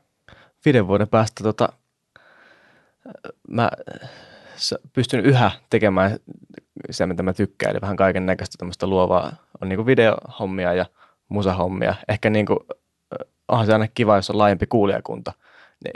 [0.64, 1.68] Viiden vuoden päästä tota,
[3.48, 3.70] mä
[4.92, 6.18] pystyn yhä tekemään
[6.90, 10.86] se, mitä mä tykkään, eli vähän kaiken näköistä tämmöistä luovaa, on niin videohommia ja
[11.28, 11.94] musahommia.
[12.08, 12.58] Ehkä niin kuin,
[13.48, 15.32] onhan se aina kiva, jos on laajempi kuulijakunta,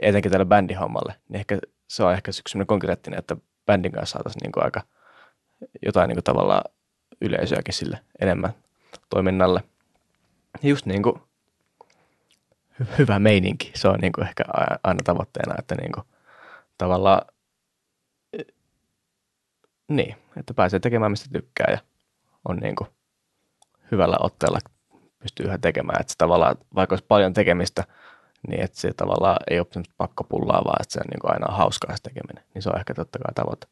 [0.02, 1.58] etenkin tälle bändihommalle, niin ehkä
[1.88, 3.36] se on ehkä yksi konkreettinen, että
[3.66, 4.82] bändin kanssa saataisiin niin kuin aika
[5.86, 6.64] jotain niin kuin tavallaan
[7.20, 8.52] yleisöäkin sille enemmän
[9.10, 9.62] toiminnalle.
[10.62, 11.22] Just niin kuin
[12.98, 14.44] hyvä meininki, se on niin kuin ehkä
[14.82, 16.04] aina tavoitteena, että niin kuin
[16.78, 17.22] tavallaan
[19.88, 21.78] niin, että pääsee tekemään mistä tykkää ja
[22.48, 22.90] on niin kuin
[23.90, 24.58] hyvällä otteella
[25.18, 26.00] pystyy yhä tekemään.
[26.00, 27.84] Että se tavallaan, vaikka olisi paljon tekemistä,
[28.48, 31.96] niin että se tavallaan ei ole pakkopullaa, vaan että se on niin kuin aina hauskaa
[31.96, 32.44] se tekeminen.
[32.54, 33.66] Niin se on ehkä totta kai tavoite.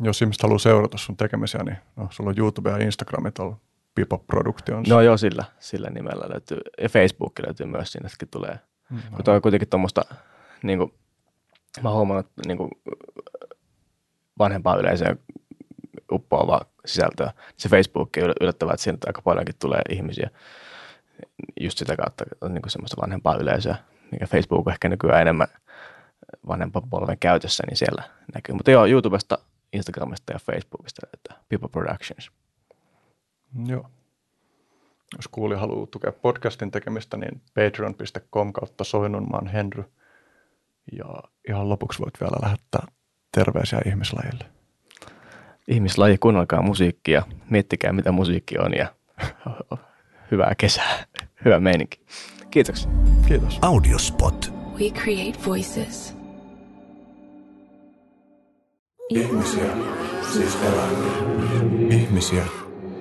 [0.00, 3.56] Jos ihmiset haluaa seurata sun tekemisiä, niin no, sulla on YouTube ja Instagram tuolla
[3.94, 4.88] Pipo Productions.
[4.88, 6.60] No joo, sillä, sillä nimellä löytyy.
[6.82, 8.58] Ja Facebook löytyy myös, sinnekin tulee.
[8.90, 10.02] Mm, Kun toi on kuitenkin tuommoista,
[10.62, 10.94] niin kuin,
[11.82, 12.70] mä oon huomannut, niin kuin,
[14.38, 15.16] vanhempaa yleisöä
[16.12, 17.32] uppoavaa sisältöä.
[17.56, 20.30] Se Facebook on yllättävää, että siinä aika paljonkin tulee ihmisiä
[21.60, 23.76] just sitä kautta on niin semmoista vanhempaa yleisöä,
[24.12, 25.48] mikä Facebook on ehkä nykyään enemmän
[26.48, 28.02] vanhempan polven käytössä, niin siellä
[28.34, 28.54] näkyy.
[28.54, 29.38] Mutta joo, YouTubesta,
[29.72, 32.30] Instagramista ja Facebookista löytää People Productions.
[33.66, 33.90] Joo.
[35.16, 39.84] Jos kuulija haluaa tukea podcastin tekemistä, niin patreon.com kautta Soinunmaan Henry.
[40.92, 41.04] Ja
[41.48, 42.86] ihan lopuksi voit vielä lähettää
[43.32, 44.44] terveisiä ihmislajille.
[45.68, 48.94] Ihmislaji, kuunnelkaa musiikkia, miettikää mitä musiikki on ja
[50.30, 51.06] hyvää kesää,
[51.44, 52.00] hyvä meininki.
[52.50, 52.90] Kiitoksia.
[53.28, 53.58] Kiitos.
[53.62, 54.52] Audiospot.
[54.78, 56.16] We create voices.
[59.08, 59.76] Ihmisiä,
[60.32, 61.12] siis eläimiä.
[61.90, 62.44] Ihmisiä,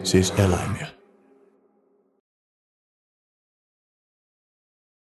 [0.04, 1.03] siis eläimiä.